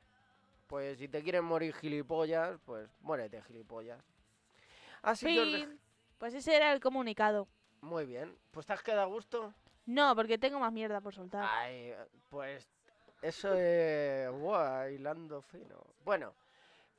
Pues 0.68 0.98
si 0.98 1.08
te 1.08 1.24
quieren 1.24 1.46
morir 1.46 1.74
gilipollas, 1.74 2.60
pues 2.66 2.90
muérete 3.00 3.42
gilipollas. 3.44 4.04
Así 5.02 5.28
que 5.28 5.40
os 5.40 5.48
dej- 5.48 5.66
Fin. 5.66 5.80
Pues 6.18 6.34
ese 6.34 6.58
era 6.58 6.74
el 6.74 6.82
comunicado. 6.82 7.48
Muy 7.80 8.06
bien. 8.06 8.38
Pues 8.52 8.66
te 8.66 8.74
has 8.74 8.84
quedado 8.84 9.04
a 9.04 9.06
gusto. 9.06 9.54
No, 9.86 10.14
porque 10.14 10.38
tengo 10.38 10.60
más 10.60 10.74
mierda 10.74 11.00
por 11.00 11.14
soltar. 11.16 11.46
Ay, 11.50 11.94
pues 12.30 12.68
eso 13.22 13.54
es 13.56 14.30
guau, 14.30 14.90
hilando 14.90 15.42
fino. 15.42 15.82
Bueno, 16.04 16.34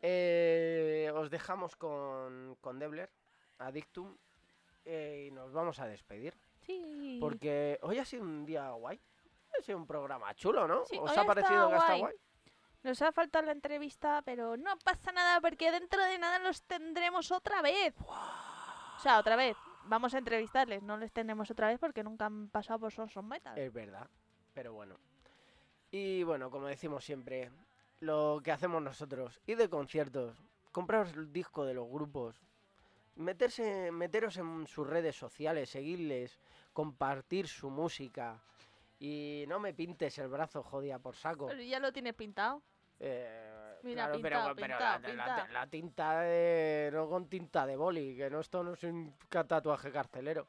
eh, 0.00 1.12
os 1.14 1.28
dejamos 1.30 1.76
con, 1.76 2.56
con 2.62 2.78
Debler, 2.78 3.10
Addictum, 3.58 4.16
eh, 4.86 5.26
y 5.28 5.30
nos 5.32 5.52
vamos 5.52 5.78
a 5.80 5.86
despedir. 5.86 6.34
Sí. 6.64 7.18
Porque 7.20 7.78
hoy 7.82 7.98
ha 7.98 8.04
sido 8.04 8.22
un 8.22 8.46
día 8.46 8.70
guay. 8.70 9.00
Ha 9.58 9.62
sido 9.62 9.78
un 9.78 9.86
programa 9.86 10.34
chulo, 10.34 10.66
¿no? 10.66 10.84
Sí, 10.86 10.96
¿Os 11.00 11.16
ha 11.16 11.24
parecido 11.24 11.68
que 11.68 11.74
ha 11.74 11.78
estado 11.78 11.98
guay. 11.98 12.14
Nos 12.82 13.02
ha 13.02 13.10
faltado 13.10 13.46
la 13.46 13.52
entrevista, 13.52 14.22
pero 14.24 14.56
no 14.56 14.78
pasa 14.78 15.10
nada 15.10 15.40
porque 15.40 15.72
dentro 15.72 16.02
de 16.04 16.18
nada 16.18 16.38
los 16.38 16.62
tendremos 16.62 17.32
otra 17.32 17.60
vez. 17.60 17.94
O 18.00 19.00
sea, 19.00 19.18
otra 19.18 19.34
vez. 19.36 19.56
Vamos 19.86 20.14
a 20.14 20.18
entrevistarles, 20.18 20.82
no 20.82 20.96
les 20.96 21.12
tendremos 21.12 21.50
otra 21.50 21.68
vez 21.68 21.78
porque 21.78 22.02
nunca 22.02 22.26
han 22.26 22.48
pasado 22.48 22.80
por 22.80 22.92
Sons 22.92 23.16
of 23.16 23.24
Metal. 23.24 23.56
Es 23.56 23.72
verdad, 23.72 24.08
pero 24.52 24.72
bueno. 24.72 24.96
Y 25.90 26.24
bueno, 26.24 26.50
como 26.50 26.66
decimos 26.66 27.04
siempre, 27.04 27.50
lo 28.00 28.40
que 28.42 28.52
hacemos 28.52 28.82
nosotros, 28.82 29.40
ir 29.46 29.56
de 29.58 29.68
conciertos, 29.68 30.42
compraros 30.72 31.12
el 31.14 31.32
disco 31.32 31.64
de 31.64 31.74
los 31.74 31.88
grupos, 31.88 32.36
meterse, 33.16 33.90
meteros 33.92 34.36
en 34.36 34.66
sus 34.66 34.86
redes 34.86 35.16
sociales, 35.16 35.70
seguirles, 35.70 36.38
compartir 36.72 37.48
su 37.48 37.70
música 37.70 38.40
y 38.98 39.44
no 39.48 39.58
me 39.58 39.74
pintes 39.74 40.18
el 40.18 40.28
brazo 40.28 40.62
jodida 40.62 40.98
por 40.98 41.16
saco. 41.16 41.46
Pero 41.46 41.62
ya 41.62 41.80
lo 41.80 41.92
tienes 41.92 42.14
pintado. 42.14 42.62
Eh, 42.98 43.76
Mira, 43.82 44.10
claro, 44.10 44.54
pero, 44.54 44.78
la, 44.78 45.46
la- 45.52 45.66
tinta 45.66 46.20
de, 46.20 46.90
no 46.92 47.08
con 47.08 47.28
tinta 47.28 47.66
de 47.66 47.76
boli, 47.76 48.16
que 48.16 48.30
no 48.30 48.40
esto 48.40 48.62
no 48.62 48.72
es 48.72 48.82
un 48.84 49.14
tatuaje 49.30 49.92
carcelero. 49.92 50.48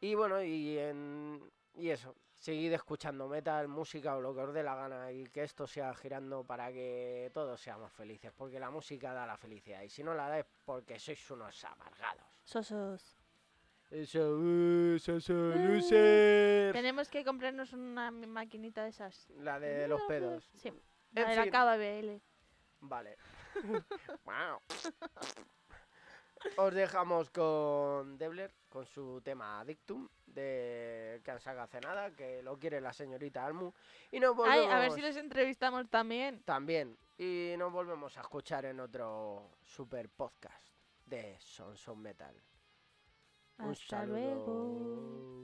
Y 0.00 0.14
bueno, 0.14 0.42
y 0.42 0.78
en, 0.78 1.40
y 1.76 1.90
eso, 1.90 2.14
seguid 2.44 2.74
escuchando 2.74 3.26
metal, 3.26 3.68
música 3.68 4.14
o 4.16 4.20
lo 4.20 4.34
que 4.34 4.42
os 4.42 4.52
dé 4.52 4.62
la 4.62 4.74
gana 4.74 5.10
y 5.10 5.24
que 5.28 5.44
esto 5.44 5.66
siga 5.66 5.94
girando 5.94 6.44
para 6.44 6.70
que 6.70 7.30
todos 7.32 7.58
seamos 7.58 7.90
felices, 7.90 8.32
porque 8.36 8.60
la 8.60 8.70
música 8.70 9.14
da 9.14 9.24
la 9.24 9.38
felicidad 9.38 9.80
y 9.80 9.88
si 9.88 10.04
no 10.04 10.12
la 10.12 10.28
da 10.28 10.40
es 10.40 10.46
porque 10.66 10.98
sois 10.98 11.30
unos 11.30 11.64
amargados. 11.64 12.26
Sosos. 12.44 13.16
Eso, 13.90 14.38
eso, 14.94 15.16
eso, 15.16 15.32
loser. 15.32 16.74
Tenemos 16.74 17.08
que 17.08 17.24
comprarnos 17.24 17.72
una 17.72 18.10
maquinita 18.10 18.82
de 18.82 18.90
esas. 18.90 19.26
La 19.38 19.58
de 19.58 19.88
los 19.88 20.02
pedos. 20.02 20.50
Sí. 20.54 20.68
En 20.68 20.82
La 21.14 21.30
de 21.30 21.36
la. 21.36 21.46
KBL. 21.50 22.20
Vale. 22.80 23.16
Os 26.56 26.74
dejamos 26.74 27.30
con 27.30 28.18
Debler, 28.18 28.52
con 28.74 28.86
su 28.86 29.20
tema 29.22 29.64
Dictum, 29.64 30.08
de 30.26 31.20
que 31.24 31.30
han 31.30 31.38
sacado 31.38 31.62
hace 31.62 31.80
nada, 31.80 32.10
que 32.10 32.42
lo 32.42 32.58
quiere 32.58 32.80
la 32.80 32.92
señorita 32.92 33.46
Almu. 33.46 33.72
Y 34.10 34.18
nos 34.18 34.30
Ay, 34.30 34.34
volvemos 34.34 34.72
a 34.72 34.78
ver 34.80 34.90
si 34.90 35.00
les 35.00 35.16
entrevistamos 35.16 35.88
también. 35.88 36.42
también. 36.42 36.98
Y 37.16 37.54
nos 37.56 37.70
volvemos 37.72 38.18
a 38.18 38.22
escuchar 38.22 38.64
en 38.64 38.80
otro 38.80 39.52
super 39.62 40.08
podcast 40.08 40.74
de 41.06 41.36
Sons 41.38 41.86
of 41.86 41.98
Metal. 41.98 42.34
Un 43.58 43.70
Hasta 43.70 43.98
saludo. 43.98 44.16
luego. 44.16 45.43